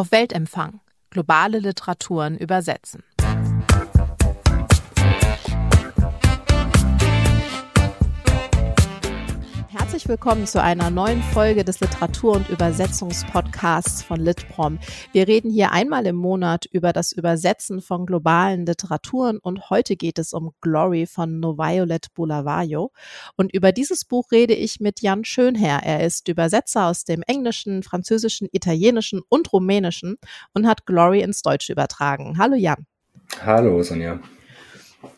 Auf 0.00 0.12
Weltempfang. 0.12 0.80
Globale 1.10 1.58
Literaturen 1.58 2.38
übersetzen. 2.38 3.02
Willkommen 10.10 10.44
zu 10.44 10.60
einer 10.60 10.90
neuen 10.90 11.22
Folge 11.22 11.62
des 11.62 11.78
Literatur- 11.78 12.34
und 12.34 12.48
Übersetzungspodcasts 12.48 14.02
von 14.02 14.18
Litprom. 14.18 14.80
Wir 15.12 15.28
reden 15.28 15.52
hier 15.52 15.70
einmal 15.70 16.04
im 16.04 16.16
Monat 16.16 16.66
über 16.72 16.92
das 16.92 17.12
Übersetzen 17.12 17.80
von 17.80 18.06
globalen 18.06 18.66
Literaturen 18.66 19.38
und 19.38 19.70
heute 19.70 19.94
geht 19.94 20.18
es 20.18 20.32
um 20.32 20.50
Glory 20.60 21.06
von 21.06 21.38
Noviolet 21.38 22.12
Bulawayo. 22.12 22.90
Und 23.36 23.54
über 23.54 23.70
dieses 23.70 24.04
Buch 24.04 24.32
rede 24.32 24.52
ich 24.52 24.80
mit 24.80 25.00
Jan 25.00 25.24
Schönherr. 25.24 25.82
Er 25.84 26.04
ist 26.04 26.26
Übersetzer 26.26 26.86
aus 26.86 27.04
dem 27.04 27.22
Englischen, 27.28 27.84
Französischen, 27.84 28.48
Italienischen 28.50 29.20
und 29.28 29.52
Rumänischen 29.52 30.16
und 30.54 30.66
hat 30.66 30.86
Glory 30.86 31.20
ins 31.20 31.42
Deutsche 31.42 31.72
übertragen. 31.72 32.36
Hallo 32.36 32.56
Jan. 32.56 32.84
Hallo 33.44 33.80
Sonja. 33.84 34.18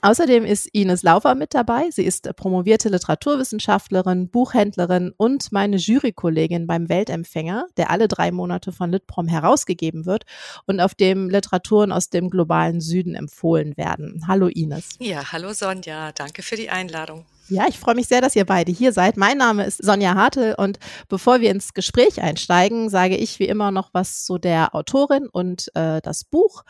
Außerdem 0.01 0.45
ist 0.45 0.67
Ines 0.73 1.03
Laufer 1.03 1.35
mit 1.35 1.55
dabei. 1.55 1.91
Sie 1.91 2.05
ist 2.05 2.29
promovierte 2.37 2.89
Literaturwissenschaftlerin, 2.89 4.29
Buchhändlerin 4.29 5.13
und 5.17 5.53
meine 5.53 5.77
Jurykollegin 5.77 6.67
beim 6.67 6.89
Weltempfänger, 6.89 7.67
der 7.77 7.91
alle 7.91 8.09
drei 8.09 8.33
Monate 8.33 8.73
von 8.73 8.91
Litprom 8.91 9.29
herausgegeben 9.29 10.07
wird 10.07 10.25
und 10.67 10.81
auf 10.81 10.95
dem 10.95 11.29
Literaturen 11.29 11.93
aus 11.93 12.11
dem 12.11 12.31
globalen 12.31 12.81
Süden 12.81 13.15
empfohlen 13.15 13.77
werden. 13.77 14.25
Hallo 14.27 14.49
Ines. 14.49 14.91
Ja, 14.99 15.33
hallo 15.33 15.53
Sonja. 15.53 16.13
Danke 16.13 16.43
für 16.43 16.57
die 16.57 16.71
Einladung. 16.71 17.25
Ja, 17.53 17.67
ich 17.69 17.79
freue 17.79 17.95
mich 17.95 18.09
sehr, 18.09 18.23
dass 18.23 18.35
ihr 18.35 18.47
beide 18.47 18.73
hier 18.73 18.95
seid. 18.95 19.19
Mein 19.19 19.37
Name 19.37 19.67
ist 19.67 19.85
Sonja 19.85 20.15
Hartel 20.15 20.55
und 20.57 20.79
bevor 21.11 21.43
wir 21.43 21.51
ins 21.51 21.75
Gespräch 21.75 22.23
einsteigen, 22.23 22.89
sage 22.89 23.15
ich 23.15 23.39
wie 23.41 23.45
immer 23.45 23.71
noch 23.71 23.91
was 23.93 24.25
zu 24.25 24.39
der 24.39 24.75
Autorin 24.75 25.29
und 25.31 25.71
äh, 25.75 26.01
das 26.01 26.25
Buch. 26.25 26.63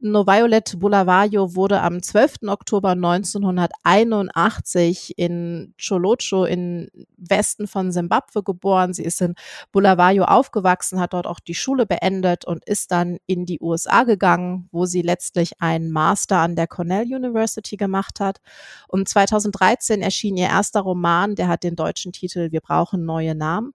No 0.00 0.26
Violet 0.26 0.78
Bulawayo 0.78 1.54
wurde 1.54 1.82
am 1.82 2.02
12. 2.02 2.44
Oktober 2.46 2.92
1981 2.92 5.18
in 5.18 5.74
Cholocho 5.78 6.46
im 6.46 6.88
Westen 7.18 7.66
von 7.66 7.92
Simbabwe 7.92 8.42
geboren. 8.42 8.94
Sie 8.94 9.04
ist 9.04 9.20
in 9.20 9.34
Bulawayo 9.70 10.24
aufgewachsen, 10.24 10.98
hat 10.98 11.12
dort 11.12 11.26
auch 11.26 11.40
die 11.40 11.54
Schule 11.54 11.84
beendet 11.84 12.46
und 12.46 12.64
ist 12.64 12.90
dann 12.90 13.18
in 13.26 13.44
die 13.44 13.60
USA 13.60 14.04
gegangen, 14.04 14.70
wo 14.72 14.86
sie 14.86 15.02
letztlich 15.02 15.60
einen 15.60 15.90
Master 15.90 16.38
an 16.38 16.56
der 16.56 16.68
Cornell 16.68 17.14
University 17.14 17.76
gemacht 17.76 18.18
hat. 18.18 18.40
Und 18.88 19.10
2013 19.10 20.00
erschien 20.00 20.21
erschien 20.22 20.36
ihr 20.36 20.46
erster 20.46 20.82
Roman, 20.82 21.34
der 21.34 21.48
hat 21.48 21.64
den 21.64 21.74
deutschen 21.74 22.12
Titel 22.12 22.52
Wir 22.52 22.60
brauchen 22.60 23.04
neue 23.04 23.34
Namen. 23.34 23.72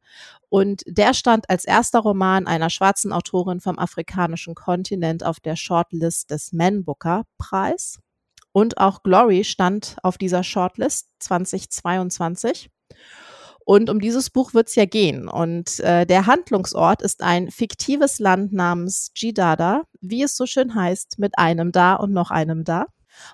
Und 0.48 0.82
der 0.88 1.14
stand 1.14 1.50
als 1.50 1.66
erster 1.66 2.00
Roman 2.00 2.48
einer 2.48 2.70
schwarzen 2.70 3.12
Autorin 3.12 3.60
vom 3.60 3.78
afrikanischen 3.78 4.56
Kontinent 4.56 5.26
auf 5.26 5.42
der 5.42 5.58
Shortlist 5.58 6.32
des 6.32 6.54
Man 6.54 6.86
Booker 6.86 7.24
Preis. 7.38 8.00
Und 8.54 8.78
auch 8.78 9.04
Glory 9.04 9.44
stand 9.44 9.98
auf 10.04 10.18
dieser 10.18 10.42
Shortlist 10.46 11.10
2022. 11.20 12.70
Und 13.66 13.90
um 13.90 14.00
dieses 14.00 14.30
Buch 14.30 14.54
wird 14.54 14.70
es 14.70 14.76
ja 14.76 14.86
gehen. 14.86 15.28
Und 15.28 15.82
äh, 15.82 16.06
der 16.06 16.28
Handlungsort 16.28 17.02
ist 17.02 17.24
ein 17.24 17.52
fiktives 17.52 18.20
Land 18.20 18.54
namens 18.54 19.12
Jidada, 19.18 19.84
wie 20.00 20.24
es 20.24 20.38
so 20.38 20.46
schön 20.46 20.76
heißt, 20.76 21.20
mit 21.20 21.38
einem 21.38 21.74
da 21.74 21.96
und 21.96 22.14
noch 22.14 22.32
einem 22.32 22.64
da. 22.64 22.86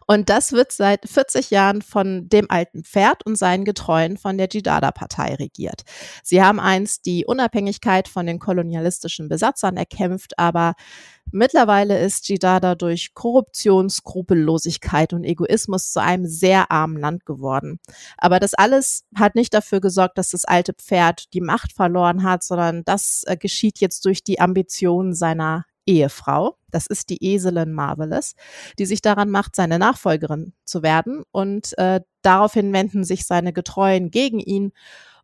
Und 0.08 0.30
das 0.30 0.52
wird 0.52 0.72
seit 0.72 1.08
40 1.08 1.50
Jahren 1.50 1.82
von 1.82 2.30
dem 2.30 2.50
alten 2.50 2.84
Pferd 2.84 3.26
und 3.26 3.38
seinen 3.38 3.66
Getreuen 3.66 4.18
von 4.18 4.38
der 4.38 4.48
Jidada-Partei 4.50 5.36
regiert. 5.36 5.84
Sie 6.24 6.42
haben 6.42 6.60
einst 6.60 7.06
die 7.06 7.26
Unabhängigkeit 7.26 8.08
von 8.08 8.26
den 8.26 8.40
kolonialistischen 8.40 9.30
Besatzern 9.30 9.78
erkämpft, 9.78 10.38
aber 10.38 10.74
mittlerweile 11.32 12.00
ist 12.00 12.28
Jidada 12.30 12.76
durch 12.76 13.14
Korruption, 13.14 13.90
Skrupellosigkeit 13.90 15.14
und 15.14 15.24
Egoismus 15.24 15.92
zu 15.92 16.02
einem 16.02 16.26
sehr 16.26 16.72
armen 16.72 17.00
Land 17.00 17.26
geworden. 17.26 17.80
Aber 18.18 18.40
das 18.40 18.54
alles 18.54 19.06
hat 19.16 19.36
nicht 19.36 19.54
dafür 19.54 19.82
gesorgt, 19.82 20.18
dass 20.18 20.30
das 20.30 20.46
alte 20.46 20.74
Pferd 20.74 21.34
die 21.34 21.42
Macht 21.42 21.74
verloren 21.74 22.24
hat, 22.24 22.44
sondern 22.44 22.84
das 22.86 23.24
äh, 23.26 23.38
geschieht 23.38 23.80
jetzt 23.80 24.06
durch 24.06 24.24
die 24.24 24.40
Ambitionen 24.40 25.14
seiner 25.14 25.66
Ehefrau, 25.86 26.58
das 26.72 26.88
ist 26.88 27.10
die 27.10 27.24
Eselin 27.24 27.74
Marvelous, 27.74 28.36
die 28.80 28.86
sich 28.86 29.02
daran 29.02 29.30
macht, 29.30 29.56
seine 29.56 29.80
Nachfolgerin 29.80 30.54
zu 30.66 30.84
werden. 30.84 31.24
Und 31.32 31.78
äh, 31.78 32.02
daraufhin 32.22 32.74
wenden 32.74 33.04
sich 33.04 33.26
seine 33.26 33.54
Getreuen 33.54 34.12
gegen 34.12 34.40
ihn 34.40 34.72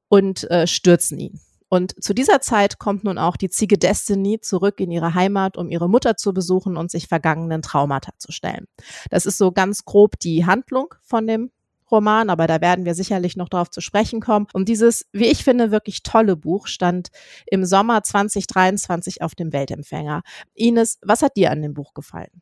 und 0.08 0.50
äh, 0.50 0.68
stürzen 0.68 1.20
ihn. 1.20 1.40
Und 1.70 2.04
zu 2.04 2.14
dieser 2.16 2.42
Zeit 2.42 2.80
kommt 2.80 3.04
nun 3.04 3.20
auch 3.20 3.38
die 3.38 3.50
Ziege 3.50 3.78
Destiny 3.78 4.42
zurück 4.42 4.80
in 4.80 4.90
ihre 4.90 5.14
Heimat, 5.14 5.56
um 5.56 5.70
ihre 5.70 5.88
Mutter 5.88 6.18
zu 6.18 6.34
besuchen 6.34 6.78
und 6.78 6.90
sich 6.90 7.08
vergangenen 7.08 7.62
Traumata 7.62 8.12
zu 8.18 8.32
stellen. 8.32 8.66
Das 9.12 9.28
ist 9.28 9.38
so 9.38 9.52
ganz 9.52 9.86
grob 9.86 10.20
die 10.20 10.48
Handlung 10.48 10.96
von 11.04 11.28
dem 11.28 11.52
Roman, 11.92 12.30
aber 12.30 12.48
da 12.48 12.62
werden 12.62 12.86
wir 12.86 12.96
sicherlich 12.96 13.36
noch 13.36 13.50
darauf 13.50 13.70
zu 13.70 13.82
sprechen 13.82 14.20
kommen. 14.22 14.48
Und 14.54 14.70
dieses, 14.70 15.06
wie 15.12 15.28
ich 15.28 15.44
finde, 15.44 15.72
wirklich 15.72 16.04
tolle 16.04 16.36
Buch 16.36 16.68
stand 16.68 17.10
im 17.48 17.66
Sommer 17.66 18.04
2023 18.04 19.22
auf 19.22 19.36
dem 19.36 19.54
Weltempfänger. 19.54 20.22
Ines, 20.54 21.00
was 21.02 21.22
hat 21.22 21.38
dir 21.38 21.52
an 21.52 21.62
dem 21.62 21.74
Buch 21.74 21.94
gefallen? 21.94 22.42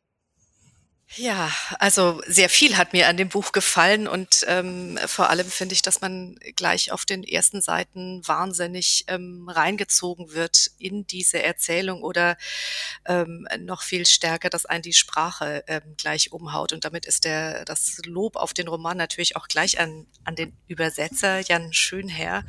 Ja, 1.16 1.50
also 1.78 2.20
sehr 2.26 2.50
viel 2.50 2.76
hat 2.76 2.92
mir 2.92 3.08
an 3.08 3.16
dem 3.16 3.30
Buch 3.30 3.52
gefallen 3.52 4.06
und 4.06 4.44
ähm, 4.46 4.98
vor 5.06 5.30
allem 5.30 5.46
finde 5.46 5.72
ich, 5.72 5.80
dass 5.80 6.02
man 6.02 6.38
gleich 6.54 6.92
auf 6.92 7.06
den 7.06 7.24
ersten 7.24 7.62
Seiten 7.62 8.20
wahnsinnig 8.28 9.06
ähm, 9.08 9.48
reingezogen 9.48 10.34
wird 10.34 10.70
in 10.78 11.06
diese 11.06 11.42
Erzählung 11.42 12.02
oder 12.02 12.36
ähm, 13.06 13.48
noch 13.58 13.82
viel 13.82 14.04
stärker, 14.04 14.50
dass 14.50 14.66
einen 14.66 14.82
die 14.82 14.92
Sprache 14.92 15.64
ähm, 15.66 15.94
gleich 15.96 16.30
umhaut. 16.30 16.74
Und 16.74 16.84
damit 16.84 17.06
ist 17.06 17.24
der 17.24 17.64
das 17.64 18.02
Lob 18.04 18.36
auf 18.36 18.52
den 18.52 18.68
Roman 18.68 18.98
natürlich 18.98 19.34
auch 19.34 19.48
gleich 19.48 19.80
an, 19.80 20.06
an 20.24 20.36
den 20.36 20.52
Übersetzer 20.66 21.40
Jan 21.40 21.72
Schönherr. 21.72 22.44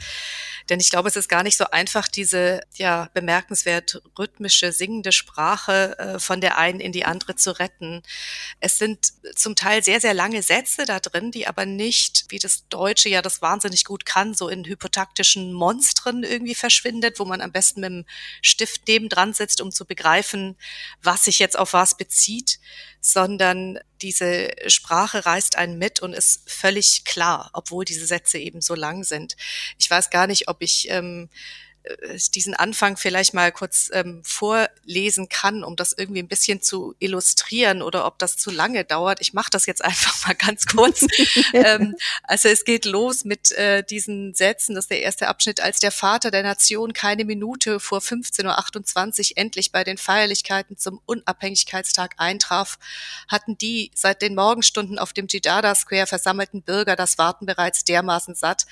Denn 0.69 0.79
ich 0.79 0.89
glaube, 0.89 1.09
es 1.09 1.15
ist 1.15 1.29
gar 1.29 1.43
nicht 1.43 1.57
so 1.57 1.65
einfach, 1.65 2.07
diese 2.07 2.61
ja 2.75 3.09
bemerkenswert 3.13 4.01
rhythmische, 4.17 4.71
singende 4.71 5.11
Sprache 5.11 5.97
äh, 5.97 6.19
von 6.19 6.41
der 6.41 6.57
einen 6.57 6.79
in 6.79 6.91
die 6.91 7.05
andere 7.05 7.35
zu 7.35 7.57
retten. 7.57 8.03
Es 8.59 8.77
sind 8.77 9.13
zum 9.35 9.55
Teil 9.55 9.83
sehr, 9.83 9.99
sehr 9.99 10.13
lange 10.13 10.43
Sätze 10.43 10.85
da 10.85 10.99
drin, 10.99 11.31
die 11.31 11.47
aber 11.47 11.65
nicht, 11.65 12.25
wie 12.29 12.39
das 12.39 12.67
Deutsche 12.69 13.09
ja 13.09 13.21
das 13.21 13.41
wahnsinnig 13.41 13.83
gut 13.85 14.05
kann, 14.05 14.33
so 14.33 14.47
in 14.47 14.65
hypotaktischen 14.65 15.53
Monstren 15.53 16.23
irgendwie 16.23 16.55
verschwindet, 16.55 17.19
wo 17.19 17.25
man 17.25 17.41
am 17.41 17.51
besten 17.51 17.81
mit 17.81 17.89
dem 17.89 18.05
Stift 18.41 18.87
nebendran 18.87 19.33
sitzt, 19.33 19.61
um 19.61 19.71
zu 19.71 19.85
begreifen, 19.85 20.55
was 21.01 21.25
sich 21.25 21.39
jetzt 21.39 21.57
auf 21.57 21.73
was 21.73 21.97
bezieht, 21.97 22.59
sondern 23.01 23.79
diese 24.01 24.49
Sprache 24.67 25.25
reißt 25.25 25.57
einen 25.57 25.77
mit 25.77 25.99
und 26.01 26.13
ist 26.13 26.49
völlig 26.49 27.03
klar, 27.05 27.49
obwohl 27.53 27.85
diese 27.85 28.05
Sätze 28.05 28.37
eben 28.37 28.61
so 28.61 28.75
lang 28.75 29.03
sind. 29.03 29.35
Ich 29.77 29.89
weiß 29.89 30.09
gar 30.09 30.27
nicht, 30.27 30.47
ob 30.47 30.61
ich 30.61 30.89
ähm, 30.89 31.29
äh, 31.29 31.68
diesen 32.35 32.53
Anfang 32.53 32.97
vielleicht 32.97 33.33
mal 33.33 33.51
kurz 33.51 33.89
ähm, 33.93 34.21
vorlesen 34.23 35.29
kann, 35.29 35.63
um 35.63 35.75
das 35.75 35.93
irgendwie 35.93 36.21
ein 36.21 36.27
bisschen 36.27 36.61
zu 36.61 36.95
illustrieren 36.99 37.81
oder 37.81 38.05
ob 38.05 38.19
das 38.19 38.37
zu 38.37 38.51
lange 38.51 38.85
dauert. 38.85 39.21
Ich 39.21 39.33
mache 39.33 39.49
das 39.51 39.65
jetzt 39.65 39.83
einfach 39.85 40.27
mal 40.27 40.35
ganz 40.35 40.65
kurz. 40.65 41.05
ähm, 41.53 41.95
also 42.23 42.49
es 42.49 42.65
geht 42.65 42.85
los 42.85 43.25
mit 43.25 43.51
äh, 43.53 43.83
diesen 43.83 44.33
Sätzen. 44.33 44.75
Das 44.75 44.85
ist 44.85 44.91
der 44.91 45.01
erste 45.01 45.27
Abschnitt. 45.27 45.61
Als 45.61 45.79
der 45.79 45.91
Vater 45.91 46.31
der 46.31 46.43
Nation 46.43 46.93
keine 46.93 47.25
Minute 47.25 47.79
vor 47.79 47.99
15.28 47.99 49.31
Uhr 49.31 49.37
endlich 49.37 49.71
bei 49.71 49.83
den 49.83 49.97
Feierlichkeiten 49.97 50.77
zum 50.77 51.01
Unabhängigkeitstag 51.05 52.15
eintraf, 52.17 52.77
hatten 53.27 53.57
die 53.57 53.91
seit 53.95 54.21
den 54.21 54.35
Morgenstunden 54.35 54.99
auf 54.99 55.13
dem 55.13 55.27
Jidada 55.27 55.75
Square 55.75 56.07
versammelten 56.07 56.61
Bürger 56.61 56.95
das 56.95 57.17
Warten 57.17 57.45
bereits 57.45 57.83
dermaßen 57.83 58.35
satt, 58.35 58.65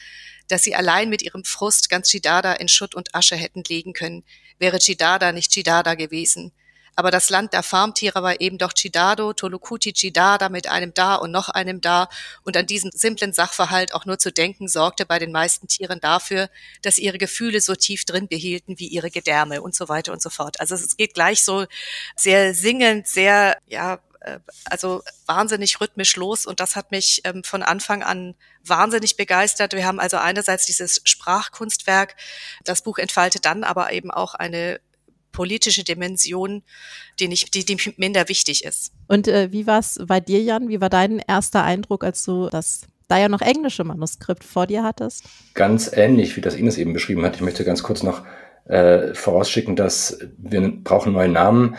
dass 0.47 0.63
sie 0.63 0.75
allein 0.75 1.09
mit 1.09 1.21
ihrem 1.21 1.43
Frust 1.43 1.89
ganz 1.89 2.09
Chidada 2.09 2.53
in 2.53 2.67
Schutt 2.67 2.95
und 2.95 3.13
Asche 3.15 3.35
hätten 3.35 3.63
legen 3.67 3.93
können, 3.93 4.23
wäre 4.59 4.79
Chidada 4.79 5.31
nicht 5.31 5.51
Chidada 5.51 5.95
gewesen. 5.95 6.51
Aber 6.99 7.11
das 7.11 7.29
Land 7.29 7.53
der 7.53 7.61
Farmtiere 7.61 8.23
war 8.23 8.41
eben 8.41 8.57
doch 8.57 8.73
Chidado, 8.73 9.31
Tolukuti 9.31 9.93
Chidada 9.93 10.49
mit 10.49 10.67
einem 10.67 10.95
da 10.95 11.13
und 11.13 11.29
noch 11.29 11.47
einem 11.47 11.79
da. 11.79 12.09
Und 12.43 12.57
an 12.57 12.65
diesen 12.65 12.89
simplen 12.91 13.33
Sachverhalt 13.33 13.93
auch 13.93 14.05
nur 14.05 14.17
zu 14.17 14.31
denken, 14.31 14.67
sorgte 14.67 15.05
bei 15.05 15.19
den 15.19 15.31
meisten 15.31 15.67
Tieren 15.67 15.99
dafür, 16.01 16.49
dass 16.81 16.97
ihre 16.97 17.19
Gefühle 17.19 17.61
so 17.61 17.75
tief 17.75 18.03
drin 18.03 18.27
behielten 18.27 18.79
wie 18.79 18.87
ihre 18.87 19.11
Gedärme 19.11 19.61
und 19.61 19.75
so 19.75 19.89
weiter 19.89 20.11
und 20.11 20.23
so 20.23 20.31
fort. 20.31 20.59
Also 20.59 20.73
es 20.73 20.97
geht 20.97 21.13
gleich 21.13 21.43
so 21.43 21.67
sehr 22.15 22.55
singend, 22.55 23.07
sehr, 23.07 23.59
ja, 23.67 23.99
also 24.65 25.01
wahnsinnig 25.25 25.79
rhythmisch 25.81 26.15
los 26.15 26.45
und 26.45 26.59
das 26.59 26.75
hat 26.75 26.91
mich 26.91 27.21
ähm, 27.23 27.43
von 27.43 27.63
Anfang 27.63 28.03
an 28.03 28.35
wahnsinnig 28.65 29.17
begeistert. 29.17 29.73
Wir 29.73 29.85
haben 29.85 29.99
also 29.99 30.17
einerseits 30.17 30.65
dieses 30.65 31.01
Sprachkunstwerk, 31.03 32.15
das 32.63 32.81
Buch 32.81 32.97
entfaltet 32.97 33.45
dann 33.45 33.63
aber 33.63 33.91
eben 33.91 34.11
auch 34.11 34.35
eine 34.35 34.79
politische 35.31 35.83
Dimension, 35.83 36.63
die 37.19 37.27
nicht, 37.27 37.53
die, 37.53 37.63
die 37.63 37.77
minder 37.97 38.27
wichtig 38.27 38.63
ist. 38.63 38.91
Und 39.07 39.27
äh, 39.27 39.51
wie 39.51 39.67
war 39.67 39.79
es 39.79 39.99
bei 40.07 40.19
dir, 40.19 40.41
Jan? 40.41 40.67
Wie 40.67 40.81
war 40.81 40.89
dein 40.89 41.19
erster 41.19 41.63
Eindruck, 41.63 42.03
als 42.03 42.23
du 42.23 42.49
das 42.49 42.87
da 43.07 43.17
ja 43.19 43.29
noch 43.29 43.41
englische 43.41 43.83
Manuskript 43.83 44.43
vor 44.43 44.67
dir 44.67 44.83
hattest? 44.83 45.23
Ganz 45.53 45.91
ähnlich, 45.93 46.35
wie 46.35 46.41
das 46.41 46.55
Ines 46.55 46.77
eben 46.77 46.93
beschrieben 46.93 47.23
hat. 47.23 47.35
Ich 47.35 47.41
möchte 47.41 47.63
ganz 47.63 47.83
kurz 47.83 48.01
noch 48.03 48.25
äh, 48.65 49.13
vorausschicken, 49.13 49.75
dass 49.75 50.17
wir 50.37 50.71
brauchen 50.83 51.13
neue 51.13 51.29
Namen. 51.29 51.75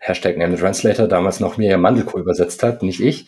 Hashtag 0.00 0.36
Name 0.36 0.56
the 0.56 0.62
Translator, 0.62 1.06
damals 1.06 1.40
noch 1.40 1.56
Miriam 1.56 1.82
Mandelko 1.82 2.18
übersetzt 2.18 2.62
hat, 2.62 2.82
nicht 2.82 3.00
ich. 3.00 3.26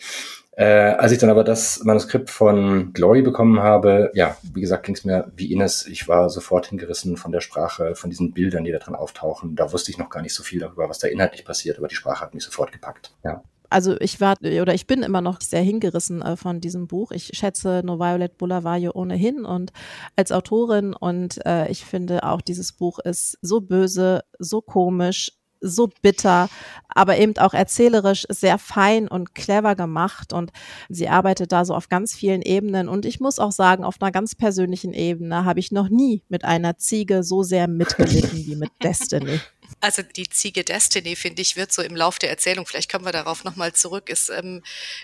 Äh, 0.55 0.65
als 0.65 1.11
ich 1.11 1.17
dann 1.17 1.29
aber 1.29 1.43
das 1.43 1.83
Manuskript 1.83 2.29
von 2.29 2.93
Glory 2.93 3.21
bekommen 3.21 3.59
habe, 3.59 4.11
ja, 4.13 4.37
wie 4.53 4.61
gesagt, 4.61 4.85
ging 4.85 4.93
es 4.95 5.05
mir 5.05 5.31
wie 5.35 5.51
Ines. 5.51 5.87
Ich 5.87 6.07
war 6.07 6.29
sofort 6.29 6.67
hingerissen 6.67 7.17
von 7.17 7.31
der 7.31 7.41
Sprache, 7.41 7.95
von 7.95 8.09
diesen 8.09 8.33
Bildern, 8.33 8.63
die 8.63 8.71
da 8.71 8.77
drin 8.77 8.93
auftauchen. 8.93 9.55
Da 9.55 9.71
wusste 9.71 9.91
ich 9.91 9.97
noch 9.97 10.09
gar 10.09 10.21
nicht 10.21 10.35
so 10.35 10.43
viel 10.43 10.59
darüber, 10.59 10.89
was 10.89 10.99
da 10.99 11.07
inhaltlich 11.07 11.45
passiert, 11.45 11.77
aber 11.77 11.87
die 11.87 11.95
Sprache 11.95 12.21
hat 12.21 12.33
mich 12.33 12.43
sofort 12.43 12.71
gepackt. 12.71 13.13
Ja 13.23 13.41
also 13.73 13.99
ich 13.99 14.21
war 14.21 14.35
oder 14.39 14.73
ich 14.73 14.85
bin 14.85 15.01
immer 15.01 15.21
noch 15.21 15.41
sehr 15.41 15.61
hingerissen 15.61 16.21
äh, 16.21 16.37
von 16.37 16.61
diesem 16.61 16.87
Buch. 16.87 17.11
Ich 17.11 17.31
schätze 17.33 17.81
No 17.83 17.99
Violet 17.99 18.37
Bulawayo 18.37 18.91
ohnehin 18.93 19.45
und 19.45 19.73
als 20.15 20.31
Autorin 20.31 20.93
und 20.93 21.43
äh, 21.45 21.69
ich 21.69 21.83
finde 21.83 22.23
auch 22.23 22.41
dieses 22.41 22.71
Buch 22.71 22.99
ist 22.99 23.37
so 23.41 23.61
böse, 23.61 24.21
so 24.37 24.61
komisch, 24.61 25.31
so 25.63 25.89
bitter, 26.01 26.49
aber 26.89 27.17
eben 27.17 27.37
auch 27.37 27.53
erzählerisch 27.53 28.25
sehr 28.29 28.57
fein 28.59 29.07
und 29.07 29.33
clever 29.33 29.75
gemacht 29.75 30.33
und 30.33 30.51
sie 30.89 31.09
arbeitet 31.09 31.51
da 31.51 31.65
so 31.65 31.73
auf 31.73 31.89
ganz 31.89 32.13
vielen 32.13 32.41
Ebenen 32.41 32.89
und 32.89 33.05
ich 33.05 33.19
muss 33.19 33.39
auch 33.39 33.51
sagen, 33.51 33.83
auf 33.83 34.01
einer 34.01 34.11
ganz 34.11 34.35
persönlichen 34.35 34.93
Ebene 34.93 35.45
habe 35.45 35.59
ich 35.59 35.71
noch 35.71 35.89
nie 35.89 36.21
mit 36.29 36.43
einer 36.45 36.77
Ziege 36.77 37.23
so 37.23 37.41
sehr 37.43 37.67
mitgelitten 37.67 38.45
wie 38.45 38.55
mit 38.55 38.69
Destiny. 38.83 39.39
Also 39.81 40.01
die 40.01 40.29
Ziege 40.29 40.63
Destiny, 40.63 41.15
finde 41.15 41.41
ich, 41.41 41.55
wird 41.55 41.71
so 41.71 41.81
im 41.81 41.95
Lauf 41.95 42.19
der 42.19 42.29
Erzählung, 42.29 42.65
vielleicht 42.65 42.91
kommen 42.91 43.05
wir 43.05 43.11
darauf 43.11 43.43
nochmal 43.43 43.73
zurück, 43.73 44.09
ist 44.09 44.29
ähm, 44.29 44.63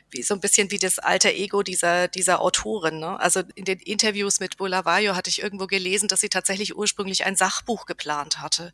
wie, 0.09 0.23
so 0.23 0.33
ein 0.33 0.39
bisschen 0.39 0.71
wie 0.71 0.79
das 0.79 0.99
alter 0.99 1.31
Ego 1.31 1.63
dieser, 1.63 2.07
dieser 2.07 2.41
Autorin. 2.41 2.99
Ne? 2.99 3.19
Also 3.19 3.41
in 3.55 3.65
den 3.65 3.79
Interviews 3.79 4.39
mit 4.39 4.57
Bulawayo 4.57 5.15
hatte 5.15 5.29
ich 5.29 5.41
irgendwo 5.41 5.67
gelesen, 5.67 6.07
dass 6.07 6.21
sie 6.21 6.29
tatsächlich 6.29 6.75
ursprünglich 6.75 7.25
ein 7.25 7.35
Sachbuch 7.35 7.85
geplant 7.85 8.39
hatte, 8.39 8.73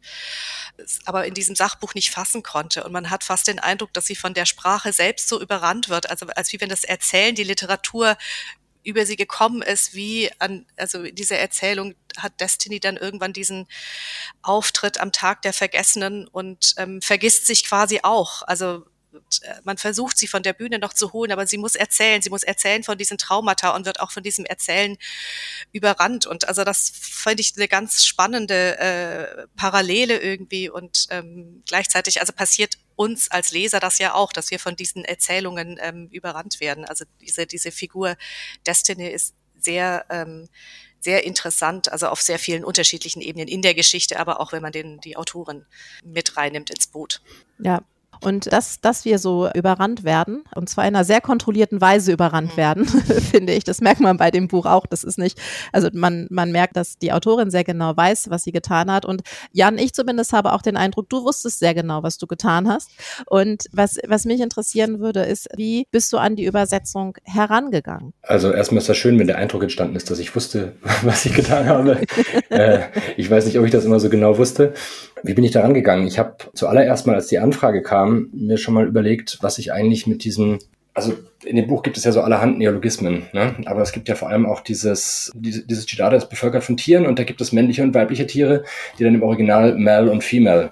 aber 1.06 1.26
in 1.26 1.34
diesem 1.34 1.56
Sachbuch 1.56 1.94
nicht 1.94 2.12
fassen 2.12 2.44
konnte. 2.44 2.84
Und 2.84 2.92
man 2.92 3.10
hat 3.10 3.24
fast 3.24 3.48
den 3.48 3.60
Eindruck, 3.60 3.94
dass 3.94 4.06
sie 4.06 4.16
von 4.16 4.34
der 4.34 4.46
Sprache 4.46 4.94
selbst 4.94 5.28
so 5.28 5.42
überrannt 5.42 5.90
wird, 5.90 6.10
also 6.10 6.28
als 6.28 6.54
wie 6.54 6.62
wenn 6.62 6.70
das 6.70 6.84
Erzählen, 6.84 7.36
die 7.36 7.44
Literatur 7.44 8.18
über 8.86 9.06
sie 9.06 9.16
gekommen 9.16 9.62
ist, 9.62 9.94
wie 9.94 10.30
an, 10.40 10.66
also 10.78 11.04
diese 11.04 11.38
Erzählung 11.38 11.96
hat 12.18 12.40
Destiny 12.40 12.80
dann 12.80 12.98
irgendwann 12.98 13.34
diesen 13.34 13.68
Auftritt 14.42 15.00
am 15.00 15.12
Tag 15.12 15.42
der 15.42 15.54
Vergessenen 15.54 16.28
und 16.28 16.76
ähm, 16.78 17.02
vergisst 17.02 17.48
sich 17.48 17.66
quasi 17.66 18.00
auch. 18.04 18.44
Also 18.44 18.86
äh, 19.42 19.56
man 19.64 19.78
versucht 19.78 20.18
sie 20.18 20.28
von 20.28 20.44
der 20.44 20.54
Bühne 20.54 20.80
noch 20.80 20.94
zu 20.94 21.14
holen, 21.14 21.32
aber 21.32 21.48
sie 21.48 21.58
muss 21.58 21.76
erzählen, 21.76 22.22
sie 22.22 22.30
muss 22.30 22.44
erzählen 22.44 22.84
von 22.84 22.98
diesen 22.98 23.18
Traumata 23.18 23.76
und 23.76 23.86
wird 23.86 24.00
auch 24.00 24.12
von 24.12 24.24
diesem 24.24 24.46
Erzählen 24.46 24.98
überrannt. 25.72 26.26
Und 26.26 26.48
also 26.48 26.64
das 26.64 26.92
finde 26.96 27.42
ich 27.42 27.54
eine 27.56 27.68
ganz 27.68 28.06
spannende 28.06 28.78
äh, 28.78 29.48
Parallele 29.56 30.20
irgendwie 30.20 30.70
und 30.70 31.08
ähm, 31.10 31.64
gleichzeitig, 31.66 32.22
also 32.22 32.34
passiert 32.34 32.78
uns 32.96 33.30
als 33.30 33.52
Leser 33.52 33.80
das 33.80 34.00
ja 34.00 34.14
auch, 34.14 34.32
dass 34.32 34.52
wir 34.52 34.60
von 34.60 34.76
diesen 34.76 35.04
Erzählungen 35.04 35.78
ähm, 35.82 36.08
überrannt 36.12 36.60
werden. 36.60 36.86
Also 36.86 37.06
diese, 37.22 37.46
diese 37.46 37.72
Figur 37.72 38.16
Destiny 38.66 39.08
ist 39.08 39.34
sehr 39.58 40.06
ähm, 40.10 40.48
sehr 41.06 41.24
interessant, 41.24 41.92
also 41.92 42.08
auf 42.08 42.20
sehr 42.20 42.40
vielen 42.40 42.66
unterschiedlichen 42.66 43.22
Ebenen 43.22 43.48
in 43.48 43.62
der 43.62 43.76
Geschichte, 43.76 44.20
aber 44.20 44.42
auch 44.42 44.52
wenn 44.52 44.64
man 44.64 44.72
den, 44.72 45.00
die 45.02 45.16
Autoren 45.18 45.68
mit 46.04 46.36
reinnimmt 46.36 46.72
ins 46.72 46.88
Boot. 46.88 47.22
Ja, 47.60 47.84
und 48.22 48.52
dass, 48.52 48.82
dass 48.82 49.06
wir 49.06 49.20
so 49.20 49.50
überrannt 49.54 50.04
werden, 50.04 50.44
und 50.56 50.70
zwar 50.70 50.86
in 50.86 50.96
einer 50.96 51.04
sehr 51.04 51.22
kontrollierten 51.22 51.82
Weise 51.82 52.12
überrannt 52.12 52.54
mhm. 52.54 52.58
werden, 52.58 52.86
finde 53.32 53.54
ich, 53.54 53.64
das 53.64 53.82
merkt 53.82 54.02
man 54.02 54.18
bei 54.18 54.32
dem 54.32 54.48
Buch 54.48 54.66
auch. 54.66 54.86
Das 54.86 55.04
ist 55.04 55.18
nicht, 55.18 55.40
also 55.72 55.90
man, 55.94 56.28
man 56.30 56.52
merkt, 56.52 56.76
dass 56.76 56.98
die 56.98 57.12
Autorin 57.12 57.52
sehr 57.52 57.64
genau 57.64 57.96
weiß, 57.96 58.30
was 58.30 58.44
sie 58.44 58.52
getan 58.52 58.92
hat. 58.92 59.06
Und 59.06 59.22
Jan, 59.52 59.78
ich 59.78 59.94
zumindest 59.94 60.34
habe 60.34 60.54
auch 60.54 60.62
den 60.62 60.78
Eindruck, 60.78 61.10
du 61.10 61.24
wusstest 61.24 61.60
sehr 61.60 61.74
genau, 61.74 62.04
was 62.04 62.18
du 62.18 62.28
getan 62.28 62.68
hast. 62.68 62.90
Und 63.28 63.66
was, 63.72 63.98
was 64.08 64.26
mich 64.26 64.42
interessieren 64.42 65.00
würde, 65.00 65.22
ist, 65.22 65.48
wie 65.56 65.88
bist 65.92 66.12
du 66.14 66.18
an 66.18 66.36
die 66.36 66.46
Übersetzung 66.46 67.18
herangegangen? 67.24 68.14
Also 68.22 68.52
erstmal 68.52 68.80
ist 68.80 68.90
das 68.90 68.98
schön, 68.98 69.20
wenn 69.20 69.28
der 69.28 69.38
Eindruck 69.38 69.64
entstanden 69.64 69.96
ist, 69.96 70.10
dass 70.10 70.20
ich 70.20 70.36
wusste, 70.36 70.74
was 71.04 71.26
ich 71.26 71.34
getan 71.34 71.68
habe. 71.68 72.02
äh, 72.50 72.82
ich 73.18 73.30
weiß 73.30 73.46
nicht, 73.46 73.60
ob 73.60 73.66
ich 73.66 73.72
das 73.72 73.86
immer 73.86 74.00
so 74.00 74.10
genau 74.10 74.38
wusste. 74.38 74.74
Wie 75.24 75.34
bin 75.34 75.44
ich 75.44 75.52
da 75.52 75.62
rangegangen? 75.62 76.08
Ich 76.08 76.20
habe 76.20 76.36
zuallererst 76.54 77.08
mal, 77.08 77.16
als 77.16 77.28
die 77.28 77.40
Anfrage 77.40 77.82
kam, 77.82 78.30
mir 78.34 78.58
schon 78.58 78.74
mal 78.74 78.88
überlegt, 78.88 79.40
was 79.42 79.58
ich 79.58 79.72
eigentlich 79.74 80.08
mit 80.08 80.24
diesem 80.24 80.60
also 80.96 81.14
in 81.44 81.58
dem 81.58 81.68
Buch 81.68 81.84
gibt 81.84 81.98
es 81.98 82.06
ja 82.06 82.14
so 82.14 82.22
allerhand 82.22 82.58
Neologismen, 82.58 83.28
ne? 83.34 83.54
aber 83.66 83.82
es 83.82 83.92
gibt 83.92 84.08
ja 84.08 84.16
vor 84.16 84.30
allem 84.30 84.46
auch 84.46 84.62
dieses, 84.62 85.30
diese, 85.36 85.68
dieses 85.68 85.86
Chidada 85.86 86.16
ist 86.16 86.30
bevölkert 86.30 86.64
von 86.64 86.78
Tieren 86.78 87.06
und 87.06 87.20
da 87.20 87.24
gibt 87.24 87.42
es 87.42 87.52
männliche 87.52 87.84
und 87.84 87.94
weibliche 87.94 88.26
Tiere, 88.26 88.64
die 88.98 89.04
dann 89.04 89.14
im 89.14 89.22
Original 89.22 89.78
Male 89.78 90.10
und 90.10 90.24
Female 90.24 90.72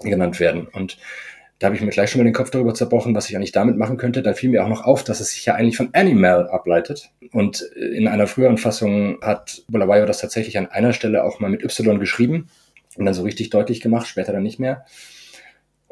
genannt 0.00 0.38
werden. 0.38 0.68
Und 0.68 0.98
da 1.58 1.66
habe 1.66 1.76
ich 1.76 1.82
mir 1.82 1.90
gleich 1.90 2.10
schon 2.10 2.20
mal 2.20 2.24
den 2.24 2.34
Kopf 2.34 2.50
darüber 2.50 2.74
zerbrochen, 2.74 3.14
was 3.14 3.28
ich 3.28 3.36
eigentlich 3.36 3.52
damit 3.52 3.76
machen 3.76 3.96
könnte. 3.96 4.22
Da 4.22 4.34
fiel 4.34 4.50
mir 4.50 4.62
auch 4.62 4.68
noch 4.68 4.84
auf, 4.84 5.02
dass 5.02 5.20
es 5.20 5.30
sich 5.30 5.46
ja 5.46 5.54
eigentlich 5.54 5.76
von 5.76 5.88
Animal 5.94 6.48
ableitet. 6.48 7.10
Und 7.32 7.62
in 7.62 8.06
einer 8.06 8.26
früheren 8.26 8.58
Fassung 8.58 9.18
hat 9.22 9.62
Bulawayo 9.68 10.06
das 10.06 10.20
tatsächlich 10.20 10.58
an 10.58 10.68
einer 10.68 10.92
Stelle 10.92 11.24
auch 11.24 11.40
mal 11.40 11.50
mit 11.50 11.64
Y 11.64 11.98
geschrieben 11.98 12.48
und 12.98 13.04
dann 13.04 13.14
so 13.14 13.22
richtig 13.22 13.50
deutlich 13.50 13.80
gemacht, 13.80 14.06
später 14.06 14.32
dann 14.32 14.42
nicht 14.42 14.58
mehr. 14.58 14.84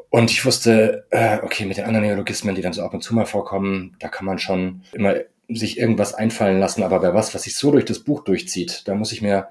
Und 0.09 0.31
ich 0.31 0.45
wusste, 0.45 1.05
äh, 1.09 1.39
okay, 1.41 1.65
mit 1.65 1.77
den 1.77 1.85
anderen 1.85 2.05
Neologismen, 2.05 2.55
die 2.55 2.61
dann 2.61 2.73
so 2.73 2.83
ab 2.83 2.93
und 2.93 3.01
zu 3.01 3.13
mal 3.13 3.25
vorkommen, 3.25 3.95
da 3.99 4.07
kann 4.07 4.25
man 4.25 4.39
schon 4.39 4.83
immer 4.93 5.15
sich 5.49 5.77
irgendwas 5.77 6.13
einfallen 6.13 6.59
lassen, 6.59 6.83
aber 6.83 6.99
bei 6.99 7.13
was, 7.13 7.35
was 7.35 7.43
sich 7.43 7.55
so 7.55 7.71
durch 7.71 7.85
das 7.85 7.99
Buch 7.99 8.23
durchzieht, 8.23 8.87
da 8.87 8.95
muss 8.95 9.11
ich 9.11 9.21
mir, 9.21 9.49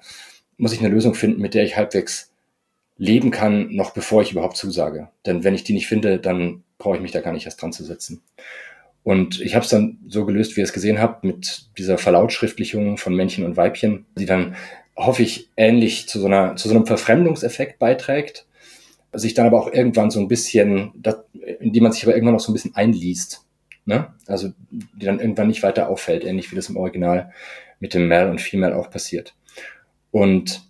muss 0.56 0.72
ich 0.72 0.80
eine 0.80 0.88
Lösung 0.88 1.14
finden, 1.14 1.40
mit 1.40 1.54
der 1.54 1.64
ich 1.64 1.76
halbwegs 1.76 2.32
leben 2.96 3.30
kann, 3.30 3.74
noch 3.74 3.92
bevor 3.92 4.22
ich 4.22 4.32
überhaupt 4.32 4.56
zusage. 4.56 5.08
Denn 5.26 5.44
wenn 5.44 5.54
ich 5.54 5.64
die 5.64 5.72
nicht 5.72 5.86
finde, 5.86 6.18
dann 6.18 6.62
brauche 6.78 6.96
ich 6.96 7.02
mich 7.02 7.12
da 7.12 7.20
gar 7.20 7.32
nicht 7.32 7.44
erst 7.44 7.60
dran 7.60 7.72
zu 7.72 7.84
setzen. 7.84 8.22
Und 9.02 9.40
ich 9.40 9.54
habe 9.54 9.64
es 9.64 9.70
dann 9.70 9.98
so 10.08 10.24
gelöst, 10.24 10.56
wie 10.56 10.60
ihr 10.60 10.64
es 10.64 10.72
gesehen 10.72 11.00
habt, 11.00 11.24
mit 11.24 11.68
dieser 11.76 11.98
Verlautschriftlichung 11.98 12.96
von 12.96 13.14
Männchen 13.14 13.44
und 13.44 13.56
Weibchen, 13.56 14.06
die 14.16 14.26
dann 14.26 14.56
hoffe 14.96 15.23
ich, 15.23 15.50
ähnlich 15.56 16.08
zu 16.08 16.20
so, 16.20 16.26
einer, 16.26 16.56
zu 16.56 16.69
so 16.69 16.75
einem 16.75 16.87
Verfremdungseffekt 16.87 17.79
beiträgt, 17.79 18.46
sich 19.12 19.35
dann 19.35 19.46
aber 19.46 19.61
auch 19.61 19.73
irgendwann 19.73 20.11
so 20.11 20.20
ein 20.20 20.29
bisschen, 20.29 21.02
in 21.61 21.73
die 21.73 21.81
man 21.81 21.93
sich 21.93 22.05
aber 22.05 22.14
irgendwann 22.14 22.35
noch 22.35 22.41
so 22.41 22.50
ein 22.50 22.55
bisschen 22.55 22.75
einliest. 22.75 23.44
Ne? 23.87 24.14
Also 24.26 24.52
die 24.70 25.06
dann 25.06 25.20
irgendwann 25.20 25.49
nicht 25.49 25.62
weiter 25.62 25.88
auffällt, 25.88 26.25
ähnlich 26.25 26.50
wie 26.50 26.56
das 26.56 26.69
im 26.69 26.76
Original 26.76 27.32
mit 27.81 27.94
dem 27.94 28.08
Male 28.08 28.31
und 28.31 28.41
Female 28.41 28.76
auch 28.76 28.91
passiert. 28.91 29.35
Und 30.11 30.62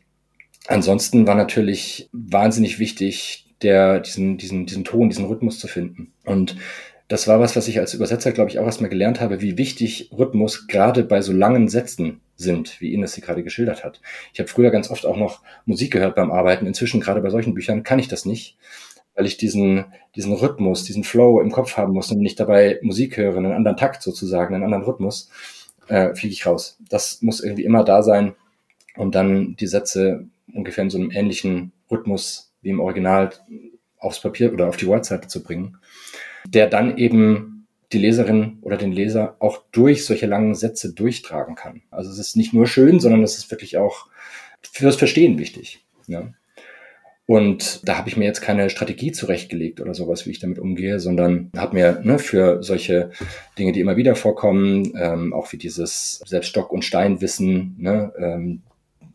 ansonsten 0.67 1.27
war 1.27 1.35
natürlich 1.35 2.09
wahnsinnig 2.13 2.79
wichtig, 2.79 3.47
der, 3.63 4.01
diesen, 4.01 4.37
diesen, 4.37 4.67
diesen 4.67 4.85
Ton, 4.85 5.09
diesen 5.09 5.27
Rhythmus 5.27 5.59
zu 5.59 5.69
finden. 5.69 6.13
Und 6.25 6.57
das 7.09 7.29
war 7.29 7.39
was, 7.41 7.55
was 7.55 7.69
ich 7.69 7.79
als 7.79 7.95
Übersetzer, 7.95 8.33
glaube 8.33 8.51
ich, 8.51 8.59
auch 8.59 8.65
erstmal 8.65 8.91
gelernt 8.91 9.21
habe, 9.21 9.41
wie 9.41 9.59
wichtig 9.59 10.11
Rhythmus 10.17 10.67
gerade 10.67 11.05
bei 11.05 11.21
so 11.21 11.33
langen 11.33 11.69
Sätzen 11.69 12.21
sind, 12.37 12.81
wie 12.81 12.95
Ines 12.95 13.13
sie 13.13 13.21
gerade 13.21 13.43
geschildert 13.43 13.85
hat. 13.85 14.01
Ich 14.33 14.41
habe 14.41 14.49
früher 14.49 14.71
ganz 14.71 14.91
oft 14.91 15.05
auch 15.07 15.17
noch 15.17 15.43
Musik 15.67 15.93
gehört 15.93 16.17
beim 16.17 16.33
Arbeiten. 16.33 16.67
Inzwischen, 16.67 17.01
gerade 17.01 17.21
bei 17.21 17.31
solchen 17.31 17.55
Büchern, 17.55 17.83
kann 17.83 17.99
ich 17.99 18.09
das 18.09 18.25
nicht, 18.25 18.57
weil 19.15 19.27
ich 19.27 19.37
diesen, 19.37 19.85
diesen 20.17 20.33
Rhythmus, 20.33 20.85
diesen 20.85 21.05
Flow 21.05 21.41
im 21.41 21.53
Kopf 21.53 21.77
haben 21.77 21.93
muss 21.93 22.11
und 22.11 22.21
nicht 22.21 22.41
dabei 22.41 22.79
Musik 22.83 23.19
höre, 23.19 23.37
einen 23.37 23.53
anderen 23.53 23.77
Takt 23.77 24.03
sozusagen, 24.03 24.55
einen 24.55 24.65
anderen 24.65 24.85
Rhythmus, 24.85 25.31
äh, 25.89 26.15
fliege 26.15 26.33
ich 26.33 26.47
raus. 26.47 26.79
Das 26.89 27.21
muss 27.21 27.41
irgendwie 27.41 27.65
immer 27.65 27.85
da 27.85 28.03
sein, 28.03 28.35
um 28.97 29.11
dann 29.11 29.57
die 29.57 29.67
Sätze 29.67 30.27
ungefähr 30.53 30.85
in 30.85 30.91
so 30.91 30.99
einem 30.99 31.11
ähnlichen 31.11 31.73
Rhythmus 31.91 32.53
wie 32.63 32.71
im 32.71 32.81
Original 32.81 33.31
aufs 33.99 34.21
Papier 34.21 34.53
oder 34.53 34.69
auf 34.69 34.77
die 34.77 34.87
Wordseite 34.87 35.29
zu 35.29 35.43
bringen, 35.43 35.79
der 36.47 36.69
dann 36.69 36.97
eben 36.99 37.67
die 37.93 37.99
Leserin 37.99 38.59
oder 38.63 38.77
den 38.77 38.93
Leser 38.93 39.37
auch 39.39 39.63
durch 39.73 40.05
solche 40.05 40.27
langen 40.27 40.55
Sätze 40.55 40.93
durchtragen 40.93 41.55
kann. 41.55 41.83
Also 41.91 42.11
es 42.11 42.19
ist 42.19 42.37
nicht 42.37 42.53
nur 42.53 42.67
schön, 42.67 43.01
sondern 43.01 43.23
es 43.23 43.39
ist 43.39 43.51
wirklich 43.51 43.77
auch 43.77 44.09
fürs 44.63 44.97
Verstehen 44.97 45.39
wichtig. 45.39 45.85
Ja. 46.07 46.33
Und 47.27 47.89
da 47.89 47.97
habe 47.97 48.09
ich 48.09 48.19
mir 48.19 48.27
jetzt 48.27 48.43
keine 48.43 48.69
Strategie 48.69 49.13
zurechtgelegt 49.13 49.81
oder 49.81 49.95
sowas, 49.95 50.27
wie 50.27 50.31
ich 50.31 50.41
damit 50.41 50.59
umgehe, 50.59 51.01
sondern 51.01 51.51
habe 51.57 51.75
mir 51.75 52.01
ne, 52.05 52.19
für 52.19 52.63
solche 52.63 53.11
Dinge, 53.59 53.73
die 53.73 53.81
immer 53.81 53.97
wieder 53.97 54.15
vorkommen, 54.15 54.93
ähm, 54.99 55.33
auch 55.33 55.51
wie 55.53 55.57
dieses 55.57 56.21
selbst 56.27 56.49
Stock- 56.49 56.73
und 56.73 56.85
Steinwissen, 56.85 57.77
ne, 57.79 58.13
ähm, 58.19 58.63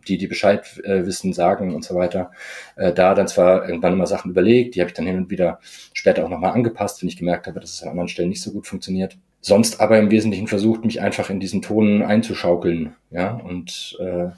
die, 0.07 0.17
die 0.17 0.27
Bescheid 0.27 0.65
äh, 0.83 1.05
wissen, 1.05 1.33
sagen 1.33 1.75
und 1.75 1.83
so 1.83 1.95
weiter. 1.95 2.31
Äh, 2.75 2.93
da 2.93 3.13
dann 3.15 3.27
zwar 3.27 3.67
irgendwann 3.67 3.93
immer 3.93 4.07
Sachen 4.07 4.31
überlegt, 4.31 4.75
die 4.75 4.81
habe 4.81 4.89
ich 4.89 4.95
dann 4.95 5.05
hin 5.05 5.17
und 5.17 5.29
wieder 5.29 5.59
später 5.93 6.25
auch 6.25 6.29
nochmal 6.29 6.53
angepasst, 6.53 7.01
wenn 7.01 7.09
ich 7.09 7.17
gemerkt 7.17 7.47
habe, 7.47 7.59
dass 7.59 7.73
es 7.73 7.83
an 7.83 7.89
anderen 7.89 8.07
Stellen 8.07 8.29
nicht 8.29 8.41
so 8.41 8.51
gut 8.51 8.67
funktioniert. 8.67 9.17
Sonst 9.41 9.79
aber 9.79 9.97
im 9.97 10.11
Wesentlichen 10.11 10.47
versucht, 10.47 10.83
mich 10.83 11.01
einfach 11.01 11.29
in 11.29 11.39
diesen 11.39 11.61
Ton 11.61 12.01
einzuschaukeln, 12.01 12.95
ja, 13.09 13.31
und 13.35 13.97
äh, 13.99 14.29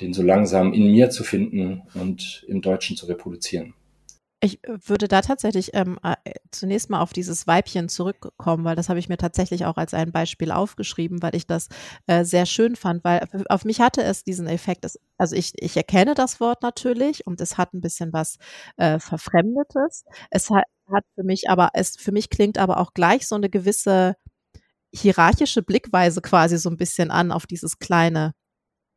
den 0.00 0.14
so 0.14 0.22
langsam 0.22 0.72
in 0.72 0.90
mir 0.90 1.10
zu 1.10 1.24
finden 1.24 1.82
und 1.94 2.44
im 2.48 2.62
Deutschen 2.62 2.96
zu 2.96 3.06
reproduzieren. 3.06 3.74
Ich 4.42 4.58
würde 4.64 5.06
da 5.06 5.20
tatsächlich 5.20 5.72
ähm, 5.74 5.98
äh, 6.02 6.14
zunächst 6.50 6.88
mal 6.88 7.00
auf 7.02 7.12
dieses 7.12 7.46
Weibchen 7.46 7.90
zurückkommen, 7.90 8.64
weil 8.64 8.74
das 8.74 8.88
habe 8.88 8.98
ich 8.98 9.10
mir 9.10 9.18
tatsächlich 9.18 9.66
auch 9.66 9.76
als 9.76 9.92
ein 9.92 10.12
Beispiel 10.12 10.50
aufgeschrieben, 10.50 11.22
weil 11.22 11.34
ich 11.34 11.46
das 11.46 11.68
äh, 12.06 12.24
sehr 12.24 12.46
schön 12.46 12.74
fand, 12.74 13.04
weil 13.04 13.26
auf 13.50 13.66
mich 13.66 13.80
hatte 13.82 14.02
es 14.02 14.24
diesen 14.24 14.46
Effekt. 14.46 14.86
Es, 14.86 14.98
also 15.18 15.36
ich, 15.36 15.52
ich 15.62 15.76
erkenne 15.76 16.14
das 16.14 16.40
Wort 16.40 16.62
natürlich 16.62 17.26
und 17.26 17.38
es 17.42 17.58
hat 17.58 17.74
ein 17.74 17.82
bisschen 17.82 18.14
was 18.14 18.38
äh, 18.78 18.98
Verfremdetes. 18.98 20.04
Es 20.30 20.48
hat, 20.48 20.64
hat 20.90 21.04
für 21.14 21.22
mich 21.24 21.50
aber, 21.50 21.70
es 21.74 21.96
für 21.98 22.12
mich 22.12 22.30
klingt 22.30 22.56
aber 22.56 22.78
auch 22.78 22.94
gleich 22.94 23.28
so 23.28 23.34
eine 23.34 23.50
gewisse 23.50 24.16
hierarchische 24.94 25.62
Blickweise 25.62 26.22
quasi 26.22 26.58
so 26.58 26.70
ein 26.70 26.76
bisschen 26.78 27.10
an 27.10 27.32
auf 27.32 27.46
dieses 27.46 27.78
kleine 27.78 28.34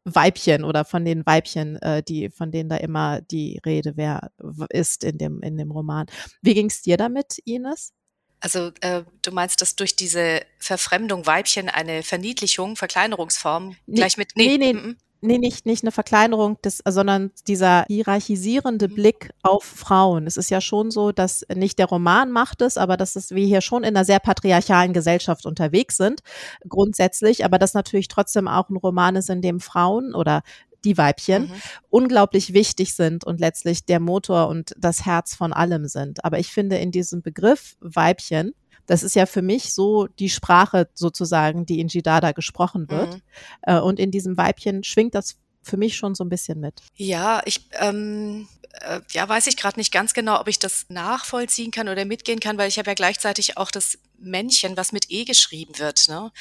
Weibchen 0.05 0.63
oder 0.63 0.85
von 0.85 1.05
den 1.05 1.25
Weibchen, 1.25 1.77
äh, 1.81 2.03
die, 2.03 2.29
von 2.29 2.51
denen 2.51 2.69
da 2.69 2.77
immer 2.77 3.21
die 3.21 3.59
Rede 3.65 3.93
wer, 3.95 4.31
ist 4.69 5.03
in 5.03 5.17
dem, 5.17 5.41
in 5.41 5.57
dem 5.57 5.71
Roman. 5.71 6.07
Wie 6.41 6.53
ging 6.53 6.67
es 6.67 6.81
dir 6.81 6.97
damit, 6.97 7.37
Ines? 7.45 7.93
Also 8.39 8.71
äh, 8.81 9.03
du 9.21 9.31
meinst, 9.31 9.61
dass 9.61 9.77
durch 9.77 9.95
diese 9.95 10.41
Verfremdung 10.59 11.25
Weibchen 11.25 11.69
eine 11.69 12.03
Verniedlichung, 12.03 12.75
Verkleinerungsform 12.75 13.77
nee, 13.85 13.95
gleich 13.95 14.17
mit 14.17 14.33
nee, 14.35 14.57
nee, 14.57 14.73
nee, 14.73 14.95
nee, 15.23 15.37
nicht, 15.37 15.65
nicht 15.65 15.83
eine 15.83 15.91
Verkleinerung, 15.91 16.61
des, 16.61 16.83
sondern 16.87 17.31
dieser 17.47 17.85
hierarchisierende 17.87 18.87
mhm. 18.87 18.95
Blick 18.95 19.29
auf 19.41 19.63
Frauen. 19.63 20.27
Es 20.27 20.37
ist 20.37 20.51
ja 20.51 20.61
schon 20.61 20.91
so, 20.91 21.11
dass 21.11 21.45
nicht 21.53 21.79
der 21.79 21.87
Roman 21.87 22.31
macht 22.31 22.61
es, 22.61 22.77
aber 22.77 22.97
dass 22.97 23.15
es 23.15 23.31
wir 23.31 23.45
hier 23.45 23.61
schon 23.61 23.83
in 23.83 23.95
einer 23.95 24.05
sehr 24.05 24.19
patriarchalen 24.19 24.93
Gesellschaft 24.93 25.45
unterwegs 25.45 25.97
sind, 25.97 26.21
grundsätzlich, 26.67 27.45
aber 27.45 27.57
dass 27.57 27.73
natürlich 27.73 28.07
trotzdem 28.07 28.47
auch 28.47 28.69
ein 28.69 28.77
Roman 28.77 29.15
ist, 29.15 29.29
in 29.29 29.41
dem 29.41 29.59
Frauen 29.59 30.13
oder 30.13 30.43
die 30.83 30.97
Weibchen, 30.97 31.43
mhm. 31.43 31.61
unglaublich 31.89 32.53
wichtig 32.53 32.93
sind 32.93 33.23
und 33.23 33.39
letztlich 33.39 33.85
der 33.85 33.99
Motor 33.99 34.49
und 34.49 34.73
das 34.77 35.05
Herz 35.05 35.35
von 35.35 35.53
allem 35.53 35.87
sind. 35.87 36.25
Aber 36.25 36.39
ich 36.39 36.51
finde 36.51 36.77
in 36.77 36.91
diesem 36.91 37.21
Begriff 37.21 37.77
Weibchen 37.79 38.53
das 38.85 39.03
ist 39.03 39.15
ja 39.15 39.25
für 39.25 39.41
mich 39.41 39.73
so 39.73 40.07
die 40.07 40.29
Sprache 40.29 40.89
sozusagen, 40.93 41.65
die 41.65 41.79
in 41.79 41.87
Jidada 41.87 42.31
gesprochen 42.31 42.89
wird. 42.89 43.15
Mhm. 43.15 43.21
Äh, 43.61 43.79
und 43.79 43.99
in 43.99 44.11
diesem 44.11 44.37
Weibchen 44.37 44.83
schwingt 44.83 45.15
das 45.15 45.37
für 45.61 45.77
mich 45.77 45.95
schon 45.95 46.15
so 46.15 46.23
ein 46.23 46.29
bisschen 46.29 46.59
mit. 46.59 46.81
Ja, 46.95 47.41
ich 47.45 47.69
ähm, 47.79 48.47
äh, 48.81 48.99
ja 49.11 49.27
weiß 49.27 49.47
ich 49.47 49.57
gerade 49.57 49.79
nicht 49.79 49.91
ganz 49.91 50.13
genau, 50.13 50.39
ob 50.39 50.47
ich 50.47 50.59
das 50.59 50.85
nachvollziehen 50.89 51.71
kann 51.71 51.87
oder 51.87 52.05
mitgehen 52.05 52.39
kann, 52.39 52.57
weil 52.57 52.67
ich 52.67 52.77
habe 52.77 52.89
ja 52.89 52.95
gleichzeitig 52.95 53.57
auch 53.57 53.71
das 53.71 53.97
Männchen, 54.17 54.77
was 54.77 54.91
mit 54.91 55.05
E 55.09 55.25
geschrieben 55.25 55.77
wird. 55.79 56.07
Ne? 56.07 56.31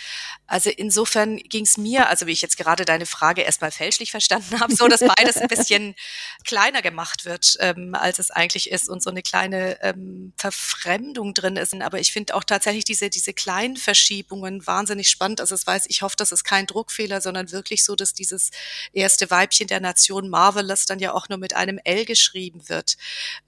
Also 0.46 0.70
insofern 0.70 1.36
ging 1.36 1.64
es 1.64 1.76
mir, 1.76 2.08
also 2.08 2.26
wie 2.26 2.32
ich 2.32 2.42
jetzt 2.42 2.56
gerade 2.56 2.84
deine 2.84 3.06
Frage 3.06 3.42
erstmal 3.42 3.70
fälschlich 3.70 4.10
verstanden 4.10 4.60
habe, 4.60 4.74
so 4.74 4.88
dass 4.88 5.00
beides 5.00 5.36
ein 5.36 5.48
bisschen 5.48 5.94
kleiner 6.44 6.82
gemacht 6.82 7.24
wird, 7.24 7.56
ähm, 7.60 7.94
als 7.94 8.18
es 8.18 8.30
eigentlich 8.30 8.70
ist 8.70 8.88
und 8.88 9.02
so 9.02 9.10
eine 9.10 9.22
kleine 9.22 9.82
ähm, 9.82 10.32
Verfremdung 10.36 11.34
drin 11.34 11.56
ist. 11.56 11.74
Aber 11.74 12.00
ich 12.00 12.12
finde 12.12 12.34
auch 12.34 12.44
tatsächlich 12.44 12.84
diese, 12.84 13.10
diese 13.10 13.32
kleinen 13.32 13.76
Verschiebungen 13.76 14.66
wahnsinnig 14.66 15.08
spannend. 15.08 15.40
Also 15.40 15.54
es 15.54 15.66
weiß, 15.66 15.86
ich 15.88 16.02
hoffe, 16.02 16.16
das 16.16 16.32
ist 16.32 16.44
kein 16.44 16.66
Druckfehler, 16.66 17.20
sondern 17.20 17.50
wirklich 17.52 17.84
so, 17.84 17.96
dass 17.96 18.12
dieses 18.12 18.50
erste 18.92 19.30
Weibchen 19.30 19.66
der 19.66 19.80
Nation 19.80 20.28
Marvelous 20.28 20.86
dann 20.86 20.98
ja 20.98 21.12
auch 21.14 21.28
nur 21.28 21.38
mit 21.38 21.54
einem 21.54 21.78
L 21.84 22.04
geschrieben 22.04 22.68
wird, 22.68 22.96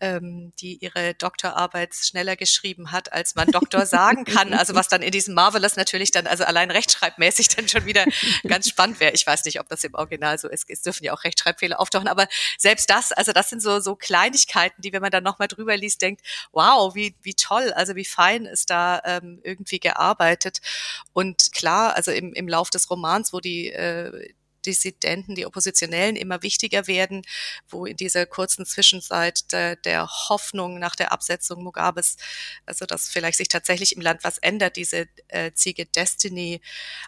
ähm, 0.01 0.53
die 0.59 0.77
ihre 0.77 1.15
Doktorarbeit 1.15 1.95
schneller 1.95 2.37
geschrieben 2.37 2.93
hat, 2.93 3.13
als 3.13 3.35
man 3.35 3.49
Doktor 3.53 3.87
sagen 4.15 4.25
kann. 4.25 4.55
Also 4.55 4.75
was 4.75 4.89
dann 4.89 5.03
in 5.03 5.11
diesem 5.11 5.35
Marvelous 5.35 5.77
natürlich 5.77 6.11
dann, 6.11 6.27
also 6.27 6.45
allein 6.45 6.71
rechtschreibmäßig 6.71 7.49
dann 7.57 7.69
schon 7.69 7.87
wieder 7.87 8.05
ganz 8.47 8.69
spannend 8.69 9.01
wäre. 9.01 9.13
Ich 9.13 9.27
weiß 9.27 9.45
nicht, 9.45 9.61
ob 9.61 9.69
das 9.69 9.85
im 9.85 9.95
Original 9.95 10.39
so 10.39 10.49
ist. 10.49 10.69
Es 10.69 10.83
dürfen 10.83 11.05
ja 11.05 11.13
auch 11.13 11.25
Rechtschreibfehler 11.25 11.81
auftauchen, 11.81 12.09
aber 12.09 12.29
selbst 12.59 12.91
das, 12.91 13.13
also 13.13 13.33
das 13.33 13.51
sind 13.51 13.63
so, 13.63 13.81
so 13.81 13.97
Kleinigkeiten, 13.97 14.81
die, 14.83 14.93
wenn 14.93 15.03
man 15.03 15.11
dann 15.11 15.25
nochmal 15.25 15.49
drüber 15.49 15.77
liest, 15.77 16.03
denkt, 16.03 16.23
wow, 16.53 16.95
wie, 16.95 17.15
wie 17.23 17.35
toll, 17.35 17.73
also 17.73 17.97
wie 17.97 18.05
fein 18.05 18.47
ist 18.47 18.71
da 18.71 19.01
ähm, 19.05 19.41
irgendwie 19.43 19.81
gearbeitet. 19.81 20.61
Und 21.13 21.53
klar, 21.53 21.95
also 21.97 22.11
im, 22.11 22.33
im 22.35 22.49
Lauf 22.49 22.71
des 22.71 22.91
Romans, 22.91 23.33
wo 23.33 23.41
die, 23.41 23.71
äh, 23.71 24.35
Dissidenten, 24.67 25.35
die 25.35 25.47
Oppositionellen 25.47 26.17
immer 26.17 26.43
wichtiger 26.43 26.87
werden, 26.87 27.23
wo 27.69 27.87
in 27.87 27.97
dieser 27.97 28.27
kurzen 28.27 28.67
Zwischenzeit 28.67 29.53
der, 29.53 29.77
der 29.77 30.09
Hoffnung 30.29 30.79
nach 30.79 30.97
der 30.97 31.13
Absetzung 31.13 31.63
Mugabes, 31.63 32.17
also 32.67 32.87
dass 32.87 33.09
vielleicht 33.09 33.39
sich 33.39 33.49
tatsächlich 33.49 33.97
im 33.97 34.03
Land 34.03 34.25
was 34.25 34.39
ändert, 34.39 34.77
diese 34.77 35.07
äh, 35.29 35.53
Ziege 35.53 35.87
Destiny 35.87 36.61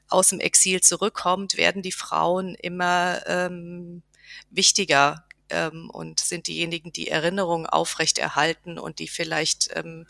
aus 0.08 0.28
dem 0.28 0.40
Exil 0.40 0.80
zurückkommt, 0.80 1.56
werden 1.56 1.82
die 1.82 1.92
Frauen 1.92 2.54
immer 2.54 3.22
ähm, 3.26 4.02
wichtiger 4.50 5.24
ähm, 5.50 5.90
und 5.90 6.20
sind 6.20 6.46
diejenigen, 6.46 6.92
die 6.92 7.08
Erinnerungen 7.08 7.66
aufrechterhalten 7.66 8.78
und 8.78 8.98
die 8.98 9.08
vielleicht 9.08 9.70
ähm, 9.74 10.06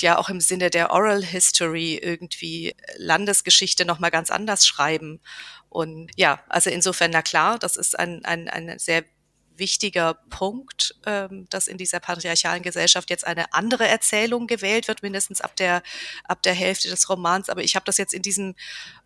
ja 0.00 0.18
auch 0.18 0.28
im 0.28 0.40
Sinne 0.40 0.70
der 0.70 0.90
Oral 0.90 1.22
History 1.22 1.96
irgendwie 1.96 2.74
Landesgeschichte 2.96 3.84
noch 3.84 3.98
mal 3.98 4.10
ganz 4.10 4.30
anders 4.30 4.66
schreiben. 4.66 5.20
Und 5.68 6.10
ja, 6.16 6.40
also 6.48 6.70
insofern, 6.70 7.10
na 7.10 7.22
klar, 7.22 7.58
das 7.58 7.76
ist 7.76 7.98
ein, 7.98 8.24
ein, 8.24 8.48
ein 8.48 8.78
sehr 8.78 9.04
wichtiger 9.58 10.14
Punkt, 10.30 10.94
ähm, 11.06 11.46
dass 11.50 11.68
in 11.68 11.78
dieser 11.78 12.00
patriarchalen 12.00 12.62
Gesellschaft 12.62 13.10
jetzt 13.10 13.26
eine 13.26 13.52
andere 13.52 13.86
Erzählung 13.86 14.46
gewählt 14.46 14.88
wird, 14.88 15.02
mindestens 15.02 15.40
ab 15.40 15.56
der, 15.56 15.82
ab 16.24 16.42
der 16.42 16.54
Hälfte 16.54 16.88
des 16.88 17.08
Romans. 17.08 17.48
Aber 17.48 17.62
ich 17.62 17.76
habe 17.76 17.84
das 17.84 17.98
jetzt 17.98 18.14
in 18.14 18.22
diesem 18.22 18.54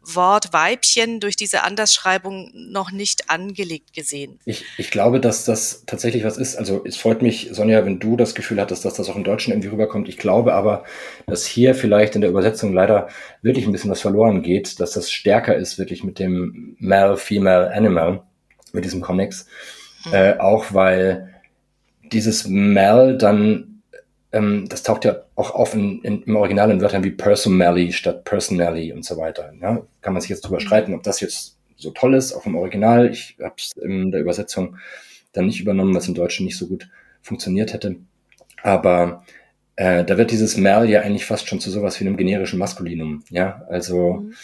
Wort 0.02 0.52
Weibchen 0.52 1.21
durch 1.21 1.37
diese 1.37 1.62
Andersschreibung 1.62 2.50
noch 2.54 2.90
nicht 2.90 3.30
angelegt 3.30 3.92
gesehen. 3.92 4.40
Ich, 4.44 4.64
ich 4.78 4.90
glaube, 4.90 5.21
dass 5.21 5.44
das 5.44 5.85
tatsächlich 5.87 6.25
was 6.25 6.37
ist. 6.37 6.56
Also 6.56 6.82
es 6.85 6.97
freut 6.97 7.23
mich, 7.23 7.50
Sonja, 7.52 7.85
wenn 7.85 8.00
du 8.00 8.16
das 8.16 8.35
Gefühl 8.35 8.61
hattest, 8.61 8.85
dass 8.85 8.94
das 8.94 9.09
auch 9.09 9.16
im 9.16 9.25
Deutschen 9.25 9.52
irgendwie 9.52 9.68
rüberkommt. 9.68 10.09
Ich 10.09 10.18
glaube 10.18 10.54
aber, 10.54 10.85
dass 11.26 11.47
hier 11.47 11.75
vielleicht 11.75 12.14
in 12.14 12.21
der 12.21 12.30
Übersetzung 12.30 12.73
leider 12.73 13.09
wirklich 13.42 13.66
ein 13.66 13.73
bisschen 13.73 13.90
was 13.90 14.00
verloren 14.00 14.42
geht, 14.42 14.80
dass 14.80 14.92
das 14.92 15.11
stärker 15.11 15.56
ist 15.56 15.78
wirklich 15.78 16.02
mit 16.02 16.18
dem 16.18 16.76
Male, 16.78 17.16
Female, 17.16 17.73
Animal, 17.73 18.23
mit 18.73 18.85
diesem 18.85 19.00
Comics. 19.00 19.47
Mhm. 20.06 20.14
Äh, 20.14 20.38
auch 20.38 20.73
weil 20.75 21.35
dieses 22.12 22.47
Mel 22.47 23.16
dann, 23.16 23.82
ähm, 24.32 24.66
das 24.68 24.82
taucht 24.82 25.04
ja 25.04 25.23
auch 25.35 25.54
auf 25.54 25.75
in, 25.75 26.02
in, 26.02 26.23
im 26.23 26.37
Original 26.37 26.71
in 26.71 26.80
Wörtern 26.80 27.04
wie 27.04 27.11
personally 27.11 27.92
statt 27.92 28.25
personally 28.25 28.92
und 28.92 29.04
so 29.04 29.16
weiter. 29.16 29.52
Ja? 29.61 29.82
Kann 30.00 30.12
man 30.12 30.21
sich 30.21 30.30
jetzt 30.30 30.42
drüber 30.42 30.61
mhm. 30.61 30.66
streiten, 30.66 30.94
ob 30.94 31.02
das 31.02 31.21
jetzt 31.21 31.59
so 31.76 31.90
toll 31.90 32.14
ist, 32.14 32.32
auch 32.32 32.47
im 32.47 32.54
Original. 32.54 33.11
Ich 33.11 33.37
habe 33.42 33.54
es 33.59 33.73
in 33.76 34.12
der 34.12 34.21
Übersetzung 34.21 34.76
dann 35.32 35.47
nicht 35.47 35.61
übernommen, 35.61 35.94
was 35.94 36.09
im 36.09 36.14
Deutschen 36.14 36.47
nicht 36.47 36.56
so 36.56 36.66
gut 36.66 36.88
funktioniert 37.23 37.73
hätte. 37.73 37.97
Aber 38.62 39.25
äh, 39.76 40.04
da 40.04 40.18
wird 40.18 40.30
dieses 40.30 40.56
Mel 40.56 40.88
ja 40.88 41.00
eigentlich 41.00 41.25
fast 41.25 41.49
schon 41.49 41.61
zu 41.61 41.71
sowas 41.71 41.99
wie 41.99 42.06
einem 42.06 42.16
generischen 42.16 42.59
Maskulinum. 42.59 43.25
Ja, 43.30 43.62
also 43.68 44.14
mhm. 44.14 44.35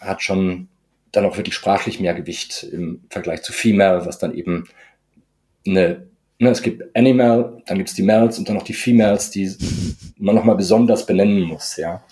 hat 0.00 0.22
schon 0.22 0.68
dann 1.12 1.24
auch 1.24 1.36
wirklich 1.36 1.54
sprachlich 1.54 2.00
mehr 2.00 2.14
Gewicht 2.14 2.62
im 2.64 3.02
Vergleich 3.10 3.42
zu 3.42 3.52
Female, 3.52 4.06
was 4.06 4.18
dann 4.18 4.34
eben 4.34 4.68
eine, 5.66 6.06
ne, 6.38 6.50
es 6.50 6.62
gibt 6.62 6.96
Animal, 6.96 7.62
dann 7.66 7.78
gibt 7.78 7.90
es 7.90 7.94
die 7.94 8.02
Males 8.02 8.38
und 8.38 8.48
dann 8.48 8.56
noch 8.56 8.64
die 8.64 8.74
Females, 8.74 9.30
die 9.30 9.54
man 10.18 10.34
nochmal 10.34 10.56
besonders 10.56 11.06
benennen 11.06 11.42
muss, 11.42 11.76
ja. 11.76 12.02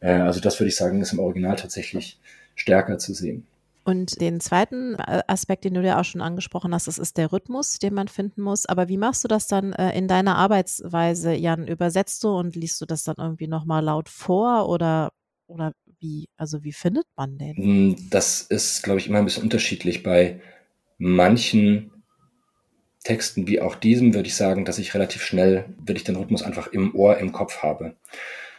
Äh, 0.00 0.12
also 0.12 0.40
das 0.40 0.58
würde 0.60 0.68
ich 0.68 0.76
sagen, 0.76 1.00
ist 1.00 1.12
im 1.12 1.18
Original 1.18 1.56
tatsächlich 1.56 2.18
stärker 2.54 2.98
zu 2.98 3.14
sehen. 3.14 3.46
Und 3.86 4.20
den 4.20 4.40
zweiten 4.40 4.96
äh, 4.96 5.22
Aspekt, 5.28 5.64
den 5.64 5.74
du 5.74 5.82
ja 5.82 6.00
auch 6.00 6.04
schon 6.04 6.20
angesprochen 6.20 6.74
hast, 6.74 6.88
das 6.88 6.98
ist 6.98 7.16
der 7.16 7.30
Rhythmus, 7.30 7.78
den 7.78 7.94
man 7.94 8.08
finden 8.08 8.42
muss. 8.42 8.66
Aber 8.66 8.88
wie 8.88 8.96
machst 8.96 9.22
du 9.22 9.28
das 9.28 9.46
dann 9.46 9.72
äh, 9.74 9.96
in 9.96 10.08
deiner 10.08 10.34
Arbeitsweise, 10.36 11.32
Jan? 11.34 11.68
Übersetzt 11.68 12.24
du 12.24 12.30
und 12.30 12.56
liest 12.56 12.80
du 12.80 12.86
das 12.86 13.04
dann 13.04 13.14
irgendwie 13.16 13.46
nochmal 13.46 13.84
laut 13.84 14.08
vor 14.08 14.68
oder, 14.68 15.12
oder 15.46 15.70
wie, 16.00 16.28
also 16.36 16.64
wie 16.64 16.72
findet 16.72 17.06
man 17.14 17.38
den? 17.38 17.56
Hm, 17.56 17.96
das 18.10 18.42
ist, 18.42 18.82
glaube 18.82 18.98
ich, 18.98 19.06
immer 19.06 19.18
ein 19.18 19.24
bisschen 19.24 19.44
unterschiedlich. 19.44 20.02
Bei 20.02 20.40
manchen 20.98 21.92
Texten 23.06 23.46
wie 23.46 23.60
auch 23.60 23.76
diesem 23.76 24.14
würde 24.14 24.26
ich 24.26 24.34
sagen, 24.34 24.64
dass 24.64 24.78
ich 24.78 24.92
relativ 24.92 25.22
schnell, 25.22 25.66
würde 25.78 25.98
ich 25.98 26.04
den 26.04 26.16
Rhythmus 26.16 26.42
einfach 26.42 26.66
im 26.66 26.92
Ohr, 26.96 27.18
im 27.18 27.30
Kopf 27.30 27.62
habe. 27.62 27.94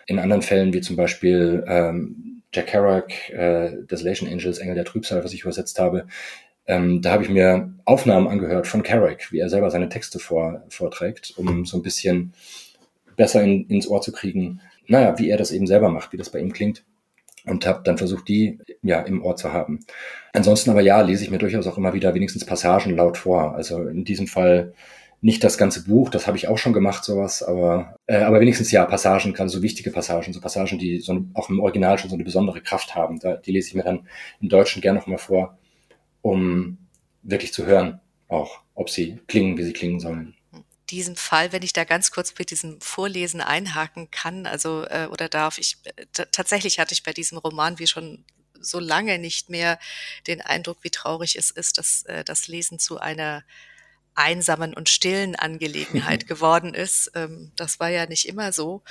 In 0.05 0.19
anderen 0.19 0.41
Fällen, 0.41 0.73
wie 0.73 0.79
zum 0.79 0.95
Beispiel 0.95 1.65
ähm, 1.67 2.41
Jack 2.53 2.67
Kerouac, 2.67 3.29
äh, 3.29 3.71
Desolation 3.91 4.29
Angels, 4.29 4.59
Engel 4.59 4.75
der 4.75 4.85
Trübsal, 4.85 5.21
was 5.21 5.33
ich 5.33 5.41
übersetzt 5.41 5.79
habe, 5.79 6.07
ähm, 6.65 7.01
da 7.01 7.11
habe 7.11 7.23
ich 7.23 7.29
mir 7.29 7.73
Aufnahmen 7.83 8.27
angehört 8.27 8.67
von 8.67 8.83
Kerouac, 8.83 9.33
wie 9.33 9.39
er 9.39 9.49
selber 9.49 9.69
seine 9.69 9.89
Texte 9.89 10.17
vor, 10.17 10.63
vorträgt, 10.69 11.33
um 11.35 11.65
so 11.65 11.77
ein 11.77 11.83
bisschen 11.83 12.31
besser 13.17 13.43
in, 13.43 13.67
ins 13.67 13.87
Ohr 13.89 13.99
zu 13.99 14.13
kriegen, 14.13 14.61
naja, 14.87 15.19
wie 15.19 15.29
er 15.29 15.37
das 15.37 15.51
eben 15.51 15.67
selber 15.67 15.89
macht, 15.89 16.13
wie 16.13 16.17
das 16.17 16.29
bei 16.29 16.39
ihm 16.39 16.53
klingt 16.53 16.83
und 17.47 17.65
habe 17.65 17.81
dann 17.83 17.97
versucht, 17.97 18.27
die 18.27 18.59
ja 18.81 19.01
im 19.01 19.23
Ohr 19.23 19.35
zu 19.35 19.53
haben. 19.53 19.79
Ansonsten 20.33 20.69
aber 20.69 20.81
ja, 20.81 21.01
lese 21.01 21.23
ich 21.23 21.31
mir 21.31 21.37
durchaus 21.37 21.67
auch 21.67 21.77
immer 21.77 21.93
wieder 21.93 22.13
wenigstens 22.13 22.45
Passagen 22.45 22.95
laut 22.95 23.17
vor. 23.17 23.55
Also 23.55 23.83
in 23.87 24.05
diesem 24.05 24.27
Fall 24.27 24.73
nicht 25.21 25.43
das 25.43 25.57
ganze 25.57 25.83
Buch, 25.83 26.09
das 26.09 26.27
habe 26.27 26.37
ich 26.37 26.47
auch 26.47 26.57
schon 26.57 26.73
gemacht, 26.73 27.03
sowas, 27.03 27.41
aber, 27.41 27.95
äh, 28.05 28.17
aber 28.17 28.39
wenigstens 28.39 28.71
ja 28.71 28.85
Passagen, 28.85 29.33
gerade 29.33 29.49
so 29.49 29.63
wichtige 29.63 29.89
Passagen, 29.89 30.31
so 30.31 30.39
Passagen, 30.39 30.77
die 30.77 30.99
so 30.99 31.25
auch 31.33 31.49
im 31.49 31.59
Original 31.59 31.97
schon 31.97 32.09
so 32.09 32.15
eine 32.15 32.23
besondere 32.23 32.61
Kraft 32.61 32.95
haben. 32.95 33.19
Da, 33.19 33.35
die 33.35 33.51
lese 33.51 33.69
ich 33.69 33.73
mir 33.73 33.83
dann 33.83 34.07
im 34.41 34.49
Deutschen 34.49 34.81
gerne 34.81 34.99
nochmal 34.99 35.17
vor, 35.17 35.57
um 36.21 36.77
wirklich 37.23 37.51
zu 37.51 37.65
hören, 37.65 37.99
auch 38.27 38.61
ob 38.75 38.89
sie 38.89 39.19
klingen, 39.27 39.57
wie 39.57 39.63
sie 39.63 39.73
klingen 39.73 39.99
sollen. 39.99 40.35
Diesem 40.89 41.15
Fall, 41.15 41.51
wenn 41.51 41.63
ich 41.63 41.73
da 41.73 41.83
ganz 41.83 42.11
kurz 42.11 42.33
mit 42.37 42.51
diesem 42.51 42.79
Vorlesen 42.81 43.41
einhaken 43.41 44.09
kann, 44.11 44.45
also 44.45 44.85
äh, 44.85 45.07
oder 45.11 45.29
darf 45.29 45.57
ich 45.57 45.77
äh, 45.83 46.05
tatsächlich 46.31 46.79
hatte 46.79 46.93
ich 46.93 47.03
bei 47.03 47.13
diesem 47.13 47.37
Roman 47.37 47.79
wie 47.79 47.87
schon 47.87 48.25
so 48.59 48.79
lange 48.79 49.19
nicht 49.19 49.49
mehr 49.49 49.79
den 50.27 50.41
Eindruck, 50.41 50.79
wie 50.81 50.89
traurig 50.89 51.35
es 51.35 51.51
ist, 51.51 51.77
dass 51.77 52.03
äh, 52.03 52.23
das 52.23 52.47
Lesen 52.47 52.79
zu 52.79 52.99
einer 52.99 53.43
einsamen 54.15 54.73
und 54.73 54.89
stillen 54.89 55.35
Angelegenheit 55.35 56.27
geworden 56.27 56.73
ist. 56.73 57.11
Ähm, 57.13 57.51
das 57.55 57.79
war 57.79 57.89
ja 57.89 58.07
nicht 58.07 58.27
immer 58.27 58.51
so. 58.51 58.83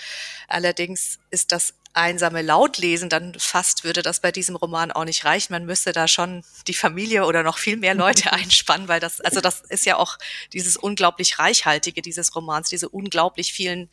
Allerdings 0.48 1.18
ist 1.30 1.52
das 1.52 1.74
einsame 1.96 2.42
Lautlesen, 2.42 3.08
dann 3.08 3.34
fast 3.38 3.84
würde 3.84 4.02
das 4.02 4.20
bei 4.20 4.30
diesem 4.30 4.56
Roman 4.56 4.92
auch 4.92 5.04
nicht 5.04 5.24
reichen. 5.24 5.52
Man 5.52 5.64
müsste 5.64 5.92
da 5.92 6.06
schon 6.08 6.42
die 6.66 6.74
Familie 6.74 7.24
oder 7.24 7.42
noch 7.42 7.58
viel 7.58 7.76
mehr 7.76 7.94
Leute 7.94 8.32
einspannen, 8.32 8.88
weil 8.88 9.00
das, 9.00 9.20
also 9.20 9.40
das 9.40 9.62
ist 9.62 9.86
ja 9.86 9.96
auch 9.96 10.18
dieses 10.52 10.76
unglaublich 10.76 11.38
reichhaltige 11.38 12.02
dieses 12.02 12.36
Romans, 12.36 12.68
diese 12.68 12.88
unglaublich 12.88 13.52
vielen, 13.52 13.88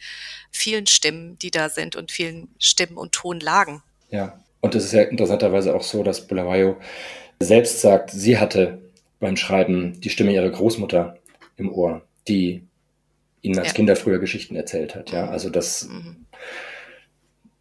vielen 0.52 0.88
Stimmen, 0.88 1.38
die 1.40 1.52
da 1.52 1.70
sind 1.70 1.96
und 1.96 2.12
vielen 2.12 2.50
Stimmen 2.60 2.98
und 2.98 3.14
Tonlagen. 3.14 3.82
Ja, 4.10 4.40
und 4.62 4.76
es 4.76 4.86
ist 4.86 4.94
ja 4.94 5.04
interessanterweise 5.04 5.76
auch 5.76 5.84
so, 5.84 6.04
dass 6.04 6.28
Bulawayo 6.28 6.78
selbst 7.40 7.82
sagt, 7.82 8.12
sie 8.12 8.38
hatte 8.38 8.82
beim 9.20 9.38
Schreiben 9.38 10.00
die 10.02 10.10
Stimme 10.10 10.34
ihrer 10.34 10.50
Großmutter 10.50 11.18
im 11.58 11.72
Ohr, 11.72 12.02
die 12.28 12.64
ihnen 13.42 13.60
als 13.60 13.70
ja. 13.70 13.74
Kinder 13.74 13.96
früher 13.96 14.20
Geschichten 14.20 14.56
erzählt 14.56 14.96
hat. 14.96 15.12
Ja, 15.12 15.30
also 15.30 15.50
das, 15.50 15.88
mhm. 15.88 16.26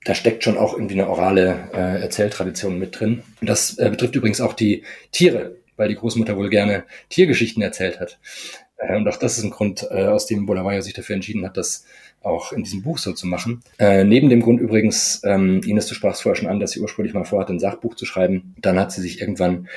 Da 0.04 0.14
steckt 0.14 0.44
schon 0.44 0.59
auch 0.59 0.75
irgendwie 0.75 0.94
eine 0.94 1.09
orale 1.09 1.68
äh, 1.73 2.02
Erzähltradition 2.02 2.78
mit 2.78 2.99
drin. 2.99 3.23
Und 3.40 3.49
das 3.49 3.78
äh, 3.78 3.88
betrifft 3.90 4.14
übrigens 4.14 4.40
auch 4.40 4.52
die 4.52 4.82
Tiere, 5.12 5.56
weil 5.76 5.88
die 5.88 5.94
Großmutter 5.94 6.37
wohl 6.37 6.50
gerne 6.50 6.85
Tiergeschichten 7.09 7.62
erzählt 7.62 8.00
hat. 8.00 8.18
Äh, 8.78 8.97
und 8.97 9.09
auch 9.09 9.16
das 9.16 9.38
ist 9.38 9.44
ein 9.44 9.50
Grund, 9.50 9.87
äh, 9.90 10.04
aus 10.04 10.26
dem 10.26 10.47
Bulawayo 10.47 10.80
sich 10.80 10.94
dafür 10.94 11.14
entschieden 11.14 11.44
hat, 11.44 11.56
das 11.56 11.85
auch 12.23 12.52
in 12.52 12.62
diesem 12.62 12.82
Buch 12.82 12.99
so 12.99 13.12
zu 13.12 13.26
machen. 13.26 13.62
Äh, 13.78 14.04
neben 14.04 14.28
dem 14.28 14.42
Grund 14.42 14.61
übrigens, 14.61 15.23
ähm, 15.25 15.61
Ines, 15.64 15.87
du 15.87 15.94
sprachst 15.94 16.23
vorher 16.23 16.37
schon 16.37 16.49
an, 16.49 16.61
dass 16.61 16.73
sie 16.73 16.80
ursprünglich 16.80 17.14
mal 17.14 17.25
vorhatte, 17.25 17.52
ein 17.52 17.61
Sachbuch 17.61 17.94
zu 17.94 18.06
schreiben. 18.06 18.54
Dann 18.61 18.78
hat 18.78 18.92
sie 18.92 19.02
sich 19.02 19.21
irgendwann 19.21 19.68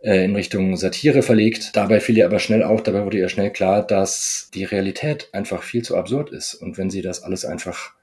äh, 0.00 0.24
in 0.24 0.34
Richtung 0.34 0.76
Satire 0.76 1.22
verlegt. 1.22 1.74
Dabei 1.74 2.00
fiel 2.00 2.16
ihr 2.16 2.26
aber 2.26 2.38
schnell 2.38 2.62
auf, 2.62 2.82
dabei 2.82 3.04
wurde 3.04 3.18
ihr 3.18 3.28
schnell 3.28 3.50
klar, 3.50 3.86
dass 3.86 4.50
die 4.54 4.64
Realität 4.64 5.28
einfach 5.32 5.62
viel 5.62 5.82
zu 5.82 5.96
absurd 5.96 6.30
ist. 6.30 6.54
Und 6.54 6.78
wenn 6.78 6.90
sie 6.90 7.02
das 7.02 7.22
alles 7.22 7.44
einfach, 7.44 7.95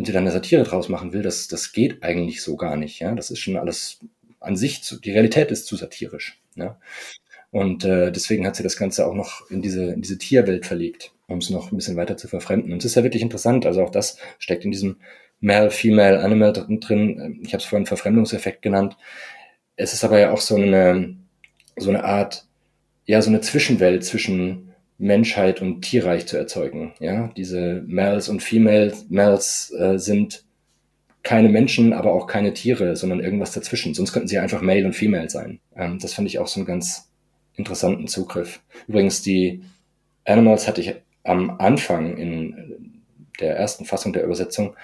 wenn 0.00 0.06
sie 0.06 0.12
dann 0.12 0.22
eine 0.22 0.32
Satire 0.32 0.62
draus 0.62 0.88
machen 0.88 1.12
will, 1.12 1.20
das, 1.20 1.46
das 1.46 1.72
geht 1.72 2.02
eigentlich 2.02 2.42
so 2.42 2.56
gar 2.56 2.74
nicht. 2.74 3.00
Ja, 3.00 3.14
das 3.14 3.30
ist 3.30 3.40
schon 3.40 3.58
alles 3.58 4.00
an 4.40 4.56
sich, 4.56 4.82
zu, 4.82 4.98
die 4.98 5.10
Realität 5.12 5.50
ist 5.50 5.66
zu 5.66 5.76
satirisch. 5.76 6.40
Ja? 6.54 6.80
Und 7.50 7.84
äh, 7.84 8.10
deswegen 8.10 8.46
hat 8.46 8.56
sie 8.56 8.62
das 8.62 8.78
Ganze 8.78 9.06
auch 9.06 9.12
noch 9.12 9.50
in 9.50 9.60
diese, 9.60 9.92
in 9.92 10.00
diese 10.00 10.16
Tierwelt 10.16 10.64
verlegt, 10.64 11.12
um 11.26 11.36
es 11.36 11.50
noch 11.50 11.70
ein 11.70 11.76
bisschen 11.76 11.98
weiter 11.98 12.16
zu 12.16 12.28
verfremden. 12.28 12.72
Und 12.72 12.78
es 12.78 12.86
ist 12.86 12.94
ja 12.94 13.02
wirklich 13.02 13.20
interessant. 13.20 13.66
Also 13.66 13.82
auch 13.82 13.90
das 13.90 14.16
steckt 14.38 14.64
in 14.64 14.70
diesem 14.70 14.96
Male, 15.40 15.70
Female, 15.70 16.20
Animal 16.20 16.54
drin. 16.54 17.38
Ich 17.42 17.52
habe 17.52 17.62
es 17.62 17.68
vorhin 17.68 17.84
Verfremdungseffekt 17.84 18.62
genannt. 18.62 18.96
Es 19.76 19.92
ist 19.92 20.02
aber 20.02 20.18
ja 20.18 20.32
auch 20.32 20.40
so 20.40 20.56
eine, 20.56 21.14
so 21.76 21.90
eine 21.90 22.04
Art, 22.04 22.46
ja, 23.04 23.20
so 23.20 23.28
eine 23.28 23.42
Zwischenwelt 23.42 24.02
zwischen 24.02 24.69
Menschheit 25.00 25.62
und 25.62 25.80
Tierreich 25.80 26.26
zu 26.26 26.36
erzeugen. 26.36 26.92
Ja, 27.00 27.32
diese 27.34 27.82
Males 27.86 28.28
und 28.28 28.42
Females 28.42 29.06
Males 29.08 29.74
äh, 29.78 29.98
sind 29.98 30.44
keine 31.22 31.48
Menschen, 31.48 31.92
aber 31.94 32.12
auch 32.12 32.26
keine 32.26 32.52
Tiere, 32.52 32.96
sondern 32.96 33.20
irgendwas 33.20 33.52
dazwischen. 33.52 33.94
Sonst 33.94 34.12
könnten 34.12 34.28
sie 34.28 34.38
einfach 34.38 34.60
Male 34.60 34.84
und 34.84 34.94
Female 34.94 35.30
sein. 35.30 35.60
Ähm, 35.74 35.98
das 36.00 36.14
finde 36.14 36.28
ich 36.28 36.38
auch 36.38 36.46
so 36.46 36.60
einen 36.60 36.66
ganz 36.66 37.10
interessanten 37.56 38.08
Zugriff. 38.08 38.60
Übrigens, 38.88 39.22
die 39.22 39.62
Animals 40.26 40.68
hatte 40.68 40.82
ich 40.82 40.94
am 41.24 41.50
Anfang 41.58 42.16
in 42.18 43.02
der 43.40 43.56
ersten 43.56 43.86
Fassung 43.86 44.12
der 44.12 44.24
Übersetzung 44.24 44.76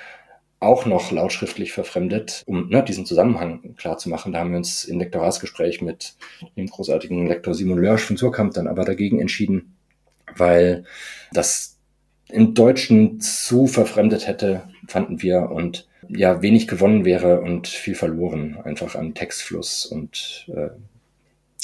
auch 0.60 0.86
noch 0.86 1.12
lautschriftlich 1.12 1.72
verfremdet, 1.72 2.42
um 2.46 2.70
ne, 2.70 2.82
diesen 2.82 3.04
Zusammenhang 3.04 3.74
klar 3.76 3.98
zu 3.98 4.08
machen. 4.08 4.32
Da 4.32 4.38
haben 4.38 4.50
wir 4.50 4.56
uns 4.56 4.84
im 4.84 4.98
Lektoratsgespräch 4.98 5.82
mit 5.82 6.14
dem 6.56 6.66
großartigen 6.66 7.26
Lektor 7.26 7.52
Simon 7.52 7.78
Lörsch 7.78 8.04
von 8.04 8.16
Surkamp 8.16 8.54
dann 8.54 8.66
aber 8.66 8.86
dagegen 8.86 9.20
entschieden, 9.20 9.75
weil 10.38 10.84
das 11.32 11.78
im 12.28 12.54
Deutschen 12.54 13.20
zu 13.20 13.66
verfremdet 13.66 14.26
hätte, 14.26 14.68
fanden 14.88 15.22
wir, 15.22 15.50
und 15.50 15.86
ja, 16.08 16.42
wenig 16.42 16.68
gewonnen 16.68 17.04
wäre 17.04 17.40
und 17.40 17.68
viel 17.68 17.94
verloren, 17.94 18.58
einfach 18.64 18.94
an 18.94 19.14
Textfluss 19.14 19.86
und 19.86 20.46
äh, 20.48 20.70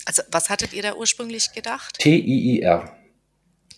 Also 0.04 0.22
was 0.30 0.50
hattet 0.50 0.72
ihr 0.72 0.82
da 0.82 0.94
ursprünglich 0.94 1.52
gedacht? 1.52 1.98
T-I-I-R. 1.98 2.96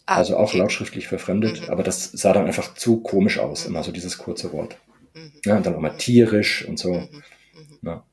Ah, 0.07 0.17
also 0.17 0.37
auch 0.37 0.51
okay. 0.51 0.59
lautschriftlich 0.59 1.09
verfremdet, 1.09 1.63
mhm. 1.63 1.71
aber 1.71 1.83
das 1.83 2.13
sah 2.13 2.33
dann 2.33 2.47
einfach 2.47 2.75
zu 2.75 3.01
komisch 3.01 3.39
aus, 3.39 3.65
immer 3.65 3.83
so 3.83 3.91
dieses 3.91 4.19
kurze 4.19 4.53
Wort. 4.53 4.77
Mhm. 5.15 5.33
Ja, 5.45 5.57
und 5.57 5.65
dann 5.65 5.75
auch 5.75 5.81
mal 5.81 5.97
tierisch 5.97 6.65
und 6.67 6.79
so. 6.79 6.93
Mhm. 6.93 7.23
Mhm. 7.55 7.79
Ja. 7.83 8.05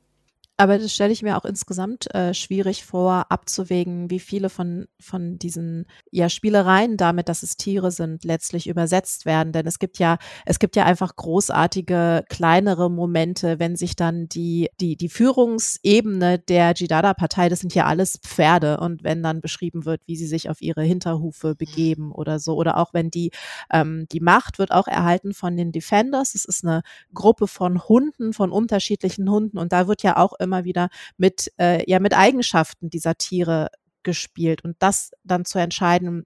Aber 0.58 0.78
das 0.78 0.92
stelle 0.92 1.12
ich 1.12 1.22
mir 1.22 1.38
auch 1.38 1.46
insgesamt 1.46 2.14
äh, 2.14 2.34
schwierig 2.34 2.84
vor, 2.84 3.26
abzuwägen, 3.30 4.10
wie 4.10 4.20
viele 4.20 4.50
von, 4.50 4.86
von 5.00 5.38
diesen 5.38 5.86
ja, 6.10 6.28
Spielereien 6.28 6.98
damit, 6.98 7.28
dass 7.30 7.42
es 7.42 7.56
Tiere 7.56 7.90
sind, 7.90 8.24
letztlich 8.24 8.68
übersetzt 8.68 9.24
werden. 9.24 9.52
Denn 9.52 9.66
es 9.66 9.78
gibt 9.78 9.98
ja, 9.98 10.18
es 10.44 10.58
gibt 10.58 10.76
ja 10.76 10.84
einfach 10.84 11.16
großartige, 11.16 12.24
kleinere 12.28 12.90
Momente, 12.90 13.58
wenn 13.58 13.76
sich 13.76 13.96
dann 13.96 14.28
die, 14.28 14.68
die, 14.78 14.96
die 14.96 15.08
Führungsebene 15.08 16.38
der 16.38 16.74
Jidada-Partei, 16.74 17.48
das 17.48 17.60
sind 17.60 17.74
ja 17.74 17.86
alles 17.86 18.18
Pferde. 18.22 18.78
Und 18.78 19.02
wenn 19.04 19.22
dann 19.22 19.40
beschrieben 19.40 19.86
wird, 19.86 20.02
wie 20.06 20.16
sie 20.16 20.26
sich 20.26 20.50
auf 20.50 20.60
ihre 20.60 20.82
Hinterhufe 20.82 21.54
begeben 21.56 22.12
oder 22.12 22.38
so, 22.38 22.56
oder 22.56 22.76
auch 22.76 22.92
wenn 22.92 23.10
die, 23.10 23.30
ähm, 23.72 24.06
die 24.12 24.20
Macht 24.20 24.58
wird 24.58 24.70
auch 24.70 24.86
erhalten 24.86 25.32
von 25.32 25.56
den 25.56 25.72
Defenders. 25.72 26.34
Es 26.34 26.44
ist 26.44 26.62
eine 26.62 26.82
Gruppe 27.14 27.46
von 27.46 27.82
Hunden, 27.88 28.34
von 28.34 28.52
unterschiedlichen 28.52 29.30
Hunden. 29.30 29.56
Und 29.56 29.72
da 29.72 29.88
wird 29.88 30.02
ja 30.02 30.18
auch 30.18 30.34
immer 30.42 30.64
wieder 30.64 30.88
mit, 31.16 31.52
äh, 31.58 31.88
ja, 31.90 32.00
mit 32.00 32.16
Eigenschaften 32.16 32.90
dieser 32.90 33.14
Tiere 33.16 33.68
gespielt 34.02 34.64
und 34.64 34.76
das 34.80 35.12
dann 35.24 35.44
zu 35.44 35.58
entscheiden, 35.58 36.24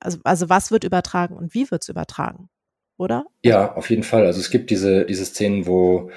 also, 0.00 0.18
also 0.24 0.48
was 0.48 0.70
wird 0.70 0.84
übertragen 0.84 1.36
und 1.36 1.54
wie 1.54 1.70
wird 1.70 1.82
es 1.82 1.88
übertragen, 1.88 2.48
oder? 2.96 3.26
Ja, 3.44 3.74
auf 3.74 3.90
jeden 3.90 4.02
Fall. 4.02 4.26
Also 4.26 4.40
es 4.40 4.50
gibt 4.50 4.70
diese, 4.70 5.04
diese 5.04 5.24
Szenen, 5.24 5.66
wo 5.66 6.10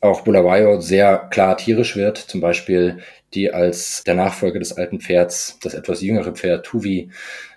auch 0.00 0.22
Bulawayo 0.22 0.80
sehr 0.80 1.18
klar 1.30 1.56
tierisch 1.56 1.96
wird, 1.96 2.18
zum 2.18 2.40
Beispiel 2.40 2.98
die 3.34 3.52
als 3.52 4.02
der 4.04 4.14
Nachfolger 4.14 4.58
des 4.58 4.72
alten 4.72 5.00
Pferds, 5.00 5.58
das 5.62 5.74
etwas 5.74 6.02
jüngere 6.02 6.32
Pferd 6.32 6.66
Tuvi, 6.66 7.10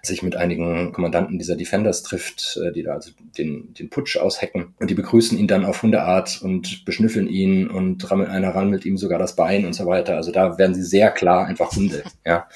sich 0.04 0.22
mit 0.22 0.36
einigen 0.36 0.92
Kommandanten 0.92 1.40
dieser 1.40 1.56
Defenders 1.56 2.04
trifft, 2.04 2.60
äh, 2.64 2.72
die 2.72 2.84
da 2.84 2.94
also 2.94 3.12
den, 3.38 3.74
den 3.74 3.90
Putsch 3.90 4.18
aushecken. 4.18 4.76
Und 4.80 4.90
die 4.90 4.96
begrüßen 4.96 5.38
ihn 5.38 5.48
dann 5.48 5.66
auf 5.66 5.82
Hundeart 5.82 6.42
und 6.44 6.86
beschnüffeln 6.86 7.28
ihn 7.28 7.70
und 7.70 8.12
rammelt, 8.12 8.30
einer 8.30 8.54
rammelt 8.54 8.86
ihm 8.86 8.98
sogar 8.98 9.18
das 9.18 9.36
Bein 9.36 9.66
und 9.66 9.74
so 9.74 9.88
weiter. 9.88 10.16
Also 10.16 10.32
da 10.32 10.58
werden 10.58 10.76
sie 10.76 10.84
sehr 10.84 11.10
klar 11.10 11.48
einfach 11.48 11.72
Hunde, 11.76 12.04
ja. 12.26 12.48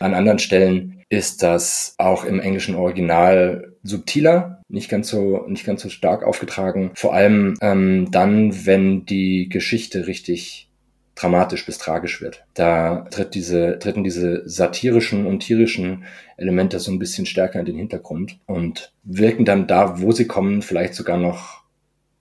An 0.00 0.14
anderen 0.14 0.40
Stellen 0.40 1.01
ist 1.12 1.42
das 1.42 1.94
auch 1.98 2.24
im 2.24 2.40
englischen 2.40 2.74
Original 2.74 3.74
subtiler, 3.82 4.62
nicht 4.68 4.88
ganz 4.88 5.10
so, 5.10 5.44
nicht 5.46 5.66
ganz 5.66 5.82
so 5.82 5.90
stark 5.90 6.22
aufgetragen. 6.24 6.92
Vor 6.94 7.12
allem 7.12 7.58
ähm, 7.60 8.10
dann, 8.10 8.64
wenn 8.64 9.04
die 9.04 9.50
Geschichte 9.50 10.06
richtig 10.06 10.70
dramatisch 11.14 11.66
bis 11.66 11.76
tragisch 11.76 12.22
wird. 12.22 12.44
Da 12.54 13.06
tritt 13.10 13.34
diese, 13.34 13.78
treten 13.78 14.04
diese 14.04 14.48
satirischen 14.48 15.26
und 15.26 15.40
tierischen 15.40 16.04
Elemente 16.38 16.78
so 16.80 16.90
ein 16.90 16.98
bisschen 16.98 17.26
stärker 17.26 17.60
in 17.60 17.66
den 17.66 17.76
Hintergrund 17.76 18.38
und 18.46 18.94
wirken 19.02 19.44
dann 19.44 19.66
da, 19.66 20.00
wo 20.00 20.12
sie 20.12 20.26
kommen, 20.26 20.62
vielleicht 20.62 20.94
sogar 20.94 21.18
noch 21.18 21.62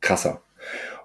krasser. 0.01 0.41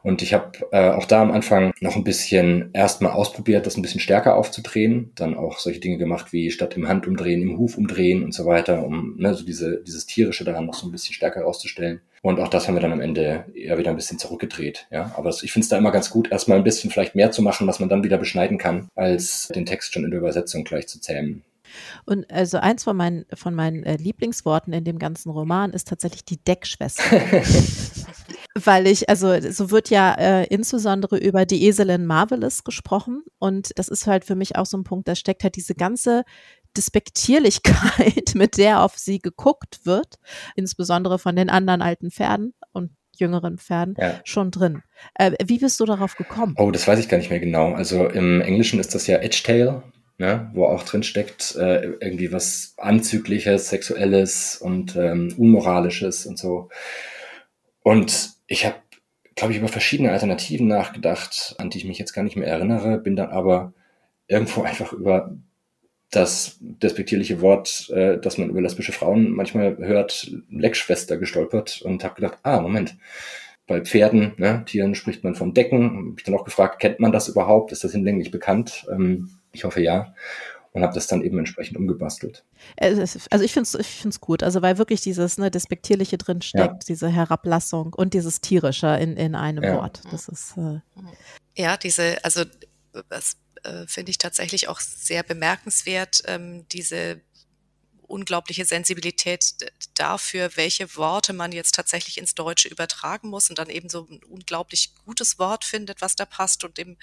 Und 0.07 0.23
ich 0.23 0.33
habe 0.33 0.53
äh, 0.71 0.91
auch 0.91 1.05
da 1.05 1.21
am 1.21 1.33
Anfang 1.33 1.75
noch 1.81 1.97
ein 1.97 2.05
bisschen 2.05 2.71
erstmal 2.73 3.11
ausprobiert, 3.11 3.67
das 3.67 3.77
ein 3.77 3.83
bisschen 3.83 3.99
stärker 3.99 4.37
aufzudrehen. 4.37 5.11
Dann 5.17 5.37
auch 5.37 5.59
solche 5.59 5.81
Dinge 5.81 5.99
gemacht 5.99 6.33
wie 6.33 6.53
statt 6.53 6.77
im 6.77 6.87
Handumdrehen, 6.87 7.43
im 7.43 7.59
Huf 7.59 7.77
umdrehen 7.77 8.23
und 8.23 8.33
so 8.33 8.47
weiter, 8.47 8.85
um 8.85 9.17
ne, 9.17 9.35
so 9.35 9.45
diese, 9.45 9.83
dieses 9.83 10.07
Tierische 10.07 10.45
daran 10.45 10.67
noch 10.67 10.75
so 10.75 10.87
ein 10.87 10.93
bisschen 10.93 11.13
stärker 11.13 11.41
herauszustellen. 11.41 12.03
Und 12.23 12.39
auch 12.39 12.47
das 12.47 12.69
haben 12.69 12.77
wir 12.77 12.81
dann 12.81 12.93
am 12.93 13.01
Ende 13.01 13.47
eher 13.53 13.79
wieder 13.79 13.91
ein 13.91 13.97
bisschen 13.97 14.21
zurückgedreht. 14.21 14.87
Ja, 14.93 15.13
aber 15.17 15.31
ich 15.31 15.53
finde 15.53 15.65
es 15.65 15.71
da 15.71 15.77
immer 15.77 15.91
ganz 15.91 16.09
gut, 16.09 16.31
erstmal 16.31 16.59
ein 16.59 16.65
bisschen 16.65 16.93
vielleicht 16.93 17.17
mehr 17.17 17.33
zu 17.33 17.43
machen, 17.43 17.67
was 17.67 17.81
man 17.81 17.89
dann 17.89 18.05
wieder 18.05 18.17
beschneiden 18.17 18.59
kann, 18.59 18.87
als 18.95 19.49
den 19.49 19.67
Text 19.67 19.93
schon 19.93 20.05
in 20.05 20.13
der 20.13 20.21
Übersetzung 20.21 20.63
gleich 20.63 20.87
zu 20.87 21.01
zähmen. 21.01 21.43
Und 22.05 22.31
also 22.31 22.59
eins 22.59 22.85
von 22.85 22.97
meinen, 22.97 23.27
von 23.35 23.57
meinen 23.57 23.83
äh, 23.83 23.97
Lieblingsworten 23.97 24.73
in 24.73 24.85
dem 24.85 25.01
ganzen 25.01 25.31
Roman 25.31 25.73
ist 25.73 25.89
tatsächlich 25.89 26.25
die 26.25 26.39
Deckschwester. 26.39 27.03
weil 28.65 28.87
ich, 28.87 29.09
also 29.09 29.39
so 29.51 29.71
wird 29.71 29.91
ja 29.91 30.15
äh, 30.15 30.47
insbesondere 30.47 31.19
über 31.19 31.47
die 31.47 31.65
Eselin 31.65 32.07
Marvelous 32.07 32.65
gesprochen 32.65 33.23
und 33.39 33.71
das 33.77 33.89
ist 33.89 34.07
halt 34.07 34.25
für 34.25 34.35
mich 34.35 34.57
auch 34.57 34.67
so 34.67 34.77
ein 34.77 34.85
Punkt, 34.85 35.09
da 35.09 35.15
steckt 35.15 35.45
halt 35.45 35.57
diese 35.57 35.75
ganze 35.75 36.25
Despektierlichkeit, 36.77 38.33
mit 38.35 38.59
der 38.59 38.83
auf 38.83 38.97
sie 38.97 39.19
geguckt 39.19 39.81
wird, 39.85 40.17
insbesondere 40.55 41.19
von 41.19 41.37
den 41.37 41.51
anderen 41.51 41.83
alten 41.83 42.11
Pferden 42.11 42.55
und 42.73 42.91
jüngeren 43.17 43.59
Pferden 43.59 43.95
ja. 43.99 44.21
schon 44.25 44.51
drin. 44.51 44.83
Äh, 45.15 45.33
wie 45.45 45.59
bist 45.59 45.81
du 45.81 45.85
darauf 45.87 46.17
gekommen? 46.17 46.55
Oh, 46.59 46.71
das 46.71 46.87
weiß 46.87 46.99
ich 46.99 47.09
gar 47.09 47.17
nicht 47.19 47.31
mehr 47.31 47.41
genau. 47.41 47.73
Also 47.73 48.07
im 48.09 48.43
Englischen 48.43 48.79
ist 48.79 48.95
das 48.95 49.07
ja 49.07 49.19
Edgetail 49.19 49.83
ne, 50.19 50.51
wo 50.55 50.65
auch 50.67 50.83
drin 50.83 51.03
steckt, 51.03 51.57
äh, 51.57 51.83
irgendwie 52.01 52.33
was 52.33 52.75
Anzügliches, 52.79 53.69
Sexuelles 53.69 54.57
und 54.57 54.97
ähm, 54.97 55.35
Unmoralisches 55.37 56.27
und 56.27 56.39
so. 56.39 56.69
Und 57.83 58.31
ich 58.47 58.65
habe, 58.65 58.77
glaube 59.35 59.53
ich, 59.53 59.59
über 59.59 59.69
verschiedene 59.69 60.13
Alternativen 60.13 60.67
nachgedacht, 60.67 61.55
an 61.59 61.71
die 61.71 61.79
ich 61.79 61.85
mich 61.85 61.99
jetzt 61.99 62.13
gar 62.13 62.23
nicht 62.23 62.37
mehr 62.37 62.49
erinnere, 62.49 62.99
bin 62.99 63.17
dann 63.17 63.31
aber 63.31 63.73
irgendwo 64.29 64.63
einfach 64.63 64.93
über 64.93 65.37
das 66.11 66.59
despektierliche 66.61 67.41
Wort, 67.41 67.91
äh, 67.91 68.19
das 68.19 68.39
man 68.39 68.49
über 68.51 68.61
lesbische 68.61 68.93
Frauen 68.93 69.33
manchmal 69.33 69.77
hört, 69.79 70.31
Leckschwester 70.51 71.17
gestolpert 71.19 71.83
und 71.83 72.05
habe 72.05 72.15
gedacht, 72.15 72.39
ah, 72.45 72.61
Moment, 72.61 72.97
bei 73.67 73.81
Pferden, 73.81 74.33
ne, 74.37 74.65
Tieren 74.65 74.95
spricht 74.95 75.25
man 75.25 75.35
von 75.35 75.53
Decken. 75.53 75.97
Habe 75.97 76.15
ich 76.17 76.25
dann 76.25 76.35
auch 76.37 76.45
gefragt, 76.45 76.79
kennt 76.79 77.01
man 77.01 77.13
das 77.13 77.29
überhaupt? 77.29 77.73
Ist 77.73 77.83
das 77.83 77.93
hinlänglich 77.93 78.31
bekannt? 78.31 78.87
Ähm, 78.91 79.31
ich 79.53 79.65
hoffe 79.65 79.83
ja. 79.83 80.15
Und 80.77 80.83
habe 80.83 80.93
das 80.93 81.07
dann 81.07 81.23
eben 81.23 81.39
entsprechend 81.39 81.79
umgebastelt. 81.79 82.45
Also 82.79 83.01
ich 83.43 83.53
finde 83.55 83.67
es 83.67 83.75
ich 83.77 83.87
find's 83.87 84.21
gut, 84.21 84.43
also 84.43 84.61
weil 84.61 84.77
wirklich 84.77 85.01
dieses 85.01 85.39
ne, 85.39 85.51
Despektierliche 85.51 86.19
drin 86.19 86.43
steckt, 86.43 86.85
ja. 86.85 86.87
diese 86.87 87.09
Herablassung 87.09 87.95
und 87.95 88.13
dieses 88.13 88.43
Tierische 88.43 88.89
in, 88.89 89.17
in 89.17 89.35
einem 89.35 89.65
ja. 89.65 89.77
Wort. 89.77 90.03
Das 90.11 90.29
ist 90.29 90.55
äh 90.59 90.81
ja 91.57 91.79
diese, 91.79 92.23
also 92.23 92.45
das 93.09 93.39
äh, 93.63 93.87
finde 93.87 94.11
ich 94.11 94.19
tatsächlich 94.19 94.69
auch 94.69 94.81
sehr 94.81 95.23
bemerkenswert, 95.23 96.25
ähm, 96.27 96.69
diese 96.69 97.23
unglaubliche 98.03 98.67
Sensibilität 98.67 99.55
dafür, 99.95 100.51
welche 100.57 100.95
Worte 100.95 101.33
man 101.33 101.53
jetzt 101.53 101.75
tatsächlich 101.75 102.19
ins 102.19 102.35
Deutsche 102.35 102.69
übertragen 102.69 103.31
muss 103.31 103.49
und 103.49 103.59
dann 103.59 103.71
eben 103.71 103.89
so 103.89 104.07
ein 104.11 104.21
unglaublich 104.25 104.95
gutes 105.07 105.39
Wort 105.39 105.65
findet, 105.65 106.03
was 106.03 106.17
da 106.17 106.27
passt 106.27 106.65
und 106.65 106.79
im 106.79 106.99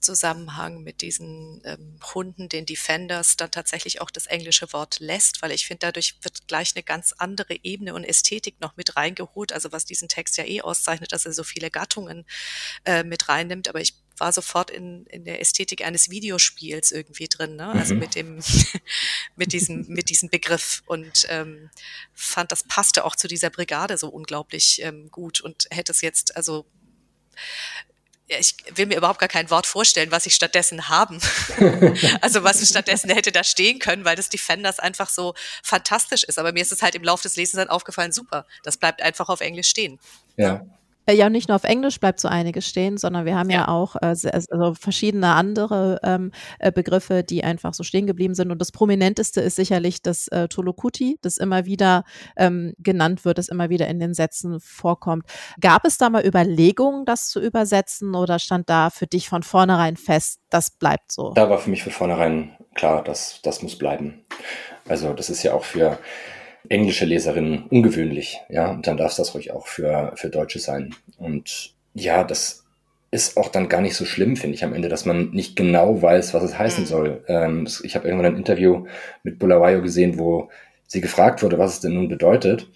Zusammenhang 0.00 0.82
mit 0.82 1.02
diesen 1.02 1.60
ähm, 1.64 1.98
Hunden, 2.14 2.48
den 2.48 2.66
Defenders, 2.66 3.36
dann 3.36 3.50
tatsächlich 3.50 4.00
auch 4.00 4.10
das 4.10 4.26
englische 4.26 4.72
Wort 4.72 5.00
lässt, 5.00 5.42
weil 5.42 5.52
ich 5.52 5.66
finde, 5.66 5.80
dadurch 5.80 6.16
wird 6.22 6.46
gleich 6.48 6.74
eine 6.74 6.82
ganz 6.82 7.12
andere 7.18 7.56
Ebene 7.62 7.94
und 7.94 8.04
Ästhetik 8.04 8.60
noch 8.60 8.76
mit 8.76 8.96
reingeholt, 8.96 9.52
also 9.52 9.72
was 9.72 9.84
diesen 9.84 10.08
Text 10.08 10.36
ja 10.36 10.44
eh 10.44 10.60
auszeichnet, 10.60 11.12
dass 11.12 11.26
er 11.26 11.32
so 11.32 11.44
viele 11.44 11.70
Gattungen 11.70 12.26
äh, 12.84 13.04
mit 13.04 13.28
reinnimmt, 13.28 13.68
aber 13.68 13.80
ich 13.80 13.94
war 14.18 14.32
sofort 14.32 14.70
in, 14.70 15.06
in 15.06 15.24
der 15.24 15.40
Ästhetik 15.40 15.84
eines 15.84 16.10
Videospiels 16.10 16.92
irgendwie 16.92 17.28
drin, 17.28 17.56
ne? 17.56 17.68
also 17.68 17.94
mhm. 17.94 18.00
mit 18.00 18.14
dem, 18.14 18.40
mit 19.36 19.52
diesem, 19.52 19.86
mit 19.88 20.10
diesem 20.10 20.28
Begriff 20.28 20.82
und 20.86 21.26
ähm, 21.28 21.70
fand, 22.14 22.52
das 22.52 22.64
passte 22.64 23.04
auch 23.04 23.16
zu 23.16 23.28
dieser 23.28 23.50
Brigade 23.50 23.96
so 23.96 24.08
unglaublich 24.08 24.82
ähm, 24.82 25.10
gut 25.10 25.40
und 25.40 25.66
hätte 25.70 25.92
es 25.92 26.00
jetzt, 26.00 26.36
also 26.36 26.66
ich 28.28 28.54
will 28.74 28.86
mir 28.86 28.98
überhaupt 28.98 29.18
gar 29.18 29.28
kein 29.28 29.50
Wort 29.50 29.66
vorstellen, 29.66 30.10
was 30.10 30.26
ich 30.26 30.34
stattdessen 30.34 30.88
haben. 30.88 31.18
also 32.20 32.44
was 32.44 32.66
stattdessen 32.68 33.10
hätte 33.10 33.32
da 33.32 33.42
stehen 33.42 33.78
können, 33.78 34.04
weil 34.04 34.16
das 34.16 34.28
Defenders 34.28 34.78
einfach 34.78 35.08
so 35.08 35.34
fantastisch 35.62 36.24
ist. 36.24 36.38
Aber 36.38 36.52
mir 36.52 36.62
ist 36.62 36.72
es 36.72 36.82
halt 36.82 36.94
im 36.94 37.02
Laufe 37.02 37.22
des 37.22 37.36
Lesens 37.36 37.58
dann 37.58 37.70
aufgefallen, 37.70 38.12
super, 38.12 38.46
das 38.62 38.76
bleibt 38.76 39.00
einfach 39.02 39.28
auf 39.28 39.40
Englisch 39.40 39.68
stehen. 39.68 39.98
Ja. 40.36 40.64
Äh, 41.08 41.14
ja, 41.14 41.30
nicht 41.30 41.48
nur 41.48 41.56
auf 41.56 41.64
Englisch 41.64 41.98
bleibt 42.00 42.20
so 42.20 42.28
einiges 42.28 42.68
stehen, 42.68 42.98
sondern 42.98 43.24
wir 43.24 43.36
haben 43.36 43.48
ja, 43.48 43.60
ja 43.60 43.68
auch 43.68 43.96
äh, 43.96 44.14
also 44.30 44.74
verschiedene 44.74 45.28
andere 45.28 46.00
ähm, 46.04 46.32
äh, 46.58 46.70
Begriffe, 46.70 47.24
die 47.24 47.42
einfach 47.42 47.72
so 47.72 47.82
stehen 47.82 48.06
geblieben 48.06 48.34
sind. 48.34 48.50
Und 48.50 48.60
das 48.60 48.72
prominenteste 48.72 49.40
ist 49.40 49.56
sicherlich 49.56 50.02
das 50.02 50.28
äh, 50.28 50.48
Tolokuti, 50.48 51.18
das 51.22 51.38
immer 51.38 51.64
wieder 51.64 52.04
ähm, 52.36 52.74
genannt 52.78 53.24
wird, 53.24 53.38
das 53.38 53.48
immer 53.48 53.70
wieder 53.70 53.88
in 53.88 53.98
den 53.98 54.12
Sätzen 54.12 54.60
vorkommt. 54.60 55.24
Gab 55.60 55.86
es 55.86 55.96
da 55.96 56.10
mal 56.10 56.26
Überlegungen, 56.26 57.06
das 57.06 57.28
zu 57.28 57.40
übersetzen 57.40 58.14
oder 58.14 58.38
stand 58.38 58.68
da 58.68 58.90
für 58.90 59.06
dich 59.06 59.30
von 59.30 59.42
vornherein 59.42 59.96
fest, 59.96 60.40
das 60.50 60.70
bleibt 60.70 61.10
so? 61.10 61.32
Da 61.32 61.48
war 61.48 61.58
für 61.58 61.70
mich 61.70 61.82
von 61.82 61.92
vornherein 61.92 62.54
klar, 62.74 63.02
dass 63.02 63.40
das 63.42 63.62
muss 63.62 63.78
bleiben. 63.78 64.26
Also 64.86 65.14
das 65.14 65.30
ist 65.30 65.42
ja 65.42 65.54
auch 65.54 65.64
für 65.64 65.98
englische 66.68 67.04
Leserinnen 67.04 67.64
ungewöhnlich, 67.64 68.38
ja, 68.48 68.70
und 68.70 68.86
dann 68.86 68.96
darf 68.96 69.12
es 69.12 69.16
das 69.16 69.34
ruhig 69.34 69.52
auch 69.52 69.66
für, 69.66 70.12
für 70.16 70.28
Deutsche 70.28 70.58
sein. 70.58 70.94
Und 71.16 71.74
ja, 71.94 72.24
das 72.24 72.64
ist 73.10 73.36
auch 73.36 73.48
dann 73.48 73.68
gar 73.68 73.80
nicht 73.80 73.94
so 73.94 74.04
schlimm, 74.04 74.36
finde 74.36 74.54
ich 74.54 74.64
am 74.64 74.74
Ende, 74.74 74.88
dass 74.88 75.06
man 75.06 75.30
nicht 75.30 75.56
genau 75.56 76.02
weiß, 76.02 76.34
was 76.34 76.42
es 76.42 76.58
heißen 76.58 76.84
mhm. 76.84 76.88
soll. 76.88 77.24
Ähm, 77.28 77.68
ich 77.82 77.94
habe 77.94 78.06
irgendwann 78.06 78.32
ein 78.32 78.38
Interview 78.38 78.86
mit 79.22 79.38
Bulawayo 79.38 79.82
gesehen, 79.82 80.18
wo 80.18 80.50
sie 80.86 81.00
gefragt 81.00 81.42
wurde, 81.42 81.58
was 81.58 81.74
es 81.74 81.80
denn 81.80 81.94
nun 81.94 82.08
bedeutet. 82.08 82.68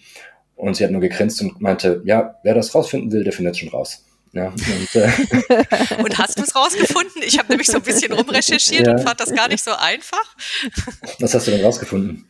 Und 0.55 0.75
sie 0.75 0.83
hat 0.83 0.91
nur 0.91 1.01
gegrinst 1.01 1.41
und 1.41 1.61
meinte, 1.61 2.01
ja, 2.05 2.35
wer 2.43 2.55
das 2.55 2.73
rausfinden 2.73 3.11
will, 3.11 3.23
der 3.23 3.33
findet 3.33 3.55
es 3.55 3.59
schon 3.59 3.69
raus. 3.69 4.05
Ja, 4.31 4.47
und, 4.47 4.95
äh 4.95 5.11
und 6.03 6.17
hast 6.17 6.39
du 6.39 6.43
es 6.43 6.55
rausgefunden? 6.55 7.21
Ich 7.23 7.37
habe 7.37 7.49
nämlich 7.49 7.67
so 7.67 7.77
ein 7.77 7.83
bisschen 7.83 8.11
rumrecherchiert 8.11 8.87
ja. 8.87 8.93
und 8.93 9.01
fand 9.01 9.19
das 9.19 9.33
gar 9.33 9.47
nicht 9.47 9.63
so 9.63 9.71
einfach. 9.73 10.35
Was 11.19 11.35
hast 11.35 11.45
du 11.45 11.51
denn 11.51 11.63
rausgefunden? 11.63 12.25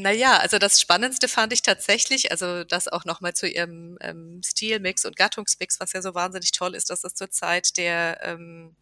Naja, 0.00 0.38
also 0.38 0.58
das 0.58 0.80
Spannendste 0.80 1.28
fand 1.28 1.52
ich 1.52 1.60
tatsächlich, 1.60 2.30
also 2.32 2.64
das 2.64 2.88
auch 2.88 3.04
nochmal 3.04 3.34
zu 3.34 3.46
ihrem 3.46 3.98
ähm, 4.00 4.40
Stilmix 4.42 5.04
und 5.04 5.14
Gattungsmix, 5.14 5.78
was 5.78 5.92
ja 5.92 6.00
so 6.00 6.14
wahnsinnig 6.14 6.52
toll 6.52 6.74
ist, 6.74 6.88
dass 6.88 7.02
das 7.02 7.14
zur 7.14 7.30
Zeit 7.30 7.76
der 7.76 8.18
ähm, 8.22 8.74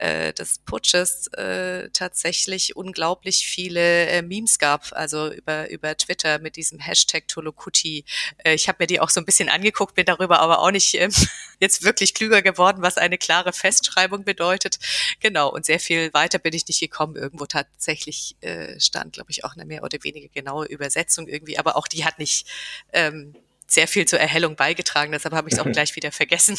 äh, 0.00 0.32
des 0.32 0.58
Putsches 0.58 1.26
äh, 1.34 1.90
tatsächlich 1.90 2.74
unglaublich 2.74 3.46
viele 3.46 4.06
äh, 4.06 4.22
Memes 4.22 4.58
gab, 4.58 4.92
also 4.92 5.30
über, 5.30 5.70
über 5.70 5.96
Twitter 5.96 6.38
mit 6.38 6.56
diesem 6.56 6.78
Hashtag 6.78 7.28
Tolokuti. 7.28 8.04
Äh, 8.38 8.54
ich 8.54 8.68
habe 8.68 8.78
mir 8.80 8.86
die 8.86 9.00
auch 9.00 9.10
so 9.10 9.20
ein 9.20 9.26
bisschen 9.26 9.50
angeguckt, 9.50 9.94
bin 9.94 10.06
darüber 10.06 10.40
aber 10.40 10.60
auch 10.60 10.70
nicht 10.70 10.94
ähm, 10.94 11.12
jetzt 11.60 11.84
wirklich 11.84 12.14
klüger 12.14 12.40
geworden, 12.40 12.82
was 12.82 12.96
eine 12.96 13.18
klare 13.18 13.52
Festschreibung 13.52 14.24
bedeutet. 14.24 14.78
Genau, 15.20 15.50
und 15.50 15.66
sehr 15.66 15.80
viel 15.80 16.12
weiter 16.14 16.38
bin 16.38 16.54
ich 16.54 16.66
nicht 16.66 16.80
gekommen. 16.80 17.16
Irgendwo 17.16 17.44
tatsächlich 17.44 18.36
äh, 18.40 18.80
stand, 18.80 19.12
glaube 19.12 19.30
ich, 19.30 19.44
auch 19.44 19.54
eine 19.54 19.66
mehr 19.66 19.82
oder 19.82 19.98
weniger 20.02 20.28
genaue 20.28 20.64
Übersetzung 20.64 21.28
irgendwie, 21.28 21.58
aber 21.58 21.76
auch 21.76 21.88
die 21.88 22.06
hat 22.06 22.18
nicht 22.18 22.46
ähm, 22.94 23.34
sehr 23.70 23.86
viel 23.86 24.06
zur 24.06 24.18
Erhellung 24.18 24.56
beigetragen, 24.56 24.89
deshalb 25.08 25.34
habe 25.34 25.48
ich 25.48 25.54
es 25.54 25.60
auch 25.60 25.70
gleich 25.72 25.96
wieder 25.96 26.12
vergessen. 26.12 26.56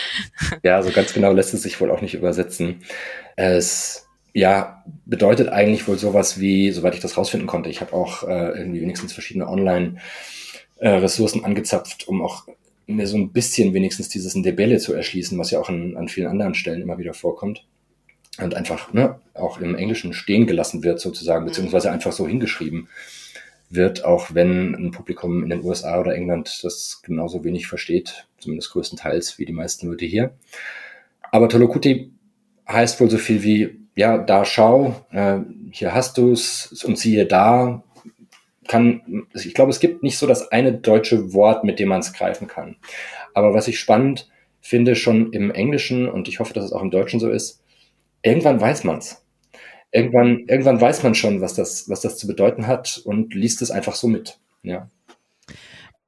ja, 0.62 0.80
so 0.82 0.88
also 0.88 0.90
ganz 0.92 1.12
genau 1.12 1.32
lässt 1.32 1.54
es 1.54 1.62
sich 1.62 1.80
wohl 1.80 1.90
auch 1.90 2.00
nicht 2.00 2.14
übersetzen. 2.14 2.82
Es 3.36 4.06
ja, 4.32 4.84
bedeutet 5.06 5.48
eigentlich 5.48 5.88
wohl 5.88 5.98
sowas 5.98 6.38
wie, 6.38 6.70
soweit 6.70 6.94
ich 6.94 7.00
das 7.00 7.16
rausfinden 7.16 7.48
konnte, 7.48 7.68
ich 7.68 7.80
habe 7.80 7.92
auch 7.92 8.22
äh, 8.22 8.58
irgendwie 8.58 8.80
wenigstens 8.80 9.12
verschiedene 9.12 9.48
Online-Ressourcen 9.48 11.42
äh, 11.42 11.44
angezapft, 11.44 12.06
um 12.06 12.22
auch 12.22 12.46
mir 12.86 13.06
so 13.06 13.16
ein 13.16 13.32
bisschen 13.32 13.74
wenigstens 13.74 14.08
dieses 14.08 14.34
Ndebele 14.34 14.78
zu 14.78 14.94
erschließen, 14.94 15.38
was 15.38 15.50
ja 15.50 15.60
auch 15.60 15.68
an, 15.68 15.96
an 15.96 16.08
vielen 16.08 16.28
anderen 16.28 16.54
Stellen 16.54 16.82
immer 16.82 16.98
wieder 16.98 17.14
vorkommt. 17.14 17.66
Und 18.38 18.54
einfach 18.54 18.92
ne, 18.92 19.20
auch 19.34 19.60
im 19.60 19.74
Englischen 19.74 20.12
stehen 20.12 20.46
gelassen 20.46 20.84
wird 20.84 21.00
sozusagen, 21.00 21.44
beziehungsweise 21.44 21.90
einfach 21.90 22.12
so 22.12 22.26
hingeschrieben 22.26 22.88
wird, 23.70 24.04
auch 24.04 24.34
wenn 24.34 24.74
ein 24.74 24.90
Publikum 24.90 25.42
in 25.44 25.50
den 25.50 25.64
USA 25.64 25.98
oder 26.00 26.14
England 26.14 26.62
das 26.64 27.00
genauso 27.02 27.44
wenig 27.44 27.68
versteht, 27.68 28.26
zumindest 28.38 28.72
größtenteils 28.72 29.38
wie 29.38 29.46
die 29.46 29.52
meisten 29.52 29.86
Leute 29.86 30.04
hier. 30.04 30.32
Aber 31.30 31.48
Tolokuti 31.48 32.12
heißt 32.68 33.00
wohl 33.00 33.08
so 33.08 33.18
viel 33.18 33.42
wie, 33.44 33.78
ja, 33.94 34.18
da 34.18 34.44
schau, 34.44 35.06
äh, 35.12 35.38
hier 35.70 35.94
hast 35.94 36.18
du's 36.18 36.84
und 36.84 36.98
siehe 36.98 37.26
da. 37.26 37.84
Kann, 38.66 39.26
ich 39.34 39.54
glaube, 39.54 39.70
es 39.70 39.80
gibt 39.80 40.02
nicht 40.02 40.18
so 40.18 40.26
das 40.26 40.52
eine 40.52 40.72
deutsche 40.72 41.32
Wort, 41.32 41.64
mit 41.64 41.78
dem 41.78 41.88
man 41.88 42.00
es 42.00 42.12
greifen 42.12 42.46
kann. 42.46 42.76
Aber 43.34 43.54
was 43.54 43.68
ich 43.68 43.78
spannend 43.80 44.28
finde, 44.60 44.94
schon 44.94 45.32
im 45.32 45.50
Englischen, 45.50 46.08
und 46.08 46.28
ich 46.28 46.40
hoffe, 46.40 46.54
dass 46.54 46.64
es 46.64 46.72
auch 46.72 46.82
im 46.82 46.90
Deutschen 46.90 47.20
so 47.20 47.30
ist, 47.30 47.62
irgendwann 48.22 48.60
weiß 48.60 48.84
man's 48.84 49.24
irgendwann, 49.92 50.46
irgendwann 50.46 50.80
weiß 50.80 51.02
man 51.02 51.14
schon, 51.14 51.40
was 51.40 51.54
das, 51.54 51.88
was 51.88 52.00
das 52.00 52.16
zu 52.16 52.26
bedeuten 52.26 52.66
hat 52.66 53.00
und 53.04 53.34
liest 53.34 53.62
es 53.62 53.70
einfach 53.70 53.94
so 53.94 54.08
mit. 54.08 54.38
Ja. 54.62 54.88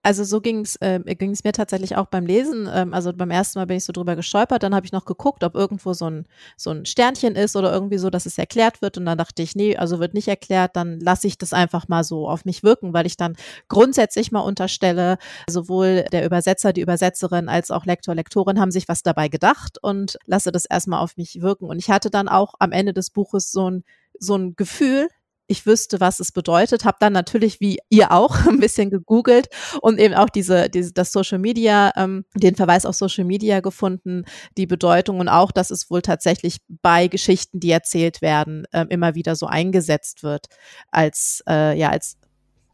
Also 0.04 0.24
so 0.24 0.40
ging 0.40 0.60
es 0.60 0.74
äh, 0.76 0.98
ging's 1.14 1.44
mir 1.44 1.52
tatsächlich 1.52 1.96
auch 1.96 2.06
beim 2.06 2.26
Lesen. 2.26 2.68
Ähm, 2.72 2.92
also 2.92 3.12
beim 3.12 3.30
ersten 3.30 3.60
Mal 3.60 3.66
bin 3.66 3.76
ich 3.76 3.84
so 3.84 3.92
drüber 3.92 4.16
gestolpert, 4.16 4.62
dann 4.64 4.74
habe 4.74 4.84
ich 4.84 4.90
noch 4.90 5.04
geguckt, 5.04 5.44
ob 5.44 5.54
irgendwo 5.54 5.92
so 5.92 6.10
ein, 6.10 6.26
so 6.56 6.70
ein 6.70 6.84
Sternchen 6.86 7.36
ist 7.36 7.54
oder 7.54 7.72
irgendwie 7.72 7.98
so, 7.98 8.10
dass 8.10 8.26
es 8.26 8.36
erklärt 8.36 8.82
wird. 8.82 8.98
Und 8.98 9.06
dann 9.06 9.16
dachte 9.16 9.42
ich, 9.42 9.54
nee, 9.54 9.76
also 9.76 10.00
wird 10.00 10.14
nicht 10.14 10.26
erklärt, 10.26 10.74
dann 10.74 10.98
lasse 10.98 11.28
ich 11.28 11.38
das 11.38 11.52
einfach 11.52 11.86
mal 11.86 12.02
so 12.02 12.28
auf 12.28 12.44
mich 12.44 12.64
wirken, 12.64 12.92
weil 12.92 13.06
ich 13.06 13.16
dann 13.16 13.36
grundsätzlich 13.68 14.32
mal 14.32 14.40
unterstelle, 14.40 15.18
sowohl 15.48 16.04
der 16.10 16.26
Übersetzer, 16.26 16.72
die 16.72 16.80
Übersetzerin 16.80 17.48
als 17.48 17.70
auch 17.70 17.86
Lektor, 17.86 18.16
Lektorin 18.16 18.58
haben 18.58 18.72
sich 18.72 18.88
was 18.88 19.04
dabei 19.04 19.28
gedacht 19.28 19.78
und 19.82 20.18
lasse 20.26 20.50
das 20.50 20.64
erstmal 20.64 21.00
auf 21.00 21.16
mich 21.16 21.40
wirken. 21.42 21.66
Und 21.66 21.78
ich 21.78 21.90
hatte 21.90 22.10
dann 22.10 22.28
auch 22.28 22.54
am 22.58 22.72
Ende 22.72 22.92
des 22.92 23.10
Buches 23.10 23.52
so 23.52 23.70
ein, 23.70 23.84
so 24.18 24.34
ein 24.36 24.56
Gefühl, 24.56 25.08
ich 25.52 25.66
wüsste, 25.66 26.00
was 26.00 26.18
es 26.18 26.32
bedeutet. 26.32 26.84
Habe 26.84 26.96
dann 27.00 27.12
natürlich, 27.12 27.60
wie 27.60 27.78
ihr 27.88 28.10
auch, 28.10 28.36
ein 28.46 28.58
bisschen 28.58 28.90
gegoogelt 28.90 29.48
und 29.80 30.00
eben 30.00 30.14
auch 30.14 30.28
diese, 30.28 30.68
diese 30.68 30.92
das 30.92 31.12
Social 31.12 31.38
Media, 31.38 31.92
ähm, 31.96 32.24
den 32.34 32.56
Verweis 32.56 32.84
auf 32.84 32.96
Social 32.96 33.24
Media 33.24 33.60
gefunden, 33.60 34.24
die 34.56 34.66
Bedeutung 34.66 35.20
und 35.20 35.28
auch, 35.28 35.52
dass 35.52 35.70
es 35.70 35.90
wohl 35.90 36.02
tatsächlich 36.02 36.58
bei 36.68 37.06
Geschichten, 37.06 37.60
die 37.60 37.70
erzählt 37.70 38.22
werden, 38.22 38.64
äh, 38.72 38.86
immer 38.88 39.14
wieder 39.14 39.36
so 39.36 39.46
eingesetzt 39.46 40.22
wird 40.22 40.46
als 40.90 41.42
äh, 41.48 41.78
ja 41.78 41.90
als 41.90 42.16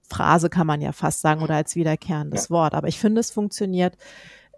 Phrase 0.08 0.48
kann 0.48 0.66
man 0.66 0.80
ja 0.80 0.92
fast 0.92 1.20
sagen 1.20 1.42
oder 1.42 1.56
als 1.56 1.76
wiederkehrendes 1.76 2.44
ja. 2.44 2.50
Wort. 2.50 2.74
Aber 2.74 2.88
ich 2.88 2.98
finde, 2.98 3.20
es 3.20 3.30
funktioniert 3.30 3.96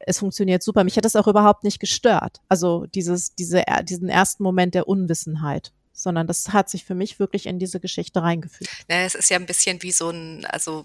es 0.06 0.18
funktioniert 0.18 0.62
super. 0.62 0.84
Mich 0.84 0.96
hat 0.96 1.04
das 1.04 1.16
auch 1.16 1.26
überhaupt 1.26 1.64
nicht 1.64 1.78
gestört. 1.78 2.40
Also 2.48 2.86
dieses, 2.86 3.34
diese, 3.34 3.62
diesen 3.84 4.08
ersten 4.08 4.42
Moment 4.42 4.74
der 4.74 4.88
Unwissenheit. 4.88 5.72
Sondern 5.92 6.26
das 6.26 6.48
hat 6.48 6.70
sich 6.70 6.84
für 6.84 6.94
mich 6.94 7.18
wirklich 7.18 7.46
in 7.46 7.58
diese 7.58 7.80
Geschichte 7.80 8.22
reingefügt. 8.22 8.70
Naja, 8.88 9.04
es 9.04 9.14
ist 9.14 9.30
ja 9.30 9.36
ein 9.36 9.46
bisschen 9.46 9.82
wie 9.82 9.92
so 9.92 10.10
ein, 10.10 10.44
also 10.46 10.84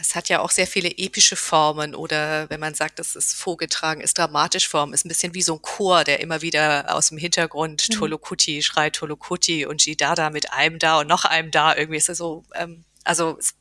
es 0.00 0.14
hat 0.14 0.28
ja 0.28 0.40
auch 0.40 0.50
sehr 0.50 0.66
viele 0.66 0.90
epische 0.90 1.36
Formen 1.36 1.94
oder 1.94 2.48
wenn 2.50 2.60
man 2.60 2.74
sagt, 2.74 2.98
es 3.00 3.16
ist 3.16 3.34
vorgetragen, 3.34 4.00
ist 4.00 4.18
dramatisch 4.18 4.68
Form, 4.68 4.92
ist 4.92 5.04
ein 5.04 5.08
bisschen 5.08 5.34
wie 5.34 5.42
so 5.42 5.54
ein 5.54 5.62
Chor, 5.62 6.04
der 6.04 6.20
immer 6.20 6.42
wieder 6.42 6.94
aus 6.94 7.08
dem 7.08 7.18
Hintergrund 7.18 7.88
mhm. 7.88 7.94
Tolokuti 7.94 8.62
schreit 8.62 8.96
Tolokuti 8.96 9.66
und 9.66 9.84
Jidada 9.84 10.30
mit 10.30 10.52
einem 10.52 10.78
da 10.78 11.00
und 11.00 11.08
noch 11.08 11.24
einem 11.24 11.50
da. 11.50 11.74
Irgendwie 11.74 11.96
ist 11.96 12.08
es 12.08 12.18
so, 12.18 12.44
ähm, 12.54 12.84
also 13.04 13.36
ist 13.36 13.56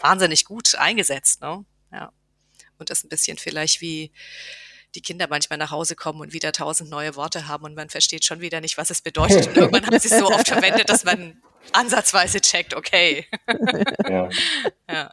wahnsinnig 0.00 0.44
gut 0.44 0.74
eingesetzt, 0.76 1.40
ne? 1.40 1.64
Ja. 1.92 2.12
Und 2.78 2.90
das 2.90 3.04
ein 3.04 3.08
bisschen 3.08 3.38
vielleicht 3.38 3.80
wie 3.80 4.12
die 4.94 5.02
Kinder 5.02 5.26
manchmal 5.28 5.58
nach 5.58 5.70
Hause 5.70 5.94
kommen 5.96 6.20
und 6.20 6.32
wieder 6.32 6.52
tausend 6.52 6.90
neue 6.90 7.16
Worte 7.16 7.48
haben 7.48 7.64
und 7.64 7.74
man 7.74 7.88
versteht 7.88 8.24
schon 8.24 8.40
wieder 8.40 8.60
nicht, 8.60 8.78
was 8.78 8.90
es 8.90 9.02
bedeutet. 9.02 9.46
Und 9.48 9.56
irgendwann 9.56 9.86
haben 9.86 9.98
sie 9.98 10.08
es 10.08 10.18
so 10.18 10.26
oft 10.26 10.48
verwendet, 10.48 10.88
dass 10.88 11.04
man 11.04 11.36
ansatzweise 11.72 12.40
checkt, 12.40 12.74
okay. 12.74 13.26
Ja. 14.08 14.28
ja. 14.90 15.10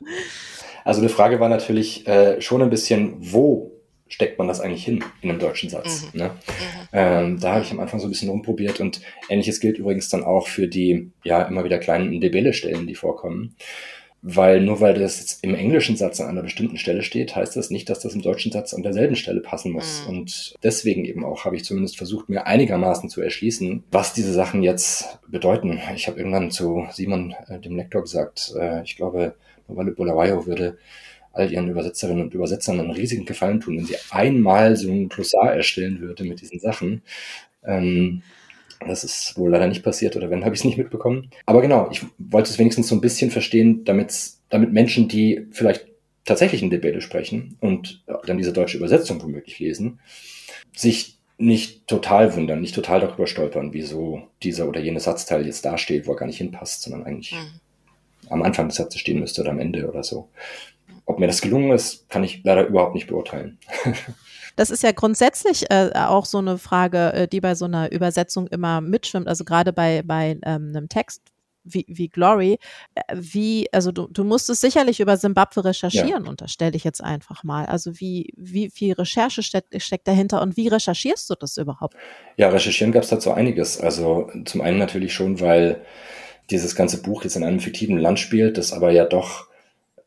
Also 0.83 1.01
eine 1.01 1.09
Frage 1.09 1.39
war 1.39 1.49
natürlich 1.49 2.07
äh, 2.07 2.41
schon 2.41 2.61
ein 2.61 2.69
bisschen, 2.69 3.15
wo 3.19 3.71
steckt 4.07 4.37
man 4.37 4.47
das 4.47 4.61
eigentlich 4.61 4.85
hin 4.85 5.03
in 5.21 5.29
einem 5.29 5.39
deutschen 5.39 5.69
Satz? 5.69 6.03
Mhm. 6.13 6.19
Ne? 6.19 6.25
Mhm. 6.29 6.87
Ähm, 6.93 7.39
da 7.39 7.53
habe 7.53 7.63
ich 7.63 7.71
am 7.71 7.79
Anfang 7.79 7.99
so 7.99 8.07
ein 8.07 8.11
bisschen 8.11 8.29
rumprobiert 8.29 8.79
und 8.79 9.01
ähnliches 9.29 9.59
gilt 9.59 9.77
übrigens 9.77 10.09
dann 10.09 10.23
auch 10.23 10.47
für 10.47 10.67
die 10.67 11.11
ja 11.23 11.41
immer 11.41 11.63
wieder 11.63 11.79
kleinen 11.79 12.21
Debele-Stellen, 12.21 12.87
die 12.87 12.95
vorkommen. 12.95 13.55
Weil 14.27 14.59
nur 14.61 14.81
weil 14.81 14.95
das 14.95 15.19
jetzt 15.19 15.43
im 15.43 15.53
englischen 15.53 15.97
Satz 15.97 16.19
an 16.19 16.29
einer 16.29 16.41
bestimmten 16.41 16.79
Stelle 16.79 17.03
steht, 17.03 17.35
heißt 17.35 17.55
das 17.55 17.69
nicht, 17.69 17.91
dass 17.91 17.99
das 17.99 18.15
im 18.15 18.23
deutschen 18.23 18.51
Satz 18.51 18.73
an 18.73 18.81
derselben 18.81 19.15
Stelle 19.15 19.39
passen 19.39 19.71
muss. 19.71 20.01
Mhm. 20.01 20.09
Und 20.09 20.55
deswegen 20.63 21.05
eben 21.05 21.23
auch 21.23 21.45
habe 21.45 21.55
ich 21.55 21.63
zumindest 21.63 21.95
versucht, 21.95 22.27
mir 22.27 22.47
einigermaßen 22.47 23.07
zu 23.07 23.21
erschließen, 23.21 23.83
was 23.91 24.13
diese 24.13 24.33
Sachen 24.33 24.63
jetzt 24.63 25.19
bedeuten. 25.27 25.79
Ich 25.95 26.07
habe 26.07 26.17
irgendwann 26.17 26.49
zu 26.49 26.87
Simon, 26.91 27.35
äh, 27.49 27.59
dem 27.59 27.75
Lektor, 27.75 28.01
gesagt, 28.01 28.51
äh, 28.59 28.81
ich 28.81 28.95
glaube, 28.95 29.35
Novale 29.67 29.91
Bulawayo 29.91 30.47
würde 30.47 30.79
all 31.31 31.51
ihren 31.51 31.69
Übersetzerinnen 31.69 32.23
und 32.23 32.33
Übersetzern 32.33 32.79
einen 32.79 32.89
riesigen 32.89 33.25
Gefallen 33.25 33.59
tun, 33.59 33.77
wenn 33.77 33.85
sie 33.85 33.97
einmal 34.09 34.75
so 34.75 34.89
ein 34.89 35.07
Glossar 35.07 35.53
erstellen 35.53 35.99
würde 36.01 36.23
mit 36.23 36.41
diesen 36.41 36.59
Sachen. 36.59 37.03
Ähm, 37.63 38.23
das 38.85 39.03
ist 39.03 39.37
wohl 39.37 39.51
leider 39.51 39.67
nicht 39.67 39.83
passiert 39.83 40.15
oder 40.15 40.29
wenn, 40.29 40.43
habe 40.45 40.55
ich 40.55 40.61
es 40.61 40.65
nicht 40.65 40.77
mitbekommen. 40.77 41.29
Aber 41.45 41.61
genau, 41.61 41.89
ich 41.91 42.01
wollte 42.17 42.49
es 42.49 42.59
wenigstens 42.59 42.87
so 42.87 42.95
ein 42.95 43.01
bisschen 43.01 43.31
verstehen, 43.31 43.83
damit, 43.85 44.13
damit 44.49 44.73
Menschen, 44.73 45.07
die 45.07 45.47
vielleicht 45.51 45.87
tatsächlich 46.25 46.63
in 46.63 46.69
Debatte 46.69 47.01
sprechen 47.01 47.57
und 47.59 48.03
dann 48.25 48.37
diese 48.37 48.53
deutsche 48.53 48.77
Übersetzung 48.77 49.21
womöglich 49.21 49.59
lesen, 49.59 49.99
sich 50.75 51.19
nicht 51.37 51.87
total 51.87 52.35
wundern, 52.35 52.61
nicht 52.61 52.75
total 52.75 53.01
darüber 53.01 53.27
stolpern, 53.27 53.73
wieso 53.73 54.23
dieser 54.41 54.67
oder 54.67 54.79
jene 54.79 54.99
Satzteil 54.99 55.45
jetzt 55.45 55.65
dasteht, 55.65 56.07
wo 56.07 56.13
er 56.13 56.17
gar 56.17 56.25
nicht 56.25 56.37
hinpasst, 56.37 56.81
sondern 56.81 57.03
eigentlich 57.03 57.33
mhm. 57.33 58.29
am 58.29 58.41
Anfang 58.41 58.67
des 58.67 58.77
Satzes 58.77 59.01
stehen 59.01 59.19
müsste 59.19 59.41
oder 59.41 59.51
am 59.51 59.59
Ende 59.59 59.87
oder 59.87 60.03
so. 60.03 60.29
Ob 61.05 61.19
mir 61.19 61.27
das 61.27 61.41
gelungen 61.41 61.71
ist, 61.71 62.09
kann 62.09 62.23
ich 62.23 62.41
leider 62.43 62.65
überhaupt 62.65 62.95
nicht 62.95 63.07
beurteilen. 63.07 63.59
Das 64.55 64.69
ist 64.69 64.83
ja 64.83 64.91
grundsätzlich 64.91 65.69
äh, 65.69 65.91
auch 65.93 66.25
so 66.25 66.37
eine 66.37 66.57
Frage, 66.57 67.13
äh, 67.13 67.27
die 67.27 67.41
bei 67.41 67.55
so 67.55 67.65
einer 67.65 67.91
Übersetzung 67.91 68.47
immer 68.47 68.81
mitschwimmt. 68.81 69.27
Also 69.27 69.43
gerade 69.43 69.73
bei, 69.73 70.01
bei 70.03 70.37
ähm, 70.43 70.69
einem 70.69 70.89
Text 70.89 71.21
wie, 71.65 71.85
wie 71.87 72.07
Glory, 72.07 72.59
äh, 72.93 73.01
wie, 73.13 73.67
also 73.71 73.91
du, 73.91 74.07
du 74.07 74.23
musstest 74.23 74.61
sicherlich 74.61 74.99
über 74.99 75.17
Simbabwe 75.17 75.65
recherchieren, 75.65 76.23
ja. 76.25 76.29
unterstelle 76.29 76.75
ich 76.75 76.83
jetzt 76.83 77.03
einfach 77.03 77.43
mal. 77.43 77.65
Also 77.65 77.99
wie, 77.99 78.33
wie 78.37 78.69
viel 78.69 78.93
Recherche 78.93 79.43
steckt, 79.43 79.81
steckt 79.81 80.07
dahinter 80.07 80.41
und 80.41 80.55
wie 80.57 80.67
recherchierst 80.67 81.29
du 81.29 81.35
das 81.35 81.57
überhaupt? 81.57 81.95
Ja, 82.37 82.49
recherchieren 82.49 82.91
gab 82.93 83.03
es 83.03 83.09
dazu 83.09 83.31
einiges. 83.31 83.79
Also 83.79 84.29
zum 84.45 84.61
einen 84.61 84.77
natürlich 84.77 85.13
schon, 85.13 85.41
weil 85.41 85.81
dieses 86.51 86.75
ganze 86.75 87.01
Buch 87.01 87.23
jetzt 87.23 87.35
in 87.35 87.43
einem 87.43 87.59
fiktiven 87.59 87.97
Land 87.97 88.19
spielt, 88.19 88.57
das 88.57 88.71
aber 88.71 88.91
ja 88.91 89.05
doch 89.05 89.47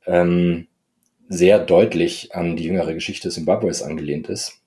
ähm, 0.06 0.67
sehr 1.28 1.58
deutlich 1.58 2.34
an 2.34 2.56
die 2.56 2.64
jüngere 2.64 2.94
Geschichte 2.94 3.30
Zimbabwes 3.30 3.82
angelehnt 3.82 4.28
ist 4.28 4.60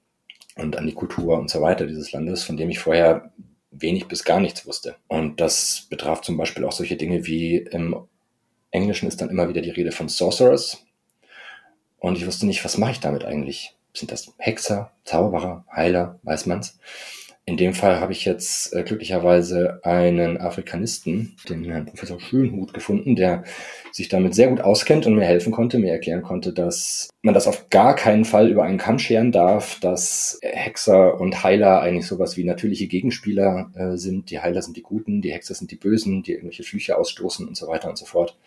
und 0.55 0.77
an 0.77 0.85
die 0.85 0.93
Kultur 0.93 1.37
und 1.37 1.49
so 1.49 1.61
weiter 1.61 1.87
dieses 1.87 2.11
Landes, 2.11 2.43
von 2.43 2.57
dem 2.57 2.69
ich 2.69 2.79
vorher 2.79 3.31
wenig 3.71 4.07
bis 4.07 4.23
gar 4.23 4.39
nichts 4.39 4.65
wusste. 4.65 4.95
Und 5.07 5.41
das 5.41 5.87
betraf 5.89 6.21
zum 6.21 6.37
Beispiel 6.37 6.65
auch 6.65 6.71
solche 6.71 6.97
Dinge 6.97 7.25
wie 7.25 7.57
im 7.57 7.95
Englischen 8.69 9.07
ist 9.07 9.21
dann 9.21 9.29
immer 9.29 9.49
wieder 9.49 9.61
die 9.61 9.69
Rede 9.69 9.91
von 9.91 10.07
Sorcerers. 10.07 10.85
Und 11.97 12.17
ich 12.17 12.25
wusste 12.25 12.45
nicht, 12.45 12.63
was 12.63 12.77
mache 12.77 12.91
ich 12.91 12.99
damit 12.99 13.25
eigentlich? 13.25 13.75
Sind 13.93 14.11
das 14.11 14.33
Hexer, 14.37 14.91
Zauberer, 15.03 15.65
Heiler, 15.71 16.19
weiß 16.23 16.45
man's? 16.45 16.79
In 17.45 17.57
dem 17.57 17.73
Fall 17.73 17.99
habe 17.99 18.11
ich 18.11 18.23
jetzt 18.23 18.71
äh, 18.73 18.83
glücklicherweise 18.83 19.79
einen 19.83 20.37
Afrikanisten, 20.37 21.35
den 21.49 21.65
Herrn 21.65 21.87
Professor 21.87 22.19
Schönhut, 22.19 22.71
gefunden, 22.71 23.15
der 23.15 23.43
sich 23.91 24.09
damit 24.09 24.35
sehr 24.35 24.49
gut 24.49 24.61
auskennt 24.61 25.07
und 25.07 25.15
mir 25.15 25.25
helfen 25.25 25.51
konnte, 25.51 25.79
mir 25.79 25.91
erklären 25.91 26.21
konnte, 26.21 26.53
dass 26.53 27.09
man 27.23 27.33
das 27.33 27.47
auf 27.47 27.69
gar 27.69 27.95
keinen 27.95 28.25
Fall 28.25 28.47
über 28.49 28.63
einen 28.63 28.77
Kamm 28.77 28.99
scheren 28.99 29.31
darf, 29.31 29.79
dass 29.79 30.39
Hexer 30.43 31.19
und 31.19 31.43
Heiler 31.43 31.81
eigentlich 31.81 32.05
sowas 32.05 32.37
wie 32.37 32.43
natürliche 32.43 32.87
Gegenspieler 32.87 33.71
äh, 33.73 33.97
sind. 33.97 34.29
Die 34.29 34.39
Heiler 34.39 34.61
sind 34.61 34.77
die 34.77 34.83
Guten, 34.83 35.23
die 35.23 35.31
Hexer 35.31 35.55
sind 35.55 35.71
die 35.71 35.77
Bösen, 35.77 36.21
die 36.21 36.33
irgendwelche 36.33 36.63
Flüche 36.63 36.95
ausstoßen 36.95 37.47
und 37.47 37.57
so 37.57 37.67
weiter 37.67 37.89
und 37.89 37.97
so 37.97 38.05
fort. 38.05 38.37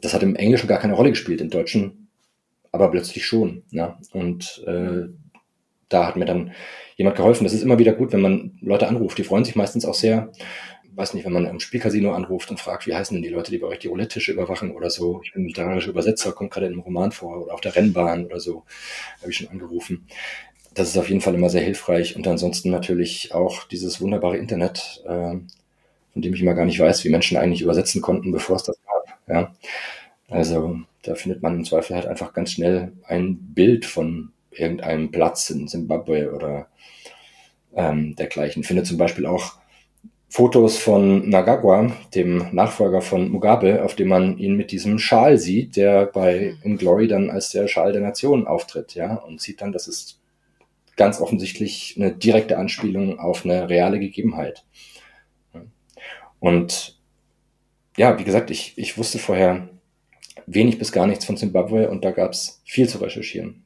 Das 0.00 0.14
hat 0.14 0.22
im 0.22 0.36
Englischen 0.36 0.68
gar 0.68 0.78
keine 0.78 0.94
Rolle 0.94 1.10
gespielt, 1.10 1.40
im 1.40 1.50
Deutschen 1.50 2.08
aber 2.70 2.90
plötzlich 2.90 3.26
schon. 3.26 3.62
Ne? 3.70 3.96
Und 4.12 4.62
äh, 4.66 5.08
da 5.88 6.06
hat 6.06 6.16
mir 6.16 6.24
dann 6.24 6.52
jemand 6.96 7.16
geholfen. 7.16 7.44
Das 7.44 7.52
ist 7.52 7.62
immer 7.62 7.78
wieder 7.78 7.92
gut, 7.92 8.12
wenn 8.12 8.20
man 8.20 8.58
Leute 8.60 8.88
anruft. 8.88 9.18
Die 9.18 9.24
freuen 9.24 9.44
sich 9.44 9.56
meistens 9.56 9.84
auch 9.84 9.94
sehr. 9.94 10.30
weiß 10.94 11.14
nicht, 11.14 11.24
wenn 11.24 11.32
man 11.32 11.46
im 11.46 11.60
Spielcasino 11.60 12.12
anruft 12.12 12.50
und 12.50 12.58
fragt, 12.58 12.86
wie 12.86 12.94
heißen 12.94 13.14
denn 13.14 13.22
die 13.22 13.28
Leute, 13.28 13.50
die 13.50 13.58
bei 13.58 13.68
euch 13.68 13.78
die 13.78 13.88
Roulette-Tische 13.88 14.32
überwachen 14.32 14.72
oder 14.72 14.90
so. 14.90 15.20
Ich 15.24 15.32
bin 15.32 15.46
literarischer 15.46 15.90
Übersetzer, 15.90 16.32
kommt 16.32 16.50
gerade 16.50 16.66
in 16.66 16.72
einem 16.72 16.82
Roman 16.82 17.12
vor 17.12 17.44
oder 17.44 17.54
auf 17.54 17.60
der 17.60 17.76
Rennbahn 17.76 18.26
oder 18.26 18.40
so. 18.40 18.64
Habe 19.20 19.30
ich 19.30 19.36
schon 19.36 19.48
angerufen. 19.48 20.06
Das 20.74 20.88
ist 20.88 20.98
auf 20.98 21.08
jeden 21.08 21.20
Fall 21.20 21.34
immer 21.34 21.50
sehr 21.50 21.62
hilfreich. 21.62 22.16
Und 22.16 22.26
ansonsten 22.26 22.70
natürlich 22.70 23.32
auch 23.32 23.64
dieses 23.64 24.00
wunderbare 24.00 24.36
Internet, 24.36 25.02
äh, 25.06 25.36
von 26.12 26.22
dem 26.22 26.34
ich 26.34 26.42
immer 26.42 26.54
gar 26.54 26.66
nicht 26.66 26.80
weiß, 26.80 27.04
wie 27.04 27.10
Menschen 27.10 27.36
eigentlich 27.36 27.62
übersetzen 27.62 28.02
konnten, 28.02 28.32
bevor 28.32 28.56
es 28.56 28.64
das 28.64 28.76
gab. 28.82 29.18
Ja. 29.28 29.54
Also 30.28 30.80
da 31.02 31.14
findet 31.14 31.42
man 31.42 31.56
im 31.56 31.64
Zweifel 31.64 31.96
halt 31.96 32.06
einfach 32.06 32.32
ganz 32.32 32.52
schnell 32.52 32.92
ein 33.06 33.38
Bild 33.54 33.86
von 33.86 34.32
irgendeinem 34.58 35.10
Platz 35.10 35.50
in 35.50 35.68
Zimbabwe 35.68 36.32
oder 36.32 36.68
ähm, 37.74 38.16
dergleichen. 38.16 38.64
Finde 38.64 38.82
zum 38.82 38.98
Beispiel 38.98 39.26
auch 39.26 39.58
Fotos 40.30 40.76
von 40.76 41.28
Nagagwa, 41.28 41.90
dem 42.14 42.48
Nachfolger 42.52 43.00
von 43.00 43.30
Mugabe, 43.30 43.82
auf 43.82 43.94
dem 43.94 44.08
man 44.08 44.36
ihn 44.36 44.56
mit 44.56 44.72
diesem 44.72 44.98
Schal 44.98 45.38
sieht, 45.38 45.76
der 45.76 46.04
bei 46.04 46.54
In 46.62 46.76
Glory 46.76 47.08
dann 47.08 47.30
als 47.30 47.50
der 47.50 47.66
Schal 47.66 47.92
der 47.92 48.02
Nation 48.02 48.46
auftritt, 48.46 48.94
ja, 48.94 49.14
und 49.14 49.40
sieht 49.40 49.62
dann, 49.62 49.72
das 49.72 49.88
ist 49.88 50.20
ganz 50.96 51.20
offensichtlich 51.20 51.94
eine 51.96 52.12
direkte 52.12 52.58
Anspielung 52.58 53.18
auf 53.18 53.44
eine 53.44 53.70
reale 53.70 53.98
Gegebenheit. 53.98 54.64
Und 56.40 56.98
ja, 57.96 58.18
wie 58.18 58.24
gesagt, 58.24 58.50
ich, 58.50 58.74
ich 58.76 58.98
wusste 58.98 59.18
vorher 59.18 59.68
wenig 60.46 60.78
bis 60.78 60.92
gar 60.92 61.06
nichts 61.06 61.24
von 61.24 61.36
Zimbabwe 61.36 61.88
und 61.88 62.04
da 62.04 62.10
gab 62.10 62.32
es 62.32 62.60
viel 62.64 62.88
zu 62.88 62.98
recherchieren. 62.98 63.64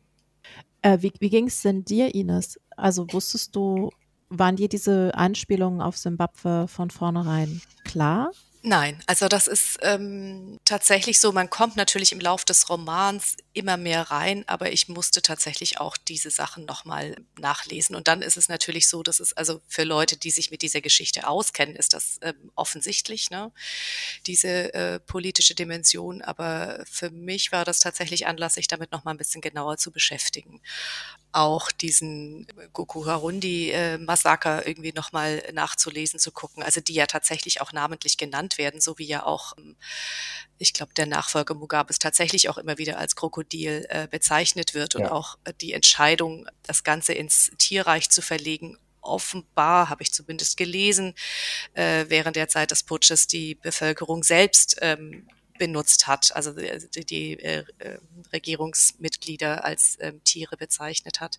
Äh, 0.83 0.99
wie 1.01 1.13
wie 1.21 1.31
ging 1.31 1.47
es 1.47 1.63
denn 1.63 1.85
dir, 1.85 2.15
Ines? 2.15 2.61
Also 2.77 3.07
wusstest 3.13 3.55
du, 3.55 3.91
waren 4.29 4.57
dir 4.57 4.69
diese 4.69 5.15
Anspielungen 5.15 5.81
auf 5.81 5.97
Simbabwe 5.97 6.67
von 6.69 6.91
vornherein 6.91 7.63
klar? 7.85 8.31
Nein, 8.65 9.03
also 9.09 9.27
das 9.27 9.49
ist 9.49 9.81
ähm, 9.83 10.61
tatsächlich 10.65 11.19
so. 11.19 11.33
Man 11.33 11.51
kommt 11.51 11.75
natürlich 11.75 12.13
im 12.13 12.21
Lauf 12.21 12.45
des 12.45 12.69
Romans 12.69 13.37
immer 13.55 13.77
mehr 13.77 14.03
rein, 14.13 14.45
aber 14.47 14.71
ich 14.71 14.89
musste 14.89 15.21
tatsächlich 15.21 15.81
auch 15.81 15.97
diese 15.97 16.31
Sachen 16.31 16.65
nochmal 16.65 17.17
nachlesen. 17.37 17.97
Und 17.97 18.07
dann 18.07 18.23
ist 18.23 18.37
es 18.37 18.49
natürlich 18.49 18.89
so, 18.89 19.03
dass 19.03 19.19
es 19.19 19.33
also 19.33 19.61
für 19.67 19.83
Leute, 19.83 20.17
die 20.17 20.31
sich 20.31 20.53
mit 20.53 20.63
dieser 20.63 20.81
Geschichte 20.81 21.27
auskennen, 21.27 21.75
ist 21.75 21.93
das 21.93 22.21
ähm, 22.23 22.53
offensichtlich, 22.55 23.31
ne? 23.31 23.51
diese 24.29 24.73
äh, 24.75 25.01
politische 25.01 25.57
Dimension. 25.57 26.23
Aber 26.23 26.85
für 26.89 27.11
mich 27.11 27.51
war 27.51 27.65
das 27.65 27.81
tatsächlich 27.81 28.29
Anlass, 28.29 28.55
sich 28.55 28.69
damit 28.69 28.93
nochmal 28.93 29.15
ein 29.15 29.19
bisschen 29.19 29.41
genauer 29.41 29.79
zu 29.79 29.91
beschäftigen 29.91 30.61
auch 31.33 31.73
diesen 31.73 32.47
Goku 32.73 33.07
Harundi-Massaker 33.07 34.65
äh, 34.67 34.71
irgendwie 34.71 34.93
nochmal 34.93 35.43
nachzulesen, 35.53 36.19
zu 36.21 36.31
gucken. 36.31 36.63
Also 36.63 36.81
die 36.81 36.93
ja 36.95 37.07
tatsächlich 37.07 37.61
auch 37.61 37.73
namentlich 37.73 38.19
genannt 38.19 38.59
werden, 38.59 38.81
so 38.81 38.99
wie 38.99 39.07
ja 39.07 39.25
auch, 39.25 39.57
ähm, 39.57 39.77
ich 40.59 40.75
glaube, 40.75 40.93
der 40.95 41.07
Nachfolger 41.07 41.55
Mugabes 41.55 41.99
tatsächlich 41.99 42.51
auch 42.51 42.59
immer 42.59 42.77
wieder 42.77 42.99
als 42.99 43.17
Krokodil 43.17 43.87
äh, 43.89 44.07
bezeichnet 44.09 44.75
wird 44.75 44.95
und 44.95 45.03
ja. 45.03 45.13
auch 45.13 45.39
äh, 45.45 45.55
die 45.61 45.73
Entscheidung, 45.73 46.47
das 46.63 46.85
Ganze 46.85 47.15
ins 47.15 47.51
Tierreich 47.57 48.11
zu 48.11 48.21
verlegen, 48.21 48.79
offenbar, 49.01 49.89
habe 49.89 50.03
ich 50.03 50.13
zumindest 50.13 50.57
gelesen, 50.57 51.15
äh, 51.75 52.05
während 52.09 52.37
der 52.37 52.49
Zeit 52.49 52.71
des 52.71 52.83
Putsches 52.85 53.27
die 53.27 53.57
Bevölkerung 53.57 54.23
selbst 54.23 54.77
ähm, 54.81 55.27
benutzt 55.63 56.09
hat, 56.09 56.35
also 56.35 56.51
die, 56.51 57.07
die 57.07 57.39
äh, 57.39 57.63
Regierungsmitglieder 58.33 59.65
als 59.65 59.95
äh, 60.01 60.13
Tiere 60.25 60.57
bezeichnet 60.57 61.21
hat. 61.21 61.39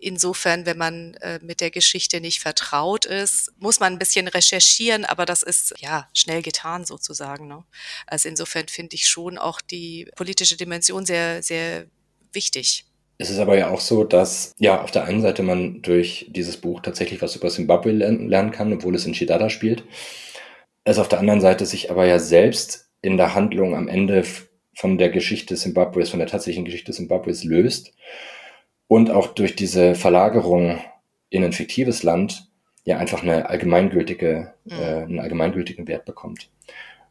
Insofern, 0.00 0.66
wenn 0.66 0.76
man 0.76 1.14
äh, 1.20 1.38
mit 1.44 1.60
der 1.60 1.70
Geschichte 1.70 2.20
nicht 2.20 2.40
vertraut 2.40 3.04
ist, 3.04 3.52
muss 3.60 3.78
man 3.78 3.92
ein 3.92 4.00
bisschen 4.00 4.26
recherchieren, 4.26 5.04
aber 5.04 5.26
das 5.26 5.44
ist 5.44 5.74
ja 5.78 6.08
schnell 6.12 6.42
getan 6.42 6.84
sozusagen. 6.84 7.46
Ne? 7.46 7.62
Also 8.08 8.28
insofern 8.28 8.66
finde 8.66 8.96
ich 8.96 9.06
schon 9.06 9.38
auch 9.38 9.60
die 9.60 10.10
politische 10.16 10.56
Dimension 10.56 11.06
sehr, 11.06 11.40
sehr 11.40 11.86
wichtig. 12.32 12.84
Es 13.18 13.30
ist 13.30 13.38
aber 13.38 13.56
ja 13.56 13.70
auch 13.70 13.80
so, 13.80 14.02
dass 14.02 14.54
ja 14.58 14.82
auf 14.82 14.90
der 14.90 15.04
einen 15.04 15.22
Seite 15.22 15.44
man 15.44 15.82
durch 15.82 16.26
dieses 16.30 16.56
Buch 16.56 16.80
tatsächlich 16.80 17.22
was 17.22 17.36
über 17.36 17.48
Zimbabwe 17.48 17.92
lernen 17.92 18.50
kann, 18.50 18.72
obwohl 18.72 18.96
es 18.96 19.06
in 19.06 19.12
Chidada 19.12 19.50
spielt. 19.50 19.84
Es 20.82 20.98
auf 20.98 21.08
der 21.08 21.20
anderen 21.20 21.40
Seite 21.40 21.64
sich 21.64 21.92
aber 21.92 22.06
ja 22.06 22.18
selbst 22.18 22.85
in 23.06 23.16
der 23.16 23.34
Handlung 23.34 23.76
am 23.76 23.86
Ende 23.86 24.24
von 24.74 24.98
der 24.98 25.10
Geschichte 25.10 25.54
Zimbabwes, 25.54 26.10
von 26.10 26.18
der 26.18 26.28
tatsächlichen 26.28 26.64
Geschichte 26.64 26.92
Zimbabwes 26.92 27.44
löst 27.44 27.94
und 28.88 29.10
auch 29.10 29.28
durch 29.28 29.54
diese 29.54 29.94
Verlagerung 29.94 30.78
in 31.30 31.44
ein 31.44 31.52
fiktives 31.52 32.02
Land 32.02 32.48
ja 32.84 32.98
einfach 32.98 33.22
eine 33.22 33.48
allgemeingültige, 33.48 34.52
mhm. 34.64 34.72
äh, 34.72 35.02
einen 35.02 35.20
allgemeingültigen 35.20 35.86
Wert 35.86 36.04
bekommt. 36.04 36.50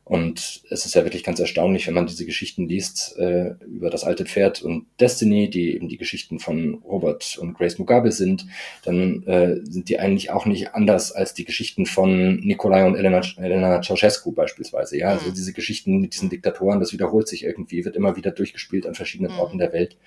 Und 0.05 0.61
es 0.69 0.85
ist 0.85 0.93
ja 0.93 1.03
wirklich 1.03 1.23
ganz 1.23 1.39
erstaunlich, 1.39 1.87
wenn 1.87 1.95
man 1.95 2.05
diese 2.05 2.27
Geschichten 2.27 2.69
liest 2.69 3.17
äh, 3.17 3.55
über 3.65 3.89
das 3.89 4.03
alte 4.03 4.25
Pferd 4.25 4.61
und 4.61 4.85
Destiny, 4.99 5.49
die 5.49 5.73
eben 5.73 5.89
die 5.89 5.97
Geschichten 5.97 6.37
von 6.37 6.75
Robert 6.85 7.39
und 7.39 7.55
Grace 7.55 7.79
Mugabe 7.79 8.11
sind, 8.11 8.45
dann 8.83 9.23
äh, 9.23 9.55
sind 9.63 9.89
die 9.89 9.97
eigentlich 9.97 10.29
auch 10.29 10.45
nicht 10.45 10.75
anders 10.75 11.11
als 11.11 11.33
die 11.33 11.43
Geschichten 11.43 11.87
von 11.87 12.35
Nikolai 12.35 12.85
und 12.85 12.95
Elena, 12.95 13.21
Elena 13.37 13.81
Ceausescu 13.81 14.31
beispielsweise. 14.31 14.95
Ja, 14.95 15.09
also 15.09 15.31
mhm. 15.31 15.33
diese 15.33 15.53
Geschichten 15.53 15.97
mit 15.97 16.13
diesen 16.13 16.29
Diktatoren, 16.29 16.79
das 16.79 16.93
wiederholt 16.93 17.27
sich 17.27 17.43
irgendwie, 17.43 17.83
wird 17.83 17.95
immer 17.95 18.15
wieder 18.15 18.29
durchgespielt 18.29 18.85
an 18.85 18.93
verschiedenen 18.93 19.31
mhm. 19.31 19.39
Orten 19.39 19.57
der 19.57 19.73
Welt. 19.73 19.97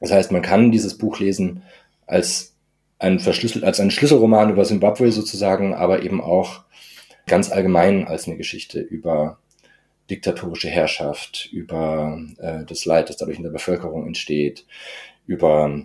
Das 0.00 0.10
heißt, 0.10 0.32
man 0.32 0.42
kann 0.42 0.72
dieses 0.72 0.98
Buch 0.98 1.20
lesen 1.20 1.62
als 2.06 2.56
ein 2.98 3.20
verschlüsselt, 3.20 3.62
als 3.62 3.78
ein 3.78 3.92
Schlüsselroman 3.92 4.50
über 4.50 4.64
Simbabwe 4.64 5.12
sozusagen, 5.12 5.74
aber 5.74 6.02
eben 6.02 6.20
auch 6.20 6.62
ganz 7.26 7.50
allgemein 7.50 8.06
als 8.06 8.26
eine 8.26 8.36
Geschichte 8.36 8.80
über 8.80 9.38
diktatorische 10.10 10.68
Herrschaft, 10.68 11.48
über 11.52 12.20
äh, 12.38 12.64
das 12.64 12.84
Leid, 12.84 13.08
das 13.08 13.16
dadurch 13.16 13.38
in 13.38 13.44
der 13.44 13.50
Bevölkerung 13.50 14.06
entsteht, 14.06 14.66
über 15.26 15.84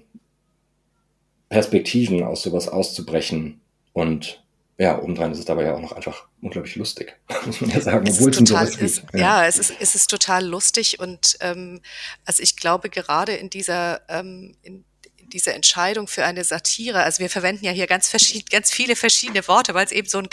Perspektiven 1.50 2.24
aus 2.24 2.42
sowas 2.42 2.68
auszubrechen 2.68 3.62
und 3.94 4.44
ja, 4.80 5.02
obendrein 5.02 5.32
ist 5.32 5.40
es 5.40 5.46
dabei 5.46 5.64
ja 5.64 5.76
auch 5.76 5.82
noch 5.82 5.94
einfach 5.94 6.28
unglaublich 6.42 6.76
lustig, 6.76 7.16
muss 7.46 7.62
man 7.62 7.72
ja 7.72 7.82
sagen, 7.82 8.08
obwohl 8.08 8.30
es 8.30 8.38
um 8.38 8.46
sowas 8.46 8.78
geht. 8.78 9.04
Ja. 9.14 9.20
ja, 9.20 9.48
es 9.48 9.58
ist, 9.58 9.74
es 9.80 9.96
ist 9.96 10.08
total 10.08 10.46
lustig 10.46 11.00
und 11.00 11.38
ähm, 11.40 11.82
also 12.26 12.44
ich 12.44 12.58
glaube 12.58 12.90
gerade 12.90 13.34
in 13.34 13.50
dieser 13.50 14.02
ähm, 14.10 14.56
in 14.62 14.86
diese 15.34 15.54
Entscheidung 15.54 16.08
für 16.08 16.26
eine 16.26 16.44
Satire, 16.44 17.04
also 17.04 17.20
wir 17.20 17.30
verwenden 17.30 17.66
ja 17.66 17.72
hier 17.72 17.88
ganz 17.88 18.08
verschiedene, 18.08 18.46
ganz 18.50 18.72
viele 18.72 18.96
verschiedene 18.96 19.46
Worte, 19.48 19.74
weil 19.74 19.86
es 19.86 19.92
eben 19.92 20.08
so 20.08 20.20
ein 20.20 20.30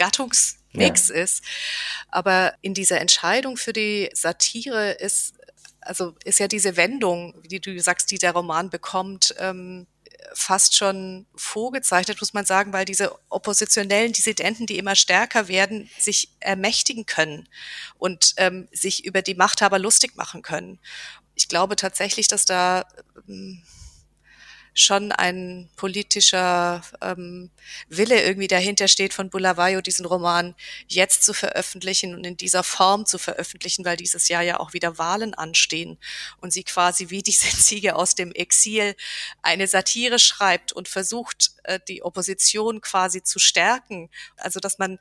Gattungsmix 0.75 1.09
ja. 1.09 1.15
ist. 1.15 1.45
Aber 2.09 2.55
in 2.61 2.75
dieser 2.75 3.01
Entscheidung 3.01 3.57
für 3.57 3.73
die 3.73 4.11
Satire 4.13 4.93
ist, 4.93 5.35
also 5.81 6.15
ist 6.25 6.39
ja 6.39 6.49
diese 6.49 6.77
Wendung, 6.77 7.35
wie 7.43 7.61
du 7.61 7.79
sagst, 7.81 8.11
die 8.11 8.19
der 8.19 8.33
Roman 8.33 8.71
bekommt, 8.71 9.35
ähm, 9.39 9.87
fast 10.33 10.75
schon 10.75 11.27
vorgezeichnet, 11.37 12.19
muss 12.21 12.33
man 12.33 12.47
sagen, 12.47 12.73
weil 12.73 12.87
diese 12.87 13.15
oppositionellen 13.29 14.13
Dissidenten, 14.13 14.67
die 14.67 14.79
immer 14.79 14.97
stärker 14.97 15.49
werden, 15.49 15.91
sich 15.99 16.31
ermächtigen 16.41 17.05
können 17.05 17.49
und 17.99 18.33
ähm, 18.39 18.69
sich 18.73 19.05
über 19.05 19.21
die 19.21 19.35
Machthaber 19.35 19.79
lustig 19.79 20.17
machen 20.17 20.43
können. 20.43 20.79
Ich 21.35 21.49
glaube 21.49 21.77
tatsächlich, 21.77 22.27
dass 22.27 22.47
da 22.47 22.87
ähm, 23.29 23.63
schon 24.75 25.13
ein 25.13 25.71
politischer 25.77 26.83
ähm, 27.01 27.51
Wille 27.89 28.21
irgendwie 28.23 28.49
dahinter 28.49 28.89
steht 28.89 29.15
von 29.15 29.31
Bulawayo, 29.31 29.81
diesen 29.81 30.05
Roman 30.05 30.55
jetzt 30.89 31.23
zu 31.23 31.33
veröffentlichen 31.33 32.15
und 32.15 32.25
in 32.25 32.37
dieser 32.37 32.65
Form 32.65 33.07
zu 33.07 33.19
veröffentlichen, 33.19 33.85
weil 33.85 33.97
dieses 33.97 34.29
Jahr 34.29 34.43
ja 34.43 34.59
auch 34.59 34.73
wieder 34.73 34.99
Wahlen 34.99 35.33
anstehen 35.33 35.97
und 36.41 36.53
sie 36.53 36.65
quasi 36.65 37.11
wie 37.11 37.23
diese 37.23 37.49
Ziege 37.57 37.95
aus 37.95 38.17
dem 38.17 38.33
Exil 38.33 38.97
eine 39.43 39.69
Satire 39.69 40.19
schreibt 40.19 40.73
und 40.73 40.89
versucht, 40.89 41.53
äh, 41.63 41.79
die 41.87 42.03
Opposition 42.03 42.81
quasi 42.81 43.23
zu 43.23 43.39
stärken. 43.39 44.11
Also 44.37 44.59
dass 44.59 44.79
man 44.79 44.99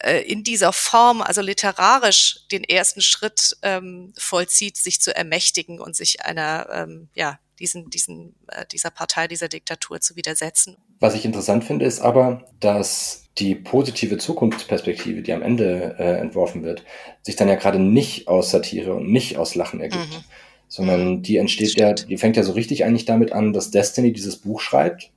äh, 0.00 0.20
in 0.20 0.44
dieser 0.44 0.74
Form, 0.74 1.22
also 1.22 1.40
literarisch, 1.40 2.40
den 2.52 2.64
ersten 2.64 3.00
Schritt 3.00 3.56
ähm, 3.62 4.12
vollzieht, 4.18 4.76
sich 4.76 5.00
zu 5.00 5.14
ermächtigen 5.16 5.80
und 5.80 5.96
sich 5.96 6.22
einer 6.22 6.68
ähm, 6.70 7.08
ja, 7.14 7.38
diesen, 7.58 7.90
diesen, 7.90 8.34
äh, 8.48 8.64
dieser 8.70 8.90
Partei, 8.90 9.28
dieser 9.28 9.48
Diktatur 9.48 10.00
zu 10.00 10.16
widersetzen. 10.16 10.76
Was 11.00 11.14
ich 11.14 11.24
interessant 11.24 11.64
finde, 11.64 11.84
ist 11.84 12.00
aber, 12.00 12.44
dass 12.60 13.24
die 13.38 13.54
positive 13.54 14.18
Zukunftsperspektive, 14.18 15.22
die 15.22 15.32
am 15.32 15.42
Ende 15.42 15.96
äh, 15.98 16.18
entworfen 16.18 16.62
wird, 16.62 16.84
sich 17.22 17.36
dann 17.36 17.48
ja 17.48 17.54
gerade 17.54 17.78
nicht 17.78 18.28
aus 18.28 18.50
Satire 18.50 18.94
und 18.94 19.10
nicht 19.10 19.36
aus 19.36 19.54
Lachen 19.54 19.80
ergibt, 19.80 20.10
mhm. 20.10 20.24
sondern 20.66 21.08
mhm. 21.08 21.22
die 21.22 21.36
entsteht 21.36 21.70
Stimmt. 21.70 22.00
ja, 22.00 22.06
die 22.06 22.16
fängt 22.16 22.36
ja 22.36 22.42
so 22.42 22.52
richtig 22.52 22.84
eigentlich 22.84 23.04
damit 23.04 23.32
an, 23.32 23.52
dass 23.52 23.70
Destiny 23.70 24.12
dieses 24.12 24.36
Buch 24.36 24.60
schreibt 24.60 25.10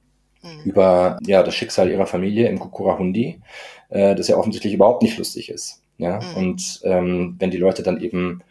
mhm. 0.43 0.61
über 0.65 1.17
ja 1.25 1.43
das 1.43 1.55
Schicksal 1.55 1.89
ihrer 1.89 2.05
Familie 2.05 2.47
im 2.47 2.59
Kukurahundi, 2.59 3.39
äh, 3.89 4.15
das 4.15 4.27
ja 4.27 4.37
offensichtlich 4.37 4.73
überhaupt 4.73 5.01
nicht 5.01 5.17
lustig 5.17 5.49
ist. 5.49 5.81
Ja, 5.97 6.19
mhm. 6.19 6.37
und 6.37 6.81
ähm, 6.83 7.35
wenn 7.39 7.51
die 7.51 7.57
Leute 7.57 7.83
dann 7.83 8.01
eben 8.01 8.41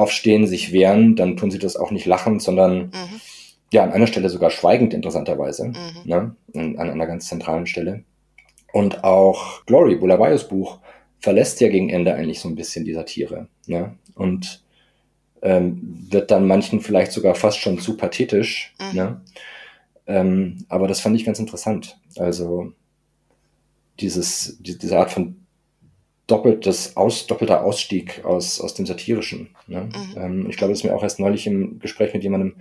aufstehen, 0.00 0.46
sich 0.46 0.72
wehren, 0.72 1.14
dann 1.14 1.36
tun 1.36 1.50
sie 1.50 1.58
das 1.58 1.76
auch 1.76 1.90
nicht 1.90 2.06
lachend, 2.06 2.42
sondern 2.42 2.86
mhm. 2.86 3.20
ja, 3.72 3.84
an 3.84 3.92
einer 3.92 4.06
Stelle 4.06 4.30
sogar 4.30 4.50
schweigend, 4.50 4.94
interessanterweise, 4.94 5.68
mhm. 5.68 5.74
ne? 6.04 6.36
an, 6.54 6.78
an 6.78 6.90
einer 6.90 7.06
ganz 7.06 7.28
zentralen 7.28 7.66
Stelle. 7.66 8.04
Und 8.72 9.04
auch 9.04 9.64
Glory, 9.66 9.96
Bulabayos 9.96 10.48
Buch, 10.48 10.78
verlässt 11.18 11.60
ja 11.60 11.68
gegen 11.68 11.90
Ende 11.90 12.14
eigentlich 12.14 12.40
so 12.40 12.48
ein 12.48 12.54
bisschen 12.54 12.84
die 12.84 12.94
Satire. 12.94 13.48
Ne? 13.66 13.96
Und 14.14 14.64
ähm, 15.42 16.06
wird 16.10 16.30
dann 16.30 16.46
manchen 16.46 16.80
vielleicht 16.80 17.12
sogar 17.12 17.34
fast 17.34 17.58
schon 17.58 17.78
zu 17.78 17.96
pathetisch. 17.96 18.74
Mhm. 18.80 18.96
Ne? 18.96 19.20
Ähm, 20.06 20.64
aber 20.68 20.88
das 20.88 21.00
fand 21.00 21.16
ich 21.16 21.24
ganz 21.24 21.38
interessant. 21.38 21.98
Also 22.16 22.72
dieses, 24.00 24.56
die, 24.60 24.78
diese 24.78 24.98
Art 24.98 25.10
von 25.10 25.36
doppeltes 26.30 26.96
aus, 26.96 27.26
doppelter 27.26 27.64
Ausstieg 27.64 28.24
aus, 28.24 28.60
aus 28.60 28.74
dem 28.74 28.86
Satirischen. 28.86 29.54
Ne? 29.66 29.88
Mhm. 29.94 30.16
Ähm, 30.16 30.46
ich 30.50 30.56
glaube, 30.56 30.72
das 30.72 30.80
ist 30.80 30.84
mir 30.84 30.94
auch 30.94 31.02
erst 31.02 31.20
neulich 31.20 31.46
im 31.46 31.78
Gespräch 31.78 32.14
mit 32.14 32.22
jemandem 32.22 32.56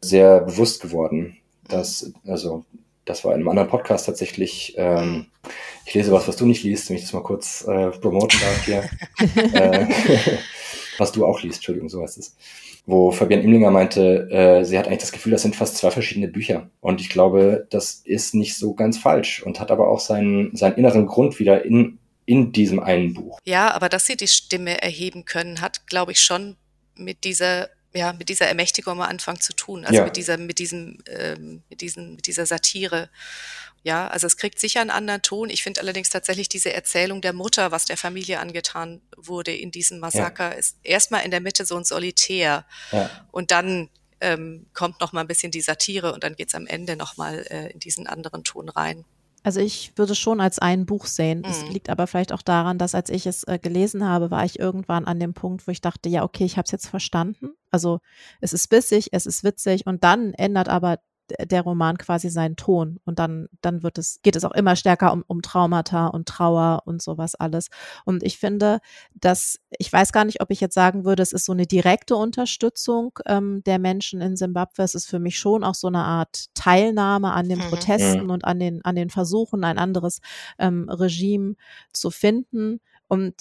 sehr 0.00 0.40
bewusst 0.40 0.80
geworden, 0.80 1.36
dass, 1.68 2.12
also, 2.26 2.64
das 3.04 3.24
war 3.24 3.32
in 3.32 3.40
einem 3.40 3.48
anderen 3.48 3.68
Podcast 3.68 4.06
tatsächlich, 4.06 4.74
ähm, 4.76 5.26
ich 5.86 5.94
lese 5.94 6.12
was, 6.12 6.28
was 6.28 6.36
du 6.36 6.46
nicht 6.46 6.62
liest, 6.62 6.88
wenn 6.88 6.96
ich 6.96 7.02
das 7.02 7.12
mal 7.12 7.22
kurz 7.22 7.66
äh, 7.66 7.90
promoten 7.90 8.38
darf 8.40 8.64
hier. 8.64 8.84
äh, 9.54 9.86
was 10.98 11.12
du 11.12 11.24
auch 11.24 11.42
liest, 11.42 11.56
Entschuldigung, 11.56 11.88
so 11.88 12.02
heißt 12.02 12.18
es. 12.18 12.36
Wo 12.84 13.10
Fabian 13.10 13.42
Imlinger 13.42 13.70
meinte, 13.70 14.30
äh, 14.30 14.64
sie 14.64 14.78
hat 14.78 14.86
eigentlich 14.86 15.00
das 15.00 15.12
Gefühl, 15.12 15.32
das 15.32 15.42
sind 15.42 15.56
fast 15.56 15.76
zwei 15.76 15.90
verschiedene 15.90 16.28
Bücher. 16.28 16.70
Und 16.80 17.00
ich 17.00 17.10
glaube, 17.10 17.66
das 17.70 18.00
ist 18.04 18.34
nicht 18.34 18.56
so 18.56 18.74
ganz 18.74 18.98
falsch 18.98 19.42
und 19.42 19.60
hat 19.60 19.70
aber 19.70 19.88
auch 19.88 20.00
seinen, 20.00 20.56
seinen 20.56 20.76
inneren 20.76 21.06
Grund 21.06 21.38
wieder 21.38 21.64
in 21.64 21.98
in 22.28 22.52
diesem 22.52 22.78
einen 22.78 23.14
Buch. 23.14 23.40
Ja, 23.46 23.72
aber 23.72 23.88
dass 23.88 24.04
sie 24.04 24.16
die 24.16 24.28
Stimme 24.28 24.82
erheben 24.82 25.24
können, 25.24 25.62
hat, 25.62 25.86
glaube 25.86 26.12
ich, 26.12 26.20
schon 26.20 26.56
mit 26.94 27.24
dieser 27.24 27.70
ja, 27.94 28.12
mit 28.12 28.28
dieser 28.28 28.46
Ermächtigung 28.46 29.00
am 29.00 29.08
Anfang 29.08 29.40
zu 29.40 29.54
tun, 29.54 29.86
also 29.86 30.00
ja. 30.00 30.04
mit 30.04 30.18
dieser, 30.18 30.36
mit 30.36 30.58
diesem, 30.58 30.98
ähm, 31.06 31.62
mit 31.70 31.80
diesen, 31.80 32.16
mit 32.16 32.26
dieser 32.26 32.44
Satire. 32.44 33.08
Ja, 33.82 34.08
also 34.08 34.26
es 34.26 34.36
kriegt 34.36 34.60
sicher 34.60 34.82
einen 34.82 34.90
anderen 34.90 35.22
Ton. 35.22 35.48
Ich 35.48 35.62
finde 35.62 35.80
allerdings 35.80 36.10
tatsächlich 36.10 36.50
diese 36.50 36.70
Erzählung 36.70 37.22
der 37.22 37.32
Mutter, 37.32 37.70
was 37.72 37.86
der 37.86 37.96
Familie 37.96 38.40
angetan 38.40 39.00
wurde 39.16 39.56
in 39.56 39.70
diesem 39.70 40.00
Massaker, 40.00 40.50
ja. 40.50 40.58
ist 40.58 40.76
erstmal 40.82 41.24
in 41.24 41.30
der 41.30 41.40
Mitte 41.40 41.64
so 41.64 41.78
ein 41.78 41.84
Solitär. 41.84 42.66
Ja. 42.92 43.10
Und 43.32 43.52
dann 43.52 43.88
ähm, 44.20 44.66
kommt 44.74 45.00
noch 45.00 45.14
mal 45.14 45.22
ein 45.22 45.26
bisschen 45.28 45.50
die 45.50 45.62
Satire 45.62 46.12
und 46.12 46.22
dann 46.24 46.36
geht's 46.36 46.54
am 46.54 46.66
Ende 46.66 46.94
noch 46.94 47.16
mal 47.16 47.46
äh, 47.48 47.72
in 47.72 47.78
diesen 47.78 48.06
anderen 48.06 48.44
Ton 48.44 48.68
rein. 48.68 49.06
Also 49.42 49.60
ich 49.60 49.92
würde 49.96 50.14
schon 50.14 50.40
als 50.40 50.58
ein 50.58 50.84
Buch 50.84 51.06
sehen. 51.06 51.44
Es 51.44 51.64
mhm. 51.64 51.70
liegt 51.70 51.90
aber 51.90 52.06
vielleicht 52.06 52.32
auch 52.32 52.42
daran, 52.42 52.78
dass 52.78 52.94
als 52.94 53.08
ich 53.10 53.26
es 53.26 53.44
äh, 53.44 53.58
gelesen 53.58 54.04
habe, 54.04 54.30
war 54.30 54.44
ich 54.44 54.58
irgendwann 54.58 55.04
an 55.04 55.20
dem 55.20 55.34
Punkt, 55.34 55.66
wo 55.66 55.70
ich 55.70 55.80
dachte, 55.80 56.08
ja, 56.08 56.24
okay, 56.24 56.44
ich 56.44 56.56
habe 56.56 56.66
es 56.66 56.72
jetzt 56.72 56.88
verstanden. 56.88 57.50
Also 57.70 58.00
es 58.40 58.52
ist 58.52 58.68
bissig, 58.68 59.08
es 59.12 59.26
ist 59.26 59.44
witzig 59.44 59.86
und 59.86 60.04
dann 60.04 60.34
ändert 60.34 60.68
aber 60.68 60.98
der 61.40 61.62
Roman 61.62 61.98
quasi 61.98 62.28
seinen 62.28 62.56
Ton 62.56 63.00
und 63.04 63.18
dann, 63.18 63.48
dann 63.60 63.82
wird 63.82 63.98
es, 63.98 64.20
geht 64.22 64.36
es 64.36 64.44
auch 64.44 64.52
immer 64.52 64.76
stärker 64.76 65.12
um, 65.12 65.24
um 65.26 65.42
Traumata 65.42 66.06
und 66.08 66.28
Trauer 66.28 66.82
und 66.84 67.02
sowas 67.02 67.34
alles. 67.34 67.68
Und 68.04 68.22
ich 68.22 68.38
finde, 68.38 68.80
dass, 69.14 69.58
ich 69.78 69.92
weiß 69.92 70.12
gar 70.12 70.24
nicht, 70.24 70.40
ob 70.40 70.50
ich 70.50 70.60
jetzt 70.60 70.74
sagen 70.74 71.04
würde, 71.04 71.22
es 71.22 71.32
ist 71.32 71.44
so 71.44 71.52
eine 71.52 71.66
direkte 71.66 72.16
Unterstützung 72.16 73.18
ähm, 73.26 73.62
der 73.64 73.78
Menschen 73.78 74.20
in 74.20 74.36
Simbabwe. 74.36 74.82
Es 74.82 74.94
ist 74.94 75.06
für 75.06 75.18
mich 75.18 75.38
schon 75.38 75.64
auch 75.64 75.74
so 75.74 75.88
eine 75.88 76.04
Art 76.04 76.46
Teilnahme 76.54 77.32
an 77.32 77.48
den 77.48 77.58
mhm. 77.58 77.64
Protesten 77.64 78.24
mhm. 78.24 78.30
und 78.30 78.44
an 78.44 78.58
den, 78.58 78.84
an 78.84 78.96
den 78.96 79.10
Versuchen, 79.10 79.64
ein 79.64 79.78
anderes 79.78 80.20
ähm, 80.58 80.88
Regime 80.88 81.54
zu 81.92 82.10
finden. 82.10 82.80
Und 83.08 83.34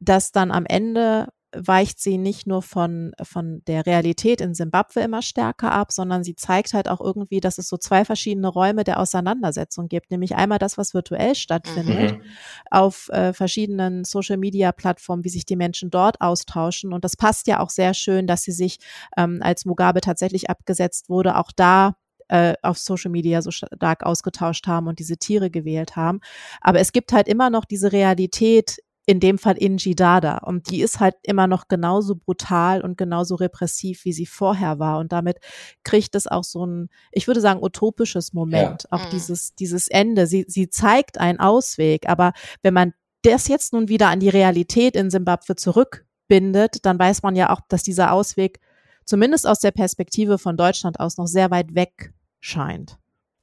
dass 0.00 0.32
dann 0.32 0.50
am 0.50 0.66
Ende 0.66 1.28
weicht 1.58 2.00
sie 2.00 2.18
nicht 2.18 2.46
nur 2.46 2.62
von, 2.62 3.12
von 3.22 3.62
der 3.66 3.86
Realität 3.86 4.40
in 4.40 4.54
Simbabwe 4.54 5.00
immer 5.00 5.22
stärker 5.22 5.72
ab, 5.72 5.92
sondern 5.92 6.24
sie 6.24 6.34
zeigt 6.34 6.74
halt 6.74 6.88
auch 6.88 7.00
irgendwie, 7.00 7.40
dass 7.40 7.58
es 7.58 7.68
so 7.68 7.76
zwei 7.76 8.04
verschiedene 8.04 8.48
Räume 8.48 8.84
der 8.84 9.00
Auseinandersetzung 9.00 9.88
gibt. 9.88 10.10
Nämlich 10.10 10.34
einmal 10.34 10.58
das, 10.58 10.78
was 10.78 10.94
virtuell 10.94 11.34
stattfindet, 11.34 12.18
mhm. 12.18 12.22
auf 12.70 13.08
äh, 13.10 13.32
verschiedenen 13.32 14.04
Social-Media-Plattformen, 14.04 15.24
wie 15.24 15.30
sich 15.30 15.46
die 15.46 15.56
Menschen 15.56 15.90
dort 15.90 16.20
austauschen. 16.20 16.92
Und 16.92 17.04
das 17.04 17.16
passt 17.16 17.46
ja 17.46 17.60
auch 17.60 17.70
sehr 17.70 17.94
schön, 17.94 18.26
dass 18.26 18.42
sie 18.42 18.52
sich, 18.52 18.78
ähm, 19.16 19.40
als 19.42 19.64
Mugabe 19.64 20.00
tatsächlich 20.00 20.50
abgesetzt 20.50 21.08
wurde, 21.08 21.36
auch 21.36 21.52
da 21.54 21.96
äh, 22.28 22.54
auf 22.62 22.78
Social 22.78 23.10
Media 23.10 23.42
so 23.42 23.50
stark 23.50 24.04
ausgetauscht 24.04 24.66
haben 24.66 24.88
und 24.88 24.98
diese 24.98 25.16
Tiere 25.16 25.50
gewählt 25.50 25.96
haben. 25.96 26.20
Aber 26.60 26.80
es 26.80 26.92
gibt 26.92 27.12
halt 27.12 27.28
immer 27.28 27.50
noch 27.50 27.64
diese 27.64 27.92
Realität, 27.92 28.78
in 29.06 29.20
dem 29.20 29.38
Fall 29.38 29.56
in 29.56 29.78
Jidada. 29.78 30.38
Und 30.38 30.70
die 30.70 30.80
ist 30.80 30.98
halt 30.98 31.14
immer 31.22 31.46
noch 31.46 31.68
genauso 31.68 32.16
brutal 32.16 32.82
und 32.82 32.98
genauso 32.98 33.36
repressiv, 33.36 34.04
wie 34.04 34.12
sie 34.12 34.26
vorher 34.26 34.80
war. 34.80 34.98
Und 34.98 35.12
damit 35.12 35.38
kriegt 35.84 36.16
es 36.16 36.26
auch 36.26 36.42
so 36.42 36.66
ein, 36.66 36.88
ich 37.12 37.28
würde 37.28 37.40
sagen, 37.40 37.62
utopisches 37.62 38.32
Moment. 38.32 38.82
Ja. 38.82 38.88
Auch 38.90 39.06
mhm. 39.06 39.10
dieses, 39.12 39.54
dieses 39.54 39.86
Ende. 39.86 40.26
Sie, 40.26 40.44
sie 40.48 40.68
zeigt 40.68 41.18
einen 41.18 41.38
Ausweg. 41.38 42.08
Aber 42.08 42.32
wenn 42.62 42.74
man 42.74 42.94
das 43.22 43.46
jetzt 43.46 43.72
nun 43.72 43.88
wieder 43.88 44.08
an 44.08 44.18
die 44.18 44.28
Realität 44.28 44.96
in 44.96 45.08
Simbabwe 45.08 45.54
zurückbindet, 45.54 46.84
dann 46.84 46.98
weiß 46.98 47.22
man 47.22 47.36
ja 47.36 47.50
auch, 47.50 47.60
dass 47.68 47.84
dieser 47.84 48.12
Ausweg 48.12 48.58
zumindest 49.04 49.46
aus 49.46 49.60
der 49.60 49.70
Perspektive 49.70 50.36
von 50.36 50.56
Deutschland 50.56 50.98
aus 50.98 51.16
noch 51.16 51.28
sehr 51.28 51.52
weit 51.52 51.76
weg 51.76 52.12
scheint. 52.40 52.98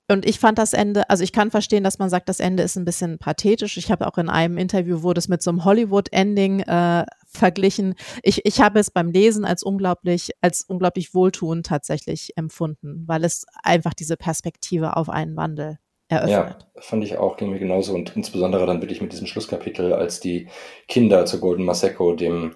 Und 0.10 0.26
ich 0.26 0.38
fand 0.38 0.58
das 0.58 0.74
Ende, 0.74 1.10
also 1.10 1.24
ich 1.24 1.32
kann 1.32 1.50
verstehen, 1.50 1.84
dass 1.84 1.98
man 1.98 2.10
sagt, 2.10 2.28
das 2.28 2.42
Ende 2.42 2.62
ist 2.64 2.76
ein 2.76 2.84
bisschen 2.84 3.20
pathetisch. 3.20 3.78
Ich 3.78 3.90
habe 3.90 4.06
auch 4.06 4.18
in 4.18 4.30
einem 4.30 4.58
Interview 4.58 5.02
wurde 5.02 5.20
es 5.20 5.30
mit 5.30 5.42
so 5.42 5.50
einem 5.50 5.64
Hollywood-Ending 5.64 6.60
äh, 6.62 7.06
verglichen. 7.26 7.96
Ich, 8.22 8.46
ich 8.46 8.60
habe 8.60 8.80
es 8.80 8.92
beim 8.92 9.12
Lesen 9.12 9.46
als 9.46 9.64
unglaublich, 9.64 10.32
als 10.42 10.64
unglaublich 10.64 11.14
wohltuend 11.14 11.66
tatsächlich 11.66 12.36
empfunden, 12.36 13.04
weil 13.08 13.24
es 13.24 13.46
einfach 13.64 13.94
diese 13.94 14.18
Perspektive 14.18 14.98
auf 14.98 15.10
einen 15.10 15.38
Wandel 15.38 15.80
eröffnet. 16.14 16.66
Ja, 16.76 16.82
fand 16.82 17.04
ich 17.04 17.18
auch, 17.18 17.38
ging 17.38 17.50
mir 17.50 17.60
genauso. 17.60 17.94
Und 17.94 18.16
insbesondere 18.16 18.66
dann 18.66 18.82
wirklich 18.82 19.02
mit 19.02 19.12
diesem 19.12 19.28
Schlusskapitel, 19.28 19.94
als 19.94 20.20
die 20.20 20.48
Kinder 20.88 21.26
zu 21.26 21.40
Golden 21.40 21.66
Maseko, 21.66 22.14
dem 22.14 22.56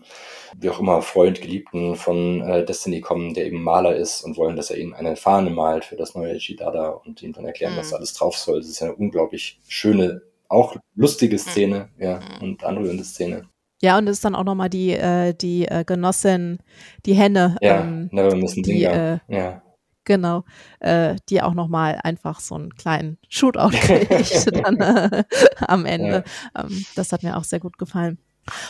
wie 0.59 0.69
auch 0.69 0.79
immer 0.79 1.01
Freund, 1.01 1.41
Geliebten 1.41 1.95
von 1.95 2.41
äh, 2.41 2.65
Destiny 2.65 3.01
kommen, 3.01 3.33
der 3.33 3.45
eben 3.45 3.61
Maler 3.61 3.95
ist 3.95 4.23
und 4.23 4.37
wollen, 4.37 4.55
dass 4.55 4.69
er 4.69 4.77
ihnen 4.77 4.93
eine 4.93 5.15
Fahne 5.15 5.49
malt 5.49 5.85
für 5.85 5.95
das 5.95 6.15
neue 6.15 6.37
Chidada 6.37 6.89
und 6.89 7.21
ihm 7.21 7.33
dann 7.33 7.45
erklären, 7.45 7.73
mhm. 7.73 7.79
was 7.79 7.93
alles 7.93 8.13
drauf 8.13 8.37
soll. 8.37 8.59
Das 8.59 8.69
ist 8.69 8.79
ja 8.79 8.87
eine 8.87 8.95
unglaublich 8.95 9.59
schöne, 9.67 10.21
auch 10.47 10.75
lustige 10.95 11.35
mhm. 11.35 11.39
Szene, 11.39 11.89
mhm. 11.97 12.03
ja, 12.03 12.19
und 12.41 12.63
anrührende 12.63 13.03
Szene. 13.03 13.43
Ja, 13.81 13.97
und 13.97 14.07
es 14.07 14.17
ist 14.17 14.25
dann 14.25 14.35
auch 14.35 14.43
nochmal 14.43 14.69
die, 14.69 14.93
äh, 14.93 15.33
die 15.33 15.67
äh, 15.67 15.83
Genossin, 15.85 16.59
die 17.05 17.13
Henne, 17.13 17.57
ja, 17.61 17.81
ähm, 17.81 18.09
die, 18.11 18.83
äh, 18.83 19.19
ja. 19.27 19.61
Genau, 20.07 20.45
äh, 20.79 21.17
die 21.27 21.41
auch 21.41 21.53
nochmal 21.53 21.99
einfach 22.01 22.39
so 22.39 22.55
einen 22.55 22.73
kleinen 22.75 23.17
Shootout 23.27 23.71
kriegt 23.71 24.55
dann 24.55 24.77
äh, 24.77 25.25
am 25.59 25.85
Ende. 25.85 26.23
Ja. 26.55 26.63
Ähm, 26.63 26.85
das 26.95 27.11
hat 27.11 27.23
mir 27.23 27.35
auch 27.35 27.43
sehr 27.43 27.59
gut 27.59 27.77
gefallen. 27.77 28.17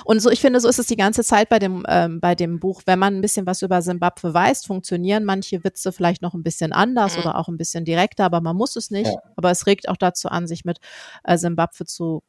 Und 0.03 0.19
so, 0.19 0.31
ich 0.31 0.41
finde, 0.41 0.59
so 0.59 0.67
ist 0.67 0.79
es 0.79 0.87
die 0.87 0.95
ganze 0.95 1.23
Zeit 1.23 1.49
bei 1.49 1.59
dem, 1.59 1.85
ähm, 1.87 2.19
bei 2.19 2.33
dem 2.33 2.59
Buch. 2.59 2.81
Wenn 2.87 2.97
man 2.97 3.15
ein 3.15 3.21
bisschen 3.21 3.45
was 3.45 3.61
über 3.61 3.83
Simbabwe 3.83 4.33
weiß, 4.33 4.65
funktionieren 4.65 5.25
manche 5.25 5.63
Witze 5.63 5.91
vielleicht 5.91 6.23
noch 6.23 6.33
ein 6.33 6.41
bisschen 6.41 6.73
anders 6.73 7.13
mhm. 7.13 7.21
oder 7.21 7.37
auch 7.37 7.49
ein 7.49 7.57
bisschen 7.57 7.85
direkter, 7.85 8.25
aber 8.25 8.41
man 8.41 8.55
muss 8.55 8.75
es 8.75 8.89
nicht. 8.89 9.11
Ja. 9.11 9.21
Aber 9.35 9.51
es 9.51 9.67
regt 9.67 9.89
auch 9.89 9.97
dazu 9.97 10.29
an, 10.29 10.47
sich 10.47 10.65
mit 10.65 10.79
äh, 11.23 11.37
Simbabwe 11.37 11.85
zu 11.85 12.23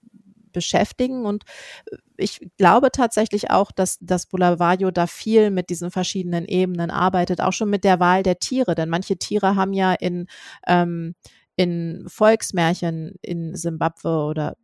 beschäftigen. 0.52 1.24
Und 1.26 1.44
äh, 1.90 1.96
ich 2.16 2.40
glaube 2.58 2.90
tatsächlich 2.90 3.50
auch, 3.50 3.72
dass, 3.72 3.98
dass 4.00 4.26
Bulawayo 4.26 4.90
da 4.90 5.06
viel 5.06 5.50
mit 5.50 5.70
diesen 5.70 5.90
verschiedenen 5.90 6.44
Ebenen 6.46 6.90
arbeitet, 6.90 7.40
auch 7.40 7.52
schon 7.52 7.70
mit 7.70 7.84
der 7.84 8.00
Wahl 8.00 8.22
der 8.22 8.38
Tiere. 8.38 8.74
Denn 8.74 8.88
manche 8.88 9.16
Tiere 9.16 9.56
haben 9.56 9.72
ja 9.72 9.92
in, 9.94 10.26
ähm, 10.66 11.14
in 11.56 12.04
Volksmärchen 12.08 13.14
in 13.22 13.54
Simbabwe 13.56 14.24
oder 14.24 14.56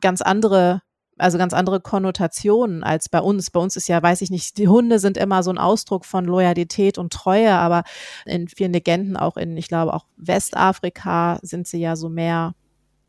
ganz 0.00 0.20
andere 0.22 0.82
also 1.18 1.38
ganz 1.38 1.52
andere 1.52 1.80
Konnotationen 1.80 2.82
als 2.82 3.08
bei 3.08 3.20
uns. 3.20 3.50
Bei 3.50 3.60
uns 3.60 3.76
ist 3.76 3.88
ja, 3.88 4.02
weiß 4.02 4.22
ich 4.22 4.30
nicht, 4.30 4.58
die 4.58 4.68
Hunde 4.68 4.98
sind 4.98 5.16
immer 5.16 5.42
so 5.42 5.50
ein 5.50 5.58
Ausdruck 5.58 6.04
von 6.04 6.24
Loyalität 6.24 6.98
und 6.98 7.12
Treue, 7.12 7.52
aber 7.52 7.84
in 8.24 8.48
vielen 8.48 8.72
Legenden, 8.72 9.16
auch 9.16 9.36
in, 9.36 9.56
ich 9.56 9.68
glaube, 9.68 9.94
auch 9.94 10.06
Westafrika 10.16 11.38
sind 11.42 11.66
sie 11.66 11.78
ja 11.78 11.96
so 11.96 12.08
mehr 12.08 12.54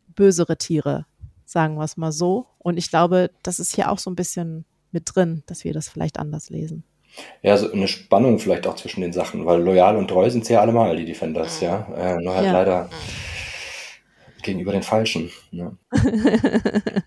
bösere 0.08 0.58
Tiere, 0.58 1.06
sagen 1.54 1.76
wir 1.76 1.86
es 1.86 1.96
mal 1.96 2.12
so. 2.12 2.48
Und 2.58 2.78
ich 2.78 2.90
glaube, 2.90 3.32
das 3.44 3.60
ist 3.60 3.74
hier 3.74 3.90
auch 3.90 4.00
so 4.00 4.12
ein 4.12 4.16
bisschen 4.16 4.66
mit 4.92 5.04
drin, 5.14 5.44
dass 5.46 5.64
wir 5.64 5.74
das 5.74 5.88
vielleicht 5.88 6.20
anders 6.20 6.50
lesen. 6.50 6.84
Ja, 7.42 7.58
so 7.58 7.72
eine 7.72 7.88
Spannung 7.88 8.40
vielleicht 8.40 8.68
auch 8.68 8.76
zwischen 8.76 9.02
den 9.02 9.14
Sachen, 9.14 9.46
weil 9.46 9.62
loyal 9.62 9.96
und 9.98 10.08
treu 10.08 10.30
sind 10.30 10.46
sie 10.46 10.54
ja 10.54 10.62
allemal, 10.62 10.98
die 10.98 11.06
Defenders, 11.06 11.62
ja. 11.62 11.88
Äh, 11.96 12.22
nur 12.22 12.36
halt 12.36 12.46
ja. 12.48 12.52
leider 12.52 12.90
gegenüber 14.42 14.72
den 14.72 14.84
Falschen. 14.84 15.32
Ne? 15.52 15.78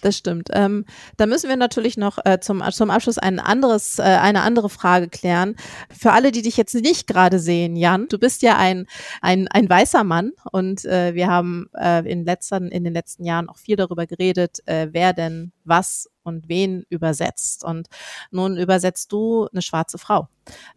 Das 0.00 0.16
stimmt. 0.16 0.48
Ähm, 0.52 0.84
da 1.16 1.26
müssen 1.26 1.48
wir 1.48 1.56
natürlich 1.56 1.96
noch 1.96 2.18
äh, 2.24 2.38
zum, 2.40 2.62
zum 2.70 2.90
Abschluss 2.90 3.18
ein 3.18 3.40
anderes, 3.40 3.98
äh, 3.98 4.02
eine 4.02 4.42
andere 4.42 4.68
Frage 4.68 5.08
klären. 5.08 5.56
Für 5.90 6.12
alle, 6.12 6.30
die 6.30 6.42
dich 6.42 6.56
jetzt 6.56 6.74
nicht 6.74 7.06
gerade 7.08 7.40
sehen, 7.40 7.74
Jan, 7.74 8.06
du 8.08 8.18
bist 8.18 8.42
ja 8.42 8.56
ein, 8.56 8.86
ein, 9.22 9.48
ein 9.48 9.68
weißer 9.68 10.04
Mann 10.04 10.32
und 10.52 10.84
äh, 10.84 11.14
wir 11.14 11.28
haben 11.28 11.68
äh, 11.76 12.08
in, 12.08 12.24
letzten, 12.24 12.68
in 12.68 12.84
den 12.84 12.92
letzten 12.92 13.24
Jahren 13.24 13.48
auch 13.48 13.58
viel 13.58 13.76
darüber 13.76 14.06
geredet, 14.06 14.60
äh, 14.66 14.88
wer 14.92 15.12
denn 15.12 15.52
was 15.64 16.08
und 16.22 16.48
wen 16.48 16.84
übersetzt. 16.90 17.64
Und 17.64 17.88
nun 18.30 18.56
übersetzt 18.56 19.12
du 19.12 19.48
eine 19.52 19.62
schwarze 19.62 19.98
Frau. 19.98 20.28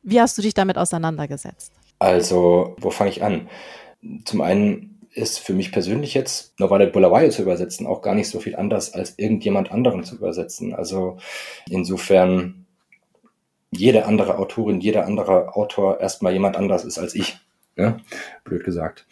Wie 0.01 0.19
hast 0.19 0.37
du 0.37 0.41
dich 0.41 0.55
damit 0.55 0.77
auseinandergesetzt? 0.77 1.73
Also, 1.99 2.75
wo 2.79 2.89
fange 2.89 3.11
ich 3.11 3.23
an? 3.23 3.47
Zum 4.25 4.41
einen 4.41 5.00
ist 5.13 5.39
für 5.39 5.53
mich 5.53 5.71
persönlich 5.71 6.13
jetzt 6.13 6.59
Novale 6.59 6.87
Bulawayo 6.87 7.29
zu 7.29 7.41
übersetzen 7.41 7.85
auch 7.87 8.01
gar 8.01 8.15
nicht 8.15 8.29
so 8.29 8.39
viel 8.39 8.55
anders 8.55 8.93
als 8.93 9.17
irgendjemand 9.17 9.71
anderen 9.71 10.03
zu 10.03 10.15
übersetzen. 10.15 10.73
Also 10.73 11.17
insofern 11.69 12.65
jede 13.71 14.05
andere 14.05 14.37
Autorin, 14.37 14.81
jeder 14.81 15.05
andere 15.05 15.55
Autor 15.55 15.99
erstmal 15.99 16.33
jemand 16.33 16.57
anders 16.57 16.85
ist 16.85 16.97
als 16.97 17.15
ich. 17.15 17.37
Ja? 17.75 17.97
Blöd 18.43 18.63
gesagt. 18.63 19.05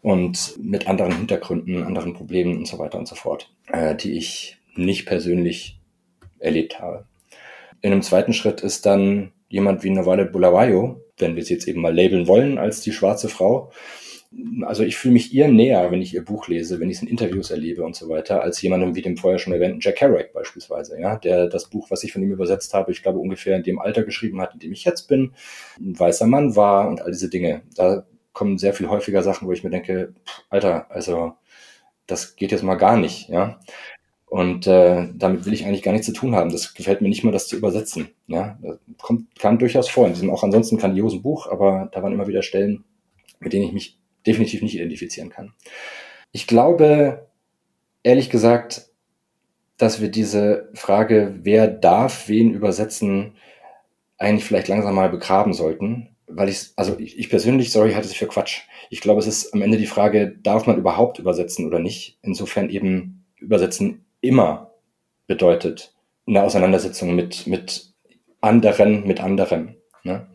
Und 0.00 0.58
mit 0.58 0.86
anderen 0.88 1.16
Hintergründen, 1.16 1.84
anderen 1.84 2.14
Problemen 2.14 2.58
und 2.58 2.66
so 2.66 2.78
weiter 2.78 2.98
und 2.98 3.06
so 3.06 3.14
fort, 3.14 3.50
äh, 3.68 3.94
die 3.94 4.16
ich 4.16 4.58
nicht 4.74 5.06
persönlich 5.06 5.78
erlebt 6.38 6.80
habe. 6.80 7.06
In 7.82 7.92
einem 7.92 8.02
zweiten 8.02 8.32
Schritt 8.32 8.62
ist 8.62 8.84
dann 8.86 9.32
jemand 9.48 9.84
wie 9.84 9.90
Novale 9.90 10.24
Bulawayo, 10.24 11.00
wenn 11.18 11.36
wir 11.36 11.44
sie 11.44 11.54
jetzt 11.54 11.68
eben 11.68 11.80
mal 11.80 11.94
labeln 11.94 12.26
wollen 12.26 12.58
als 12.58 12.80
die 12.80 12.92
schwarze 12.92 13.28
Frau, 13.28 13.70
also 14.64 14.82
ich 14.82 14.96
fühle 14.96 15.14
mich 15.14 15.32
ihr 15.34 15.48
näher, 15.48 15.90
wenn 15.90 16.00
ich 16.00 16.14
ihr 16.14 16.24
Buch 16.24 16.48
lese, 16.48 16.80
wenn 16.80 16.88
ich 16.88 16.96
es 16.96 17.02
in 17.02 17.08
Interviews 17.08 17.50
erlebe 17.50 17.84
und 17.84 17.94
so 17.96 18.08
weiter, 18.08 18.42
als 18.42 18.62
jemandem 18.62 18.94
wie 18.94 19.02
dem 19.02 19.16
vorher 19.16 19.38
schon 19.38 19.52
erwähnten 19.52 19.80
Jack 19.80 19.96
Kerouac 19.96 20.32
beispielsweise, 20.32 20.98
ja, 21.00 21.16
der 21.16 21.48
das 21.48 21.68
Buch, 21.68 21.90
was 21.90 22.04
ich 22.04 22.12
von 22.12 22.22
ihm 22.22 22.32
übersetzt 22.32 22.72
habe, 22.74 22.92
ich 22.92 23.02
glaube 23.02 23.18
ungefähr 23.18 23.56
in 23.56 23.62
dem 23.62 23.78
Alter 23.78 24.02
geschrieben 24.04 24.40
hat, 24.40 24.54
in 24.54 24.60
dem 24.60 24.72
ich 24.72 24.84
jetzt 24.84 25.08
bin, 25.08 25.32
ein 25.78 25.98
weißer 25.98 26.26
Mann 26.26 26.56
war 26.56 26.88
und 26.88 27.02
all 27.02 27.10
diese 27.10 27.28
Dinge. 27.28 27.62
Da 27.76 28.06
kommen 28.32 28.58
sehr 28.58 28.74
viel 28.74 28.88
häufiger 28.88 29.22
Sachen, 29.22 29.46
wo 29.48 29.52
ich 29.52 29.64
mir 29.64 29.70
denke, 29.70 30.14
pff, 30.26 30.44
Alter, 30.48 30.90
also 30.90 31.34
das 32.06 32.36
geht 32.36 32.52
jetzt 32.52 32.64
mal 32.64 32.76
gar 32.76 32.96
nicht, 32.96 33.28
ja. 33.28 33.60
Und 34.26 34.66
äh, 34.66 35.08
damit 35.14 35.44
will 35.44 35.52
ich 35.52 35.66
eigentlich 35.66 35.82
gar 35.82 35.92
nichts 35.92 36.06
zu 36.06 36.14
tun 36.14 36.34
haben. 36.34 36.50
Das 36.50 36.72
gefällt 36.72 37.02
mir 37.02 37.08
nicht 37.08 37.22
mal, 37.22 37.32
das 37.32 37.48
zu 37.48 37.56
übersetzen. 37.56 38.08
Ja, 38.28 38.58
das 38.62 38.78
kommt, 38.96 39.38
kam 39.38 39.58
durchaus 39.58 39.90
vor 39.90 40.06
in 40.06 40.14
diesem 40.14 40.30
auch 40.30 40.42
ansonsten 40.42 40.78
grandiosen 40.78 41.20
Buch, 41.20 41.48
aber 41.48 41.90
da 41.92 42.02
waren 42.02 42.14
immer 42.14 42.26
wieder 42.28 42.42
Stellen, 42.42 42.84
mit 43.40 43.52
denen 43.52 43.66
ich 43.66 43.72
mich 43.72 44.01
definitiv 44.26 44.62
nicht 44.62 44.74
identifizieren 44.74 45.30
kann. 45.30 45.52
Ich 46.32 46.46
glaube, 46.46 47.26
ehrlich 48.02 48.30
gesagt, 48.30 48.90
dass 49.78 50.00
wir 50.00 50.08
diese 50.08 50.70
Frage, 50.74 51.34
wer 51.42 51.66
darf 51.66 52.28
wen 52.28 52.54
übersetzen, 52.54 53.34
eigentlich 54.18 54.44
vielleicht 54.44 54.68
langsam 54.68 54.94
mal 54.94 55.10
begraben 55.10 55.52
sollten. 55.52 56.08
Weil 56.28 56.48
ich, 56.48 56.70
also 56.76 56.96
ich 56.98 57.28
persönlich, 57.28 57.72
sorry, 57.72 57.92
halte 57.92 58.08
es 58.08 58.14
für 58.14 58.26
Quatsch. 58.26 58.62
Ich 58.88 59.00
glaube, 59.00 59.20
es 59.20 59.26
ist 59.26 59.52
am 59.52 59.60
Ende 59.60 59.76
die 59.76 59.86
Frage, 59.86 60.34
darf 60.42 60.66
man 60.66 60.78
überhaupt 60.78 61.18
übersetzen 61.18 61.66
oder 61.66 61.78
nicht? 61.78 62.18
Insofern 62.22 62.70
eben 62.70 63.24
übersetzen 63.36 64.04
immer 64.20 64.70
bedeutet 65.26 65.94
eine 66.26 66.42
Auseinandersetzung 66.42 67.14
mit, 67.14 67.46
mit 67.46 67.92
anderen, 68.40 69.06
mit 69.06 69.20
anderen. 69.20 69.76
Ne? 70.04 70.26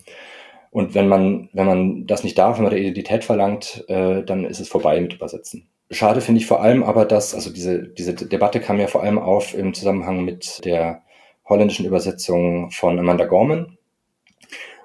Und 0.71 0.95
wenn 0.95 1.07
man, 1.07 1.49
wenn 1.53 1.65
man 1.65 2.07
das 2.07 2.23
nicht 2.23 2.37
darf, 2.37 2.57
wenn 2.57 2.63
man 2.63 2.71
der 2.71 2.81
Identität 2.81 3.23
verlangt, 3.23 3.85
äh, 3.87 4.23
dann 4.23 4.45
ist 4.45 4.59
es 4.59 4.67
vorbei 4.67 4.99
mit 4.99 5.13
Übersetzen. 5.13 5.67
Schade 5.89 6.21
finde 6.21 6.41
ich 6.41 6.47
vor 6.47 6.61
allem 6.61 6.83
aber, 6.83 7.05
dass, 7.05 7.33
also 7.33 7.49
diese, 7.51 7.87
diese 7.87 8.13
Debatte 8.13 8.59
kam 8.59 8.79
ja 8.79 8.87
vor 8.87 9.03
allem 9.03 9.19
auf 9.19 9.53
im 9.53 9.73
Zusammenhang 9.73 10.25
mit 10.25 10.63
der 10.65 11.03
holländischen 11.45 11.85
Übersetzung 11.85 12.71
von 12.71 12.99
Amanda 12.99 13.25
Gorman. 13.25 13.77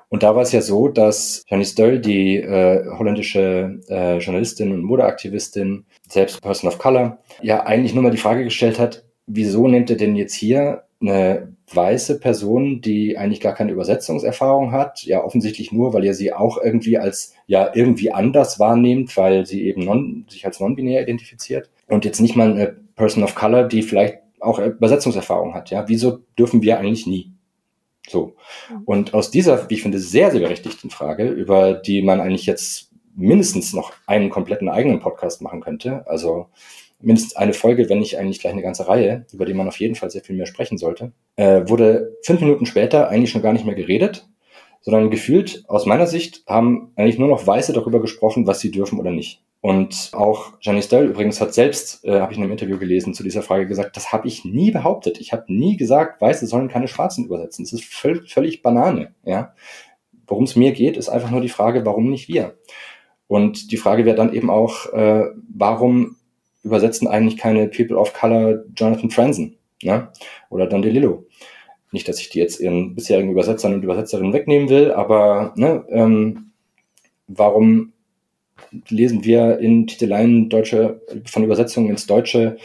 Und 0.08 0.22
da 0.22 0.36
war 0.36 0.42
es 0.42 0.52
ja 0.52 0.60
so, 0.60 0.88
dass 0.88 1.42
Janice 1.48 1.74
Döll, 1.74 1.98
die 1.98 2.36
äh, 2.36 2.84
holländische 2.98 3.80
äh, 3.88 4.18
Journalistin 4.18 4.70
und 4.70 4.82
Modeaktivistin, 4.82 5.86
selbst 6.06 6.42
Person 6.42 6.68
of 6.68 6.78
Color, 6.78 7.18
ja 7.40 7.64
eigentlich 7.64 7.94
nur 7.94 8.02
mal 8.02 8.10
die 8.10 8.18
Frage 8.18 8.44
gestellt 8.44 8.78
hat, 8.78 9.04
wieso 9.26 9.66
nimmt 9.68 9.88
er 9.88 9.96
denn 9.96 10.14
jetzt 10.14 10.34
hier 10.34 10.84
eine 11.03 11.55
weiße 11.72 12.20
Person, 12.20 12.80
die 12.80 13.16
eigentlich 13.16 13.40
gar 13.40 13.55
keine 13.55 13.72
Übersetzungserfahrung 13.72 14.72
hat, 14.72 15.03
ja 15.05 15.22
offensichtlich 15.24 15.72
nur, 15.72 15.92
weil 15.94 16.05
ihr 16.05 16.14
sie 16.14 16.32
auch 16.32 16.59
irgendwie 16.62 16.98
als 16.98 17.34
ja 17.46 17.70
irgendwie 17.74 18.12
anders 18.12 18.59
wahrnehmt, 18.59 19.16
weil 19.16 19.46
sie 19.46 19.62
eben 19.64 19.84
non, 19.84 20.26
sich 20.28 20.46
als 20.46 20.61
non-binär 20.61 21.03
identifiziert 21.03 21.70
und 21.88 22.05
jetzt 22.05 22.20
nicht 22.20 22.36
mal 22.36 22.50
eine 22.50 22.76
Person 22.96 23.24
of 23.24 23.34
Color, 23.34 23.64
die 23.64 23.82
vielleicht 23.82 24.18
auch 24.40 24.59
Übersetzungserfahrung 24.59 25.55
hat. 25.55 25.70
Ja, 25.70 25.88
wieso 25.88 26.18
dürfen 26.38 26.62
wir 26.62 26.78
eigentlich 26.78 27.07
nie? 27.07 27.32
So. 28.09 28.34
Mhm. 28.70 28.82
Und 28.84 29.14
aus 29.14 29.30
dieser, 29.30 29.70
wie 29.70 29.74
ich 29.74 29.82
finde, 29.82 29.98
sehr, 29.98 30.30
sehr 30.30 30.40
berechtigten 30.40 30.90
Frage, 30.90 31.28
über 31.28 31.74
die 31.74 32.03
man 32.03 32.20
eigentlich 32.20 32.46
jetzt 32.46 32.90
mindestens 33.14 33.72
noch 33.72 33.92
einen 34.07 34.30
kompletten 34.30 34.68
eigenen 34.68 35.00
Podcast 35.00 35.42
machen 35.42 35.61
könnte, 35.61 36.07
also 36.07 36.46
mindestens 37.03 37.36
eine 37.36 37.53
Folge, 37.53 37.88
wenn 37.88 37.98
nicht 37.98 38.18
eigentlich 38.18 38.40
gleich 38.40 38.53
eine 38.53 38.62
ganze 38.62 38.88
Reihe, 38.88 39.26
über 39.32 39.44
die 39.44 39.55
man 39.55 39.68
auf 39.68 39.78
jeden 39.78 39.94
Fall 39.94 40.11
sehr 40.11 40.22
viel 40.22 40.36
mehr 40.36 40.46
sprechen 40.46 40.78
sollte, 40.78 41.12
äh, 41.36 41.62
wurde 41.68 42.16
fünf 42.22 42.40
Minuten 42.40 42.66
später 42.66 43.09
eigentlich 43.09 43.30
schon 43.30 43.42
gar 43.42 43.53
nicht 43.53 43.66
mehr 43.66 43.74
geredet, 43.74 44.28
sondern 44.80 45.11
gefühlt, 45.11 45.64
aus 45.68 45.86
meiner 45.86 46.07
Sicht, 46.07 46.42
haben 46.46 46.92
eigentlich 46.96 47.18
nur 47.18 47.28
noch 47.28 47.46
Weiße 47.46 47.72
darüber 47.72 48.00
gesprochen, 48.00 48.46
was 48.46 48.61
sie 48.61 48.70
dürfen 48.70 48.98
oder 48.98 49.11
nicht. 49.11 49.42
Und 49.61 50.11
auch 50.12 50.55
Janice 50.61 50.88
Dell 50.88 51.07
übrigens 51.07 51.40
hat 51.40 51.55
selbst, 51.55 52.05
äh, 52.05 52.18
habe 52.18 52.32
ich 52.32 52.38
in 52.38 52.42
einem 52.42 52.53
Interview 52.53 52.78
gelesen, 52.78 53.14
zu 53.14 53.22
dieser 53.22 53.42
Frage 53.42 53.68
gesagt, 53.68 53.96
das 53.96 54.12
habe 54.12 54.26
ich 54.26 54.44
nie 54.44 54.72
behauptet. 54.72 55.20
Ich 55.20 55.32
habe 55.32 55.44
nie 55.46 55.76
gesagt, 55.76 56.20
Weiße 56.20 56.48
sollen 56.48 56.68
keine 56.68 56.88
Schwarzen 56.88 57.24
übersetzen. 57.24 57.64
Das 57.64 57.72
ist 57.72 57.84
völ 57.84 58.26
völlig 58.26 58.62
Banane. 58.62 59.14
Ja? 59.24 59.55
Worum 60.26 60.44
es 60.44 60.57
mir 60.57 60.72
geht, 60.72 60.96
ist 60.96 61.09
einfach 61.09 61.30
nur 61.30 61.40
die 61.40 61.48
Frage, 61.48 61.86
warum 61.86 62.11
nicht 62.11 62.28
wir? 62.28 62.57
Und 63.28 63.70
die 63.70 63.76
Frage 63.76 64.05
wäre 64.05 64.16
dann 64.16 64.32
eben 64.32 64.50
auch, 64.50 64.92
äh, 64.92 65.26
warum 65.55 66.16
übersetzen 66.62 67.08
eigentlich 67.08 67.36
keine 67.36 67.68
People 67.68 67.96
of 67.96 68.12
Color 68.12 68.64
Jonathan 68.76 69.10
Franzen 69.10 69.56
ne? 69.82 70.08
oder 70.50 70.66
Don 70.66 70.82
DeLillo? 70.82 71.26
Nicht, 71.90 72.08
dass 72.08 72.20
ich 72.20 72.30
die 72.30 72.38
jetzt 72.38 72.60
ihren 72.60 72.94
bisherigen 72.94 73.30
Übersetzern 73.30 73.74
und 73.74 73.82
Übersetzerinnen 73.82 74.32
wegnehmen 74.32 74.68
will, 74.70 74.92
aber 74.92 75.52
ne, 75.56 75.84
ähm, 75.90 76.52
warum 77.26 77.92
lesen 78.88 79.24
wir 79.24 79.58
in 79.58 79.86
Titeleien 79.86 80.48
deutsche, 80.48 81.02
von 81.26 81.44
Übersetzungen 81.44 81.90
ins 81.90 82.06
Deutsche 82.06 82.56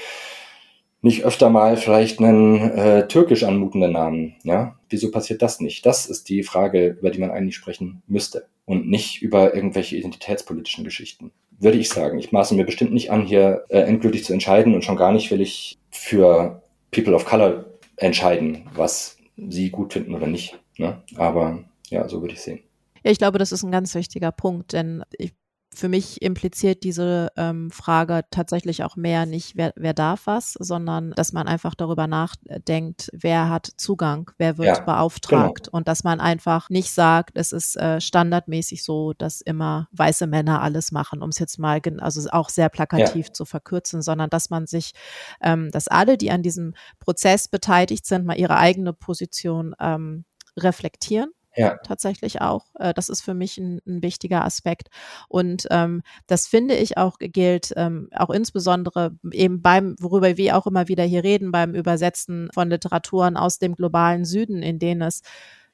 nicht 1.01 1.23
öfter 1.25 1.49
mal 1.49 1.77
vielleicht 1.77 2.19
einen 2.19 2.59
äh, 2.71 3.07
türkisch 3.07 3.43
anmutenden 3.43 3.91
Namen. 3.91 4.35
Ja? 4.43 4.79
Wieso 4.89 5.11
passiert 5.11 5.41
das 5.41 5.59
nicht? 5.59 5.85
Das 5.85 6.05
ist 6.05 6.29
die 6.29 6.43
Frage, 6.43 6.97
über 6.99 7.11
die 7.11 7.19
man 7.19 7.31
eigentlich 7.31 7.55
sprechen 7.55 8.01
müsste 8.07 8.47
und 8.65 8.89
nicht 8.89 9.21
über 9.21 9.53
irgendwelche 9.53 9.95
identitätspolitischen 9.95 10.83
Geschichten. 10.83 11.31
Würde 11.59 11.77
ich 11.77 11.89
sagen. 11.89 12.19
Ich 12.19 12.31
maße 12.31 12.55
mir 12.55 12.65
bestimmt 12.65 12.93
nicht 12.93 13.11
an, 13.11 13.25
hier 13.25 13.63
äh, 13.69 13.79
endgültig 13.79 14.23
zu 14.23 14.33
entscheiden 14.33 14.75
und 14.75 14.83
schon 14.83 14.97
gar 14.97 15.11
nicht 15.11 15.31
will 15.31 15.41
ich 15.41 15.77
für 15.89 16.61
People 16.91 17.15
of 17.15 17.25
Color 17.25 17.65
entscheiden, 17.97 18.69
was 18.75 19.17
sie 19.37 19.69
gut 19.69 19.93
finden 19.93 20.13
oder 20.13 20.27
nicht. 20.27 20.57
Ne? 20.77 21.01
Aber 21.15 21.63
ja, 21.89 22.07
so 22.07 22.21
würde 22.21 22.33
ich 22.33 22.41
sehen. 22.41 22.59
Ja, 23.03 23.11
ich 23.11 23.17
glaube, 23.17 23.39
das 23.39 23.51
ist 23.51 23.63
ein 23.63 23.71
ganz 23.71 23.95
wichtiger 23.95 24.31
Punkt, 24.31 24.73
denn 24.73 25.03
ich 25.17 25.33
für 25.77 25.89
mich 25.89 26.21
impliziert 26.21 26.83
diese 26.83 27.31
ähm, 27.37 27.69
Frage 27.69 28.21
tatsächlich 28.31 28.83
auch 28.83 28.95
mehr 28.95 29.25
nicht, 29.25 29.55
wer, 29.55 29.73
wer 29.75 29.93
darf 29.93 30.25
was, 30.25 30.53
sondern 30.53 31.11
dass 31.11 31.33
man 31.33 31.47
einfach 31.47 31.75
darüber 31.75 32.07
nachdenkt, 32.07 33.09
wer 33.13 33.49
hat 33.49 33.69
Zugang, 33.77 34.31
wer 34.37 34.57
wird 34.57 34.77
ja, 34.77 34.83
beauftragt 34.83 35.65
genau. 35.65 35.77
und 35.77 35.87
dass 35.87 36.03
man 36.03 36.19
einfach 36.19 36.69
nicht 36.69 36.91
sagt, 36.91 37.37
es 37.37 37.51
ist 37.51 37.77
äh, 37.77 38.01
standardmäßig 38.01 38.83
so, 38.83 39.13
dass 39.13 39.41
immer 39.41 39.87
weiße 39.91 40.25
Männer 40.25 40.61
alles 40.61 40.91
machen, 40.91 41.21
um 41.21 41.29
es 41.29 41.37
jetzt 41.37 41.59
mal, 41.59 41.79
also 41.99 42.27
auch 42.31 42.49
sehr 42.49 42.69
plakativ 42.69 43.27
ja. 43.27 43.33
zu 43.33 43.45
verkürzen, 43.45 44.01
sondern 44.01 44.31
dass 44.31 44.49
man 44.49 44.65
sich, 44.65 44.93
ähm, 45.41 45.69
dass 45.71 45.87
alle, 45.87 46.17
die 46.17 46.31
an 46.31 46.41
diesem 46.41 46.73
Prozess 46.99 47.47
beteiligt 47.47 48.05
sind, 48.05 48.25
mal 48.25 48.39
ihre 48.39 48.57
eigene 48.57 48.93
Position 48.93 49.75
ähm, 49.79 50.25
reflektieren 50.57 51.29
ja. 51.57 51.77
tatsächlich 51.83 52.41
auch. 52.41 52.65
Äh, 52.75 52.93
das 52.93 53.09
ist 53.09 53.21
für 53.21 53.33
mich 53.33 53.57
ein, 53.57 53.81
ein 53.85 54.01
wichtiger 54.01 54.45
Aspekt. 54.45 54.89
Und 55.27 55.67
ähm, 55.71 56.03
das 56.27 56.47
finde 56.47 56.75
ich 56.75 56.97
auch 56.97 57.17
gilt 57.19 57.73
ähm, 57.75 58.09
auch 58.15 58.29
insbesondere 58.29 59.11
eben 59.31 59.61
beim, 59.61 59.95
worüber 59.99 60.37
wir 60.37 60.57
auch 60.57 60.67
immer 60.67 60.87
wieder 60.87 61.03
hier 61.03 61.23
reden, 61.23 61.51
beim 61.51 61.73
Übersetzen 61.73 62.49
von 62.53 62.69
Literaturen 62.69 63.37
aus 63.37 63.59
dem 63.59 63.75
globalen 63.75 64.25
Süden, 64.25 64.61
in 64.63 64.79
denen 64.79 65.01
es 65.01 65.21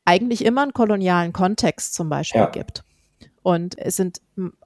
eigentlich 0.05 0.43
immer 0.43 0.63
einen 0.63 0.73
kolonialen 0.73 1.34
Kontext 1.34 1.93
zum 1.93 2.09
Beispiel 2.09 2.41
ja. 2.41 2.49
gibt. 2.49 2.84
Und 3.41 3.77
es 3.77 3.97
sind 3.97 4.21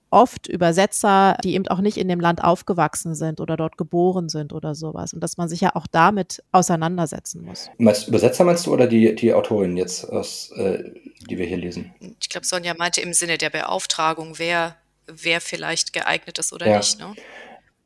oft 0.09 0.47
Übersetzer, 0.47 1.37
die 1.43 1.53
eben 1.53 1.67
auch 1.67 1.79
nicht 1.79 1.97
in 1.97 2.07
dem 2.07 2.19
Land 2.19 2.43
aufgewachsen 2.43 3.15
sind 3.15 3.39
oder 3.39 3.57
dort 3.57 3.77
geboren 3.77 4.29
sind 4.29 4.53
oder 4.53 4.75
sowas. 4.75 5.13
Und 5.13 5.21
dass 5.21 5.37
man 5.37 5.49
sich 5.49 5.61
ja 5.61 5.75
auch 5.75 5.87
damit 5.87 6.43
auseinandersetzen 6.51 7.43
muss. 7.43 7.69
Meinst 7.77 8.07
Übersetzer 8.07 8.43
meinst 8.43 8.65
du 8.65 8.73
oder 8.73 8.87
die, 8.87 9.15
die 9.15 9.33
Autorin 9.33 9.77
jetzt, 9.77 10.05
aus, 10.05 10.51
äh, 10.55 10.83
die 11.29 11.37
wir 11.37 11.45
hier 11.45 11.57
lesen? 11.57 11.93
Ich 12.21 12.29
glaube, 12.29 12.45
Sonja 12.45 12.73
meinte 12.77 13.01
im 13.01 13.13
Sinne 13.13 13.37
der 13.37 13.49
Beauftragung, 13.49 14.37
wer, 14.37 14.75
wer 15.07 15.41
vielleicht 15.41 15.93
geeignet 15.93 16.39
ist 16.39 16.53
oder 16.53 16.67
ja. 16.67 16.77
nicht. 16.77 16.99
Ne? 16.99 17.13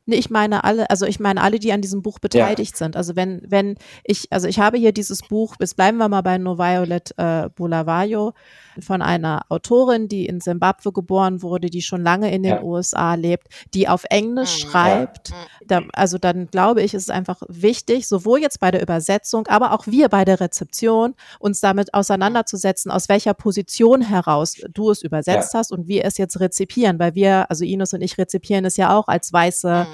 Nee, 0.04 0.16
ich 0.16 0.30
meine 0.30 0.64
alle, 0.64 0.90
also 0.90 1.06
ich 1.06 1.20
meine 1.20 1.40
alle, 1.40 1.60
die 1.60 1.72
an 1.72 1.80
diesem 1.80 2.02
Buch 2.02 2.18
beteiligt 2.18 2.72
ja. 2.72 2.76
sind. 2.76 2.96
Also 2.96 3.14
wenn, 3.14 3.40
wenn 3.46 3.76
ich, 4.02 4.26
also 4.32 4.48
ich 4.48 4.58
habe 4.58 4.76
hier 4.76 4.92
dieses 4.92 5.22
Buch, 5.22 5.56
bis 5.56 5.74
bleiben 5.74 5.98
wir 5.98 6.08
mal 6.08 6.22
bei 6.22 6.38
No 6.38 6.58
Violet 6.58 7.14
äh, 7.18 7.48
Bulawayo, 7.54 8.32
von 8.80 9.02
einer 9.02 9.42
Autorin, 9.48 10.08
die 10.08 10.26
in 10.26 10.40
Simbabwe 10.40 10.92
geboren 10.92 11.42
wurde, 11.42 11.68
die 11.68 11.82
schon 11.82 12.02
lange 12.02 12.32
in 12.34 12.42
den 12.42 12.56
ja. 12.56 12.62
USA 12.62 13.14
lebt, 13.14 13.48
die 13.74 13.86
auf 13.86 14.04
Englisch 14.08 14.64
mhm. 14.64 14.70
schreibt. 14.70 15.28
Ja. 15.28 15.36
Da, 15.66 15.82
also 15.92 16.18
dann 16.18 16.46
glaube 16.46 16.82
ich, 16.82 16.94
ist 16.94 17.02
es 17.02 17.10
einfach 17.10 17.42
wichtig, 17.48 18.08
sowohl 18.08 18.40
jetzt 18.40 18.58
bei 18.58 18.70
der 18.70 18.82
Übersetzung, 18.82 19.46
aber 19.46 19.72
auch 19.72 19.86
wir 19.86 20.08
bei 20.08 20.24
der 20.24 20.40
Rezeption, 20.40 21.14
uns 21.38 21.60
damit 21.60 21.94
auseinanderzusetzen, 21.94 22.90
aus 22.90 23.08
welcher 23.08 23.34
Position 23.34 24.00
heraus 24.00 24.56
du 24.72 24.90
es 24.90 25.02
übersetzt 25.02 25.54
hast 25.54 25.70
und 25.70 25.86
wir 25.86 26.04
es 26.04 26.18
jetzt 26.18 26.40
rezipieren, 26.40 26.98
weil 26.98 27.14
wir, 27.14 27.50
also 27.50 27.64
Ines 27.64 27.92
und 27.92 28.00
ich 28.00 28.18
rezipieren 28.18 28.64
es 28.64 28.76
ja 28.76 28.96
auch 28.96 29.06
als 29.06 29.32
weiße 29.32 29.86
mhm 29.88 29.91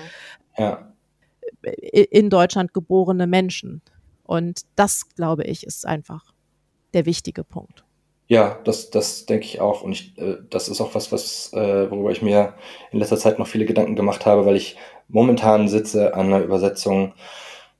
ja. 0.57 0.93
in 1.63 2.31
Deutschland 2.31 2.75
geborene 2.75 3.27
Menschen. 3.27 3.83
Und 4.25 4.63
das, 4.77 5.09
glaube 5.15 5.45
ich, 5.45 5.65
ist 5.65 5.87
einfach 5.87 6.33
der 6.95 7.07
wichtige 7.07 7.45
Punkt. 7.45 7.85
Ja, 8.27 8.59
das, 8.65 8.91
das 8.91 9.25
denke 9.25 9.47
ich 9.47 9.61
auch. 9.61 9.83
Und 9.83 9.93
ich, 9.93 10.19
äh, 10.19 10.37
das 10.51 10.69
ist 10.69 10.81
auch 10.81 10.95
was, 10.95 11.11
was, 11.13 11.53
äh, 11.55 11.91
worüber 11.91 12.11
ich 12.11 12.21
mir 12.21 12.55
in 12.93 12.99
letzter 12.99 13.17
Zeit 13.17 13.39
noch 13.39 13.47
viele 13.47 13.65
Gedanken 13.65 13.97
gemacht 13.97 14.27
habe, 14.27 14.45
weil 14.45 14.57
ich 14.57 14.77
momentan 15.09 15.69
sitze 15.69 16.15
an 16.15 16.27
einer 16.27 16.45
Übersetzung 16.45 17.15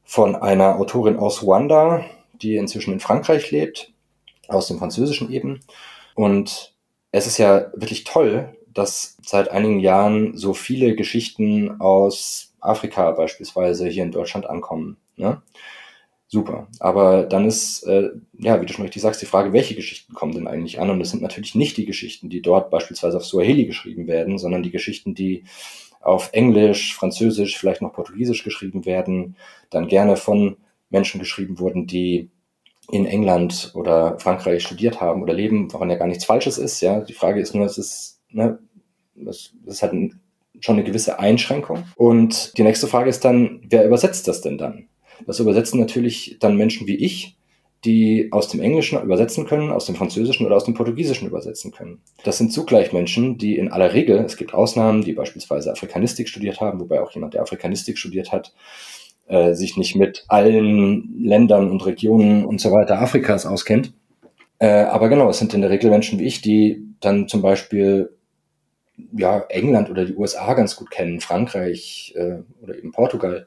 von 0.05 0.35
einer 0.35 0.77
Autorin 0.77 1.19
aus 1.19 1.43
Ruanda, 1.43 2.05
die 2.41 2.57
inzwischen 2.57 2.95
in 2.95 3.01
Frankreich 3.01 3.51
lebt, 3.51 3.93
aus 4.49 4.69
dem 4.69 4.79
Französischen 4.79 5.31
eben. 5.31 5.61
Und 6.15 6.75
es 7.13 7.27
ist 7.27 7.37
ja 7.37 7.71
wirklich 7.75 8.05
toll, 8.05 8.57
dass 8.79 9.17
seit 9.25 9.51
einigen 9.51 9.81
Jahren 9.81 10.37
so 10.37 10.55
viele 10.55 10.95
Geschichten 10.95 11.81
aus 11.81 12.55
Afrika 12.61 13.11
beispielsweise 13.11 13.89
hier 13.89 14.05
in 14.05 14.13
Deutschland 14.13 14.49
ankommen. 14.49 14.97
Ne? 15.17 15.43
Super. 16.29 16.69
Aber 16.79 17.23
dann 17.23 17.47
ist, 17.47 17.85
äh, 17.85 18.11
ja, 18.39 18.61
wie 18.61 18.67
du 18.67 18.73
schon 18.73 18.85
richtig 18.85 19.01
sagst, 19.01 19.23
die 19.23 19.27
Frage, 19.27 19.55
welche 19.55 19.75
Geschichten 19.75 20.13
kommen 20.13 20.33
denn 20.33 20.47
eigentlich 20.47 20.79
an? 20.79 20.91
Und 20.91 21.01
es 21.01 21.11
sind 21.11 21.23
natürlich 21.23 21.55
nicht 21.55 21.79
die 21.79 21.87
Geschichten, 21.87 22.29
die 22.29 22.43
dort 22.43 22.71
beispielsweise 22.71 23.17
auf 23.17 23.25
Swahili 23.25 23.65
geschrieben 23.65 24.07
werden, 24.07 24.39
sondern 24.39 24.63
die 24.63 24.71
Geschichten, 24.71 25.15
die 25.15 25.45
auf 26.01 26.31
Englisch, 26.33 26.95
Französisch, 26.95 27.59
vielleicht 27.59 27.83
noch 27.83 27.95
Portugiesisch 27.95 28.45
geschrieben 28.45 28.85
werden, 28.85 29.37
dann 29.71 29.89
gerne 29.89 30.17
von 30.17 30.59
Menschen 30.91 31.19
geschrieben 31.19 31.59
wurden, 31.59 31.87
die 31.87 32.31
in 32.91 33.07
England 33.07 33.73
oder 33.75 34.19
Frankreich 34.19 34.63
studiert 34.63 35.01
haben 35.01 35.23
oder 35.23 35.35
leben, 35.35 35.73
woran 35.73 35.91
ja 35.91 35.97
gar 35.97 36.09
nichts 36.09 36.25
Falsches 36.25 36.59
ist. 36.59 36.81
Ja, 36.81 37.01
die 37.01 37.13
Frage 37.15 37.41
ist 37.41 37.55
nur, 37.55 37.67
es 37.67 37.79
ist, 37.79 38.21
ne, 38.31 38.59
es 39.27 39.55
ist 39.67 39.83
halt 39.83 39.93
ein 39.93 40.21
schon 40.61 40.77
eine 40.77 40.85
gewisse 40.85 41.19
Einschränkung. 41.19 41.85
Und 41.97 42.57
die 42.59 42.63
nächste 42.63 42.87
Frage 42.87 43.11
ist 43.11 43.25
dann, 43.25 43.61
wer 43.69 43.87
übersetzt 43.87 44.29
das 44.29 44.41
denn 44.41 44.59
dann? 44.59 44.89
Das 45.27 45.41
übersetzen 45.41 45.81
natürlich 45.81 46.37
dann 46.41 46.57
Menschen 46.57 46.87
wie 46.87 46.97
ich, 46.97 47.37
die 47.85 48.29
aus 48.33 48.49
dem 48.49 48.61
Englischen 48.61 49.01
übersetzen 49.01 49.47
können, 49.47 49.71
aus 49.71 49.87
dem 49.87 49.95
Französischen 49.95 50.47
oder 50.47 50.57
aus 50.57 50.65
dem 50.65 50.75
Portugiesischen 50.75 51.29
übersetzen 51.29 51.71
können. 51.71 52.01
Das 52.25 52.39
sind 52.39 52.53
zugleich 52.53 52.93
Menschen, 52.93 53.39
die 53.39 53.57
in 53.57 53.71
aller 53.71 53.95
Regel, 53.95 54.19
es 54.19 54.37
gibt 54.37 54.53
Ausnahmen, 54.53 55.03
die 55.03 55.13
beispielsweise 55.13 55.71
Afrikanistik 55.71 56.29
studiert 56.29 56.61
haben, 56.61 56.81
wobei 56.81 57.01
auch 57.01 57.13
jemand, 57.13 57.35
der 57.35 57.43
Afrikanistik 57.43 57.97
studiert 57.99 58.33
hat, 58.33 58.53
äh, 59.29 59.55
sich 59.55 59.77
nicht 59.77 59.95
mit 59.95 60.25
allen 60.29 61.23
Ländern 61.23 61.71
und 61.71 61.87
Regionen 61.87 62.45
und 62.45 62.61
so 62.61 62.73
weiter 62.73 63.01
Afrikas 63.01 63.47
auskennt. 63.47 63.93
Äh, 64.59 64.67
aber 64.67 65.09
genau, 65.09 65.29
es 65.29 65.39
sind 65.39 65.55
in 65.55 65.61
der 65.61 65.71
Regel 65.71 65.91
Menschen 65.91 66.19
wie 66.19 66.27
ich, 66.27 66.41
die 66.41 66.83
dann 66.99 67.29
zum 67.29 67.43
Beispiel 67.43 68.18
ja, 69.13 69.41
England 69.49 69.91
oder 69.91 70.05
die 70.05 70.15
USA 70.15 70.55
ganz 70.55 70.77
gut 70.77 70.91
kennen, 70.91 71.21
Frankreich 71.21 72.15
äh, 72.17 72.39
oder 72.63 72.77
eben 72.77 72.93
Portugal, 72.93 73.47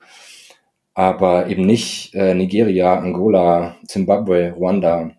aber 0.93 1.47
eben 1.47 1.65
nicht 1.65 2.13
äh, 2.15 2.33
Nigeria, 2.33 2.97
Angola, 2.97 3.77
Zimbabwe, 3.87 4.53
Ruanda. 4.53 5.11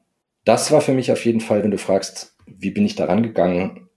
Das 0.45 0.72
war 0.72 0.80
für 0.80 0.93
mich 0.93 1.12
auf 1.12 1.24
jeden 1.24 1.41
Fall, 1.41 1.62
wenn 1.62 1.70
du 1.70 1.78
fragst, 1.78 2.37
wie 2.47 2.70
bin 2.70 2.85
ich 2.85 2.97
daran 2.97 3.22
gegangen, 3.22 3.89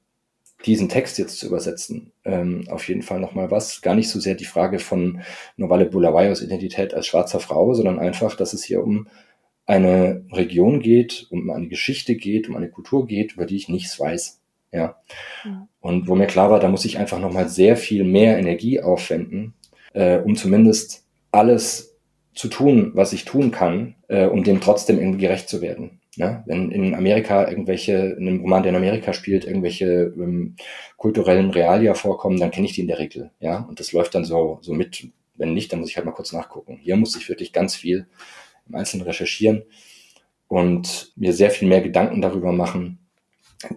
diesen 0.66 0.90
Text 0.90 1.18
jetzt 1.18 1.38
zu 1.38 1.48
übersetzen, 1.48 2.12
ähm, 2.24 2.66
auf 2.70 2.88
jeden 2.88 3.02
Fall 3.02 3.20
nochmal 3.20 3.52
was. 3.52 3.82
Gar 3.82 3.96
nicht 3.96 4.10
so 4.10 4.20
sehr 4.20 4.36
die 4.36 4.46
Frage 4.46 4.80
von 4.80 5.22
Novale 5.58 5.86
Bulawayos 5.86 6.42
Identität 6.42 6.94
als 6.94 7.08
schwarzer 7.08 7.40
Frau, 7.40 7.74
sondern 7.74 8.00
einfach, 8.00 8.36
dass 8.36 8.54
es 8.54 8.64
hier 8.64 8.84
um 8.84 9.08
eine 9.66 10.26
Region 10.32 10.80
geht, 10.80 11.28
um 11.30 11.50
eine 11.50 11.68
Geschichte 11.68 12.16
geht, 12.16 12.50
um 12.50 12.56
eine 12.56 12.70
Kultur 12.70 13.06
geht, 13.08 13.34
über 13.34 13.46
die 13.46 13.58
ich 13.58 13.70
nichts 13.70 14.00
weiß. 14.00 14.42
Ja. 14.76 14.96
Und 15.80 16.08
wo 16.08 16.16
mir 16.16 16.28
klar 16.28 16.52
war, 16.52 16.60
da 16.60 16.68
muss 16.68 16.86
ich 16.86 16.98
einfach 16.98 17.20
nochmal 17.20 17.48
sehr 17.48 17.78
viel 17.78 18.04
mehr 18.04 18.38
Energie 18.38 18.82
aufwenden, 18.82 19.54
äh, 19.94 20.20
um 20.20 20.36
zumindest 20.36 21.06
alles 21.32 21.96
zu 22.34 22.50
tun, 22.50 22.92
was 22.94 23.14
ich 23.14 23.24
tun 23.24 23.52
kann, 23.52 23.96
äh, 24.10 24.26
um 24.26 24.44
dem 24.44 24.60
trotzdem 24.60 25.00
irgendwie 25.00 25.22
gerecht 25.22 25.48
zu 25.48 25.62
werden. 25.62 26.02
Ne? 26.18 26.44
Wenn 26.46 26.72
in 26.72 26.94
Amerika 26.94 27.48
irgendwelche, 27.50 28.16
in 28.18 28.28
einem 28.28 28.42
Roman, 28.42 28.64
der 28.64 28.72
in 28.72 28.78
Amerika 28.78 29.14
spielt, 29.14 29.46
irgendwelche 29.46 30.14
ähm, 30.18 30.56
kulturellen 30.98 31.52
Realia 31.52 31.94
vorkommen, 31.94 32.40
dann 32.40 32.52
kenne 32.52 32.68
ich 32.68 32.74
die 32.74 32.82
in 32.82 32.88
der 32.88 33.00
Regel. 33.00 33.32
Ja, 33.40 33.60
und 33.60 33.80
das 33.80 33.94
läuft 33.94 34.16
dann 34.16 34.26
so, 34.26 34.60
so 34.62 34.74
mit. 34.74 35.08
Wenn 35.38 35.54
nicht, 35.54 35.72
dann 35.72 35.82
muss 35.82 35.90
ich 35.90 35.98
halt 35.98 36.06
mal 36.06 36.14
kurz 36.14 36.32
nachgucken. 36.32 36.80
Hier 36.82 36.96
muss 36.96 37.18
ich 37.18 37.28
wirklich 37.28 37.52
ganz 37.52 37.76
viel 37.76 38.08
im 38.70 38.76
Einzelnen 38.76 39.06
recherchieren 39.06 39.64
und 40.48 41.12
mir 41.18 41.34
sehr 41.34 41.52
viel 41.52 41.68
mehr 41.68 41.82
Gedanken 41.82 42.22
darüber 42.22 42.54
machen, 42.54 43.05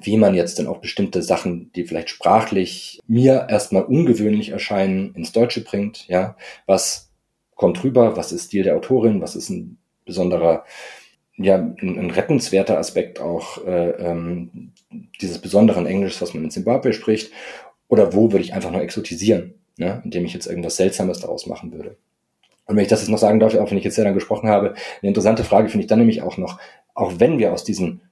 wie 0.01 0.17
man 0.17 0.35
jetzt 0.35 0.59
denn 0.59 0.67
auch 0.67 0.79
bestimmte 0.79 1.23
Sachen, 1.23 1.73
die 1.73 1.85
vielleicht 1.85 2.11
sprachlich 2.11 3.01
mir 3.07 3.47
erstmal 3.49 3.85
ungewöhnlich 3.85 4.51
erscheinen, 4.51 5.15
ins 5.15 5.33
Deutsche 5.33 5.63
bringt. 5.63 6.07
Ja, 6.09 6.37
was 6.67 7.11
kommt 7.55 7.83
rüber? 7.85 8.17
Was 8.17 8.33
ist 8.33 8.47
Stil 8.47 8.65
der 8.65 8.77
Autorin? 8.77 9.21
Was 9.21 9.37
ist 9.37 9.51
ein 9.51 9.79
besonderer 10.05 10.65
ja 11.39 11.57
ein, 11.57 11.99
ein 11.99 12.11
rettenswerter 12.11 12.79
Aspekt 12.79 13.21
auch 13.21 13.65
äh, 13.65 13.91
ähm, 13.91 14.73
dieses 15.21 15.39
besonderen 15.39 15.87
Englisch, 15.87 16.21
was 16.21 16.35
man 16.35 16.45
in 16.45 16.51
Zimbabwe 16.51 16.93
spricht, 16.93 17.33
oder 17.89 18.13
wo 18.13 18.33
würde 18.33 18.45
ich 18.45 18.53
einfach 18.53 18.71
nur 18.71 18.83
exotisieren, 18.83 19.55
ne, 19.77 20.03
indem 20.05 20.25
ich 20.25 20.35
jetzt 20.35 20.47
irgendwas 20.47 20.77
Seltsames 20.77 21.21
daraus 21.21 21.47
machen 21.47 21.73
würde. 21.73 21.97
Und 22.67 22.77
wenn 22.77 22.83
ich 22.83 22.89
das 22.89 23.01
jetzt 23.01 23.09
noch 23.09 23.19
sagen 23.19 23.41
darf, 23.41 23.55
auch 23.55 23.71
wenn 23.71 23.79
ich 23.79 23.85
jetzt 23.85 23.95
sehr 23.95 24.05
lang 24.05 24.15
gesprochen 24.15 24.49
habe, 24.49 24.75
eine 25.01 25.09
interessante 25.09 25.45
Frage 25.45 25.69
finde 25.69 25.85
ich 25.85 25.89
dann 25.89 26.01
nämlich 26.01 26.21
auch 26.21 26.37
noch, 26.37 26.61
auch 26.95 27.15
wenn 27.19 27.39
wir 27.39 27.53
aus 27.53 27.65
diesen, 27.65 28.03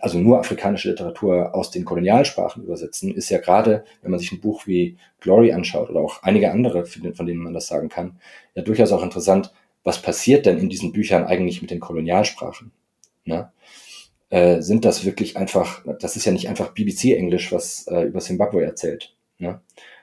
also 0.00 0.18
nur 0.18 0.38
afrikanische 0.38 0.90
Literatur 0.90 1.54
aus 1.54 1.70
den 1.70 1.84
Kolonialsprachen 1.84 2.64
übersetzen, 2.64 3.14
ist 3.14 3.28
ja 3.28 3.38
gerade, 3.38 3.84
wenn 4.02 4.10
man 4.10 4.20
sich 4.20 4.32
ein 4.32 4.40
Buch 4.40 4.66
wie 4.66 4.96
Glory 5.20 5.52
anschaut 5.52 5.90
oder 5.90 6.00
auch 6.00 6.22
einige 6.22 6.50
andere, 6.50 6.86
von 6.86 7.26
denen 7.26 7.42
man 7.42 7.52
das 7.52 7.66
sagen 7.66 7.88
kann, 7.88 8.18
ja 8.54 8.62
durchaus 8.62 8.92
auch 8.92 9.02
interessant, 9.02 9.52
was 9.82 10.00
passiert 10.00 10.46
denn 10.46 10.58
in 10.58 10.70
diesen 10.70 10.92
Büchern 10.92 11.24
eigentlich 11.24 11.60
mit 11.60 11.70
den 11.70 11.80
Kolonialsprachen? 11.80 12.72
Ne? 13.26 13.52
Äh, 14.30 14.62
sind 14.62 14.86
das 14.86 15.04
wirklich 15.04 15.36
einfach, 15.36 15.84
das 16.00 16.16
ist 16.16 16.24
ja 16.24 16.32
nicht 16.32 16.48
einfach 16.48 16.72
BBC-Englisch, 16.72 17.52
was 17.52 17.86
äh, 17.88 18.04
über 18.04 18.20
Zimbabwe 18.20 18.64
erzählt. 18.64 19.14
Ne? 19.38 19.60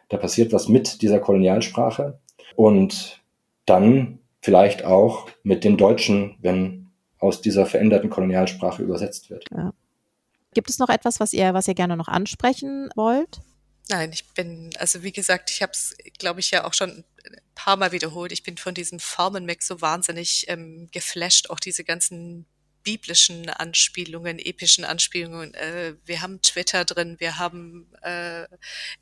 Da 0.10 0.18
passiert 0.18 0.54
was 0.54 0.68
mit 0.68 1.02
dieser 1.02 1.20
Kolonialsprache 1.20 2.20
und 2.56 3.24
dann 3.66 4.20
vielleicht 4.42 4.86
auch 4.86 5.30
mit 5.44 5.64
dem 5.64 5.78
Deutschen, 5.78 6.38
wenn 6.42 6.81
aus 7.22 7.40
dieser 7.40 7.66
veränderten 7.66 8.10
Kolonialsprache 8.10 8.84
übersetzt 8.84 9.30
wird. 9.30 9.46
Ja. 9.56 9.74
Gibt 10.54 10.70
es 10.70 10.80
noch 10.80 10.90
etwas, 10.90 11.22
was 11.22 11.32
ihr, 11.32 11.54
was 11.54 11.68
ihr 11.68 11.76
gerne 11.76 11.96
noch 11.96 12.10
ansprechen 12.10 12.90
wollt? 12.96 13.40
Nein, 13.90 14.12
ich 14.12 14.28
bin, 14.34 14.72
also 14.78 15.04
wie 15.04 15.12
gesagt, 15.12 15.50
ich 15.50 15.62
habe 15.62 15.72
es, 15.72 15.96
glaube 16.18 16.40
ich, 16.40 16.52
ja 16.52 16.66
auch 16.66 16.74
schon 16.74 16.90
ein 16.90 17.06
paar 17.56 17.78
Mal 17.78 17.92
wiederholt. 17.92 18.32
Ich 18.32 18.44
bin 18.44 18.58
von 18.58 18.74
diesem 18.74 19.00
Formenmix 19.00 19.68
so 19.68 19.82
wahnsinnig 19.82 20.46
ähm, 20.50 20.90
geflasht, 20.92 21.50
auch 21.50 21.60
diese 21.60 21.84
ganzen 21.84 22.46
biblischen 22.84 23.50
Anspielungen, 23.50 24.40
epischen 24.40 24.84
Anspielungen. 24.84 25.54
Äh, 25.54 25.96
wir 26.06 26.22
haben 26.22 26.42
Twitter 26.42 26.86
drin, 26.86 27.18
wir 27.20 27.38
haben 27.38 27.94
äh, 28.02 28.48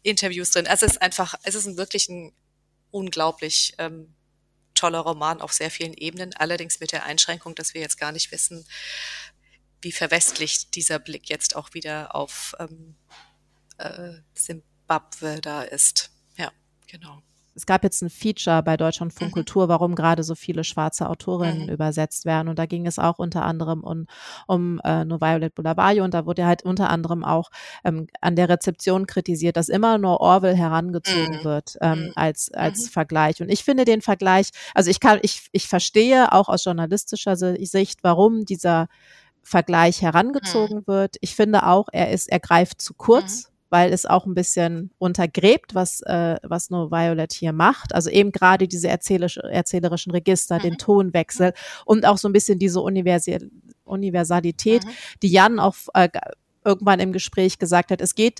Interviews 0.04 0.52
drin. 0.52 0.68
Also 0.68 0.86
es 0.86 0.94
ist 0.94 1.02
einfach, 1.02 1.36
es 1.44 1.56
ist 1.56 1.66
ein 1.66 1.78
wirklich 1.78 2.10
ein 2.10 2.34
unglaublich 2.92 3.74
ähm, 3.78 4.14
toller 4.80 5.00
Roman 5.00 5.42
auf 5.42 5.54
sehr 5.54 5.72
vielen 5.72 5.94
Ebenen, 5.94 6.34
allerdings 6.36 6.80
mit 6.80 6.92
der 6.92 7.06
Einschränkung, 7.06 7.56
dass 7.56 7.74
wir 7.74 7.82
jetzt 7.82 7.98
gar 7.98 8.12
nicht 8.12 8.32
wissen, 8.32 8.66
wie 9.82 9.92
verwestlicht 9.92 10.76
dieser 10.76 11.00
Blick 11.00 11.30
jetzt 11.30 11.56
auch 11.56 11.74
wieder 11.74 12.16
auf 12.16 12.56
ähm, 12.60 12.96
äh, 13.78 14.14
Zimbabwe 14.34 15.40
da 15.42 15.62
ist. 15.62 16.12
Ja, 16.38 16.52
genau 16.88 17.22
es 17.60 17.66
gab 17.66 17.84
jetzt 17.84 18.02
ein 18.02 18.10
Feature 18.10 18.64
bei 18.64 18.78
Deutschlandfunk 18.78 19.32
mhm. 19.32 19.34
Kultur, 19.34 19.68
warum 19.68 19.94
gerade 19.94 20.24
so 20.24 20.34
viele 20.34 20.64
schwarze 20.64 21.10
Autorinnen 21.10 21.64
mhm. 21.64 21.70
übersetzt 21.70 22.24
werden. 22.24 22.48
Und 22.48 22.58
da 22.58 22.66
ging 22.66 22.88
es 22.88 22.98
auch 22.98 23.20
unter 23.20 23.44
anderem 23.44 23.84
um, 23.84 24.08
um 24.48 24.80
äh, 24.86 25.04
No 25.04 25.20
Violet 25.20 25.54
Bulawayo. 25.54 26.06
Und 26.06 26.14
da 26.14 26.26
wurde 26.26 26.46
halt 26.46 26.64
unter 26.64 26.90
anderem 26.90 27.26
auch 27.26 27.50
ähm, 27.84 28.08
an 28.22 28.38
der 28.38 28.48
Rezeption 28.48 29.08
kritisiert, 29.08 29.58
dass 29.58 29.68
immer 29.68 29.98
nur 29.98 30.22
Orwell 30.22 30.56
herangezogen 30.56 31.40
mhm. 31.40 31.44
wird 31.44 31.78
ähm, 31.82 32.00
mhm. 32.00 32.12
als, 32.16 32.50
als 32.54 32.86
mhm. 32.86 32.90
Vergleich. 32.92 33.42
Und 33.42 33.50
ich 33.50 33.66
finde 33.66 33.84
den 33.84 34.02
Vergleich, 34.02 34.52
also 34.74 34.90
ich 34.90 35.02
kann, 35.02 35.20
ich, 35.22 35.50
ich 35.52 35.68
verstehe 35.68 36.32
auch 36.32 36.48
aus 36.48 36.64
journalistischer 36.64 37.36
Sicht, 37.36 38.00
warum 38.04 38.46
dieser 38.46 38.88
Vergleich 39.44 40.02
herangezogen 40.02 40.78
mhm. 40.78 40.88
wird. 40.88 41.18
Ich 41.20 41.36
finde 41.36 41.66
auch, 41.66 41.90
er 41.92 42.12
ist, 42.12 42.30
er 42.30 42.40
greift 42.40 42.82
zu 42.82 42.94
kurz 42.94 43.50
weil 43.70 43.94
es 43.94 44.06
auch 44.06 44.26
ein 44.26 44.34
bisschen 44.34 44.92
untergräbt, 44.98 45.76
was, 45.76 46.02
äh, 46.02 46.38
was 46.44 46.70
No 46.70 46.92
Violet 46.92 47.34
hier 47.34 47.54
macht. 47.54 47.94
Also 47.94 48.10
eben 48.10 48.32
gerade 48.32 48.68
diese 48.68 48.88
erzählerisch, 48.88 49.38
erzählerischen 49.38 50.12
Register, 50.12 50.58
mhm. 50.58 50.62
den 50.62 50.78
Tonwechsel 50.78 51.54
und 51.86 52.06
auch 52.06 52.18
so 52.18 52.28
ein 52.28 52.34
bisschen 52.34 52.60
diese 52.60 52.82
Universal 52.82 53.50
Universalität, 53.84 54.86
mhm. 54.86 54.90
die 55.24 55.30
Jan 55.32 55.60
auch 55.60 55.76
äh, 55.96 56.10
irgendwann 56.64 57.00
im 57.00 57.12
Gespräch 57.12 57.58
gesagt 57.58 57.92
hat. 57.92 58.02
Es 58.02 58.16
geht 58.16 58.40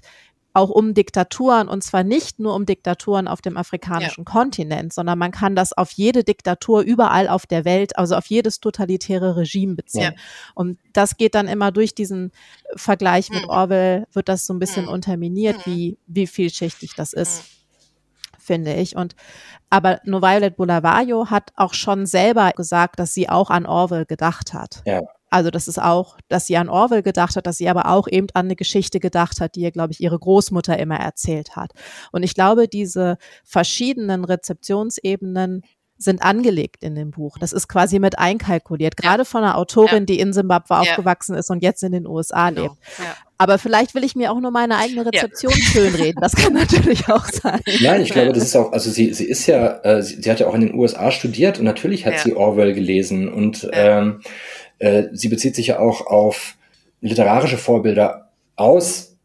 auch 0.60 0.70
um 0.70 0.94
Diktaturen 0.94 1.68
und 1.68 1.84
zwar 1.84 2.04
nicht 2.04 2.40
nur 2.40 2.54
um 2.54 2.66
Diktaturen 2.66 3.28
auf 3.28 3.42
dem 3.42 3.58
afrikanischen 3.58 4.26
ja. 4.26 4.32
Kontinent, 4.32 4.94
sondern 4.94 5.18
man 5.18 5.32
kann 5.32 5.56
das 5.56 5.74
auf 5.74 5.92
jede 5.92 6.24
Diktatur 6.24 6.82
überall 6.82 7.28
auf 7.30 7.48
der 7.48 7.66
Welt, 7.66 7.98
also 7.98 8.16
auf 8.16 8.26
jedes 8.28 8.60
totalitäre 8.60 9.38
Regime 9.38 9.76
beziehen. 9.76 10.14
Ja. 10.16 10.22
Und 10.54 10.78
das 10.94 11.18
geht 11.18 11.36
dann 11.36 11.48
immer 11.48 11.72
durch 11.72 11.96
diesen 11.96 12.32
Vergleich 12.76 13.30
mit 13.30 13.44
mhm. 13.44 13.50
Orwell, 13.50 14.08
wird 14.12 14.30
das 14.30 14.46
so 14.46 14.54
ein 14.54 14.60
bisschen 14.60 14.86
mhm. 14.86 14.92
unterminiert, 14.92 15.66
mhm. 15.66 15.72
wie, 15.72 15.98
wie 16.08 16.28
vielschichtig 16.28 16.94
das 16.96 17.14
ist. 17.14 17.44
Mhm. 17.44 18.40
Finde 18.40 18.74
ich. 18.76 18.96
Und 18.96 19.16
aber 19.70 20.00
No 20.04 20.22
Violet 20.22 20.58
Bulawayo 20.58 21.30
hat 21.30 21.52
auch 21.56 21.74
schon 21.74 22.06
selber 22.06 22.52
gesagt, 22.52 23.00
dass 23.00 23.14
sie 23.14 23.30
auch 23.30 23.50
an 23.50 23.66
Orwell 23.66 24.06
gedacht 24.06 24.54
hat. 24.54 24.82
Ja. 24.86 25.02
Also 25.30 25.52
das 25.52 25.68
ist 25.68 25.82
auch, 25.82 26.18
dass 26.28 26.48
sie 26.48 26.58
an 26.58 26.70
Orwell 26.70 27.04
gedacht 27.04 27.36
hat, 27.36 27.48
dass 27.48 27.58
sie 27.58 27.70
aber 27.70 27.88
auch 27.88 28.08
eben 28.08 28.28
an 28.34 28.46
eine 28.46 28.56
Geschichte 28.56 29.00
gedacht 29.00 29.42
hat, 29.42 29.56
die 29.56 29.62
ihr, 29.62 29.72
glaube 29.72 29.94
ich, 29.94 30.02
ihre 30.02 30.18
Großmutter 30.18 30.78
immer 30.78 30.98
erzählt 30.98 31.56
hat. 31.56 31.72
Und 32.12 32.24
ich 32.24 32.34
glaube, 32.34 32.68
diese 32.68 33.18
verschiedenen 33.44 34.26
Rezeptionsebenen 34.26 35.64
sind 36.00 36.22
angelegt 36.24 36.84
in 36.84 36.96
dem 36.96 37.12
Buch. 37.12 37.38
Das 37.38 37.52
ist 37.52 37.68
quasi 37.68 38.00
mit 38.00 38.18
einkalkuliert, 38.18 38.96
gerade 38.96 39.22
ja. 39.22 39.26
von 39.26 39.44
einer 39.44 39.58
Autorin, 39.58 40.00
ja. 40.00 40.06
die 40.06 40.20
in 40.20 40.32
Simbabwe 40.32 40.74
ja. 40.74 40.80
aufgewachsen 40.80 41.36
ist 41.36 41.50
und 41.52 41.62
jetzt 41.62 41.84
in 41.84 41.92
den 41.92 42.08
USA 42.08 42.50
genau. 42.50 42.64
lebt. 42.64 42.76
Aber 43.38 43.58
vielleicht 43.58 43.96
will 43.96 44.04
ich 44.04 44.16
mir 44.16 44.32
auch 44.32 44.40
nur 44.40 44.52
meine 44.52 44.78
eigene 44.78 45.06
Rezeption 45.06 45.54
schönreden. 45.54 46.22
Das 46.22 46.36
kann 46.36 46.54
natürlich 46.54 47.08
auch 47.10 47.26
sein. 47.26 47.62
Nein, 47.82 48.02
ich 48.02 48.12
glaube, 48.12 48.34
das 48.34 48.44
ist 48.44 48.56
auch, 48.56 48.72
also 48.72 48.90
sie, 48.90 49.14
sie 49.14 49.26
ist 49.26 49.46
ja, 49.48 49.80
äh, 49.84 50.02
sie, 50.02 50.22
sie, 50.22 50.32
hat 50.32 50.40
ja 50.40 50.48
auch 50.48 50.56
in 50.56 50.62
den 50.62 50.74
USA 50.74 51.12
studiert 51.12 51.60
und 51.60 51.66
natürlich 51.66 52.06
hat 52.06 52.20
sie 52.20 52.36
Orwell 52.36 52.74
gelesen 52.74 53.32
und 53.32 53.68
ähm, 53.72 54.22
äh, 54.22 54.26
sie 55.12 55.28
bezieht 55.28 55.56
sich 55.56 55.68
ja 55.68 55.80
auch 55.80 56.08
auf 56.08 56.56
literarische 57.02 57.58
Vorbilder 57.58 58.30
aus 58.56 59.18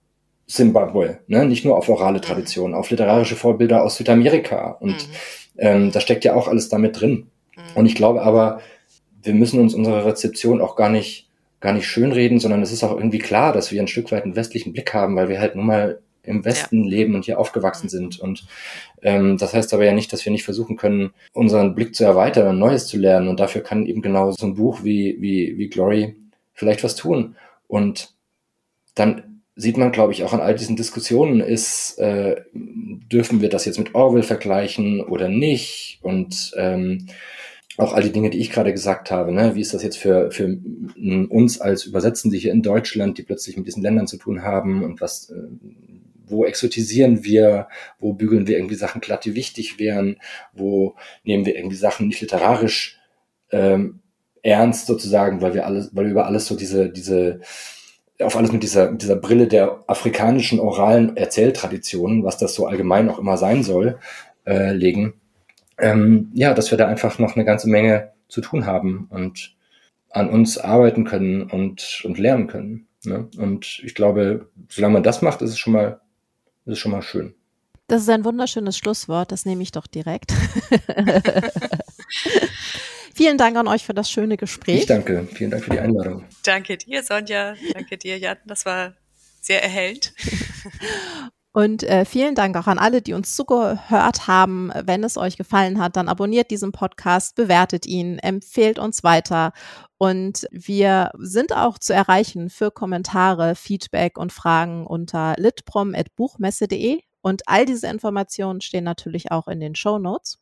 Zimbabwe, 0.46 1.20
ne? 1.26 1.46
nicht 1.46 1.64
nur 1.64 1.76
auf 1.76 1.88
orale 1.88 2.20
Traditionen, 2.20 2.74
auf 2.74 2.90
literarische 2.90 3.36
Vorbilder 3.36 3.82
aus 3.82 3.96
Südamerika. 3.96 4.72
Und 4.80 5.08
mhm. 5.08 5.12
ähm, 5.58 5.92
da 5.92 6.00
steckt 6.00 6.24
ja 6.24 6.34
auch 6.34 6.48
alles 6.48 6.68
damit 6.68 7.00
drin. 7.00 7.28
Mhm. 7.56 7.62
Und 7.74 7.86
ich 7.86 7.94
glaube 7.94 8.22
aber, 8.22 8.60
wir 9.22 9.34
müssen 9.34 9.60
uns 9.60 9.74
unsere 9.74 10.04
Rezeption 10.04 10.60
auch 10.60 10.76
gar 10.76 10.90
nicht, 10.90 11.28
gar 11.60 11.72
nicht 11.72 11.86
schönreden, 11.86 12.40
sondern 12.40 12.62
es 12.62 12.72
ist 12.72 12.84
auch 12.84 12.94
irgendwie 12.94 13.18
klar, 13.18 13.52
dass 13.52 13.72
wir 13.72 13.80
ein 13.80 13.88
Stück 13.88 14.12
weit 14.12 14.24
einen 14.24 14.36
westlichen 14.36 14.72
Blick 14.74 14.92
haben, 14.92 15.16
weil 15.16 15.28
wir 15.28 15.40
halt 15.40 15.56
nun 15.56 15.66
mal 15.66 16.00
im 16.24 16.44
Westen 16.44 16.84
ja. 16.84 16.90
leben 16.90 17.14
und 17.14 17.24
hier 17.24 17.38
aufgewachsen 17.38 17.88
sind. 17.88 18.18
Und 18.18 18.46
ähm, 19.02 19.38
das 19.38 19.54
heißt 19.54 19.72
aber 19.74 19.84
ja 19.84 19.92
nicht, 19.92 20.12
dass 20.12 20.24
wir 20.24 20.32
nicht 20.32 20.44
versuchen 20.44 20.76
können, 20.76 21.12
unseren 21.32 21.74
Blick 21.74 21.94
zu 21.94 22.04
erweitern 22.04 22.48
und 22.48 22.58
Neues 22.58 22.86
zu 22.86 22.96
lernen. 22.96 23.28
Und 23.28 23.40
dafür 23.40 23.62
kann 23.62 23.86
eben 23.86 24.02
genau 24.02 24.32
so 24.32 24.46
ein 24.46 24.54
Buch 24.54 24.84
wie, 24.84 25.16
wie, 25.20 25.56
wie 25.58 25.68
Glory 25.68 26.16
vielleicht 26.52 26.84
was 26.84 26.96
tun. 26.96 27.36
Und 27.66 28.14
dann 28.94 29.42
sieht 29.56 29.76
man, 29.76 29.92
glaube 29.92 30.12
ich, 30.12 30.24
auch 30.24 30.32
an 30.32 30.40
all 30.40 30.54
diesen 30.54 30.76
Diskussionen 30.76 31.40
ist, 31.40 31.98
äh, 31.98 32.42
dürfen 32.52 33.40
wir 33.40 33.48
das 33.48 33.64
jetzt 33.64 33.78
mit 33.78 33.94
Orwell 33.94 34.22
vergleichen 34.22 35.00
oder 35.00 35.28
nicht? 35.28 36.00
Und 36.02 36.52
ähm, 36.56 37.06
auch 37.76 37.92
all 37.92 38.02
die 38.02 38.12
Dinge, 38.12 38.30
die 38.30 38.38
ich 38.38 38.50
gerade 38.50 38.72
gesagt 38.72 39.10
habe, 39.10 39.32
ne? 39.32 39.54
wie 39.54 39.60
ist 39.60 39.74
das 39.74 39.82
jetzt 39.82 39.98
für, 39.98 40.30
für 40.30 40.58
uns 41.28 41.60
als 41.60 41.84
Übersetzende 41.84 42.36
hier 42.36 42.52
in 42.52 42.62
Deutschland, 42.62 43.18
die 43.18 43.22
plötzlich 43.22 43.56
mit 43.56 43.66
diesen 43.66 43.82
Ländern 43.82 44.06
zu 44.06 44.16
tun 44.16 44.42
haben 44.42 44.84
und 44.84 45.00
was, 45.00 45.30
äh, 45.30 45.34
wo 46.26 46.44
exotisieren 46.44 47.24
wir, 47.24 47.68
wo 47.98 48.12
bügeln 48.12 48.46
wir 48.46 48.56
irgendwie 48.56 48.74
Sachen 48.74 49.00
glatt, 49.00 49.24
die 49.24 49.34
wichtig 49.34 49.78
wären, 49.78 50.16
wo 50.52 50.96
nehmen 51.24 51.46
wir 51.46 51.56
irgendwie 51.56 51.76
Sachen 51.76 52.08
nicht 52.08 52.20
literarisch 52.20 52.98
ähm, 53.50 54.00
ernst 54.42 54.86
sozusagen, 54.86 55.40
weil 55.40 55.54
wir 55.54 55.66
alles, 55.66 55.90
weil 55.94 56.04
wir 56.04 56.12
über 56.12 56.26
alles 56.26 56.46
so 56.46 56.56
diese, 56.56 56.90
diese, 56.90 57.40
auf 58.20 58.36
alles 58.36 58.52
mit 58.52 58.62
dieser, 58.62 58.90
mit 58.90 59.02
dieser 59.02 59.16
Brille 59.16 59.48
der 59.48 59.82
afrikanischen 59.86 60.60
oralen 60.60 61.16
Erzähltraditionen, 61.16 62.24
was 62.24 62.38
das 62.38 62.54
so 62.54 62.66
allgemein 62.66 63.08
auch 63.08 63.18
immer 63.18 63.36
sein 63.36 63.62
soll, 63.62 63.98
äh, 64.46 64.72
legen. 64.72 65.14
Ähm, 65.78 66.30
ja, 66.34 66.54
dass 66.54 66.70
wir 66.70 66.78
da 66.78 66.86
einfach 66.86 67.18
noch 67.18 67.34
eine 67.34 67.44
ganze 67.44 67.68
Menge 67.68 68.12
zu 68.28 68.40
tun 68.40 68.66
haben 68.66 69.08
und 69.10 69.56
an 70.10 70.30
uns 70.30 70.58
arbeiten 70.58 71.04
können 71.04 71.42
und, 71.42 72.02
und 72.04 72.18
lernen 72.18 72.46
können. 72.46 72.86
Ne? 73.04 73.28
Und 73.36 73.80
ich 73.84 73.94
glaube, 73.94 74.48
solange 74.68 74.94
man 74.94 75.02
das 75.02 75.22
macht, 75.22 75.42
ist 75.42 75.50
es 75.50 75.58
schon 75.58 75.72
mal, 75.72 76.00
ist 76.66 76.72
es 76.72 76.78
schon 76.78 76.92
mal 76.92 77.02
schön. 77.02 77.34
Das 77.86 78.02
ist 78.02 78.08
ein 78.08 78.24
wunderschönes 78.24 78.78
Schlusswort, 78.78 79.30
das 79.30 79.44
nehme 79.44 79.62
ich 79.62 79.72
doch 79.72 79.86
direkt. 79.86 80.32
Vielen 83.14 83.38
Dank 83.38 83.56
an 83.56 83.68
euch 83.68 83.84
für 83.84 83.94
das 83.94 84.10
schöne 84.10 84.36
Gespräch. 84.36 84.80
Ich 84.80 84.86
danke. 84.86 85.28
Vielen 85.32 85.50
Dank 85.50 85.64
für 85.64 85.70
die 85.70 85.78
Einladung. 85.78 86.24
Danke 86.42 86.76
dir, 86.76 87.02
Sonja. 87.02 87.54
Danke 87.72 87.96
dir, 87.96 88.18
Jan. 88.18 88.38
Das 88.46 88.66
war 88.66 88.94
sehr 89.40 89.62
erhellend. 89.62 90.14
Und 91.54 91.84
äh, 91.84 92.04
vielen 92.04 92.34
Dank 92.34 92.56
auch 92.56 92.66
an 92.66 92.80
alle, 92.80 93.00
die 93.00 93.12
uns 93.12 93.36
zugehört 93.36 94.26
haben. 94.26 94.72
Wenn 94.82 95.04
es 95.04 95.16
euch 95.16 95.36
gefallen 95.36 95.80
hat, 95.80 95.94
dann 95.94 96.08
abonniert 96.08 96.50
diesen 96.50 96.72
Podcast, 96.72 97.36
bewertet 97.36 97.86
ihn, 97.86 98.18
empfehlt 98.18 98.80
uns 98.80 99.04
weiter. 99.04 99.52
Und 99.96 100.48
wir 100.50 101.12
sind 101.16 101.54
auch 101.54 101.78
zu 101.78 101.94
erreichen 101.94 102.50
für 102.50 102.72
Kommentare, 102.72 103.54
Feedback 103.54 104.18
und 104.18 104.32
Fragen 104.32 104.84
unter 104.84 105.34
litprom.buchmesse.de. 105.38 107.02
Und 107.22 107.42
all 107.46 107.64
diese 107.64 107.86
Informationen 107.86 108.60
stehen 108.60 108.84
natürlich 108.84 109.30
auch 109.30 109.46
in 109.46 109.60
den 109.60 109.76
Show 109.76 110.00
Notes. 110.00 110.40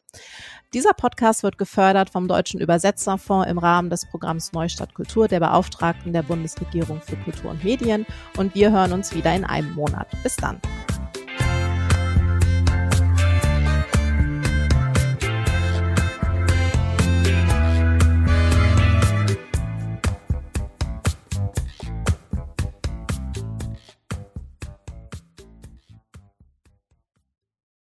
Dieser 0.73 0.95
Podcast 0.95 1.43
wird 1.43 1.59
gefördert 1.59 2.09
vom 2.09 2.27
Deutschen 2.27 2.59
Übersetzerfonds 2.59 3.51
im 3.51 3.59
Rahmen 3.59 3.91
des 3.91 4.09
Programms 4.11 4.53
Neustadt 4.53 4.95
Kultur 4.95 5.29
der 5.29 5.41
Beauftragten 5.41 6.15
der 6.15 6.23
Bundesregierung 6.23 7.03
für 7.03 7.17
Kultur 7.17 7.51
und 7.51 7.63
Medien. 7.63 8.07
Und 8.39 8.55
wir 8.55 8.73
hören 8.73 8.95
uns 8.95 9.15
wieder 9.15 9.35
in 9.35 9.45
einem 9.45 9.75
Monat. 9.75 10.09
Bis 10.23 10.37
dann. 10.37 10.59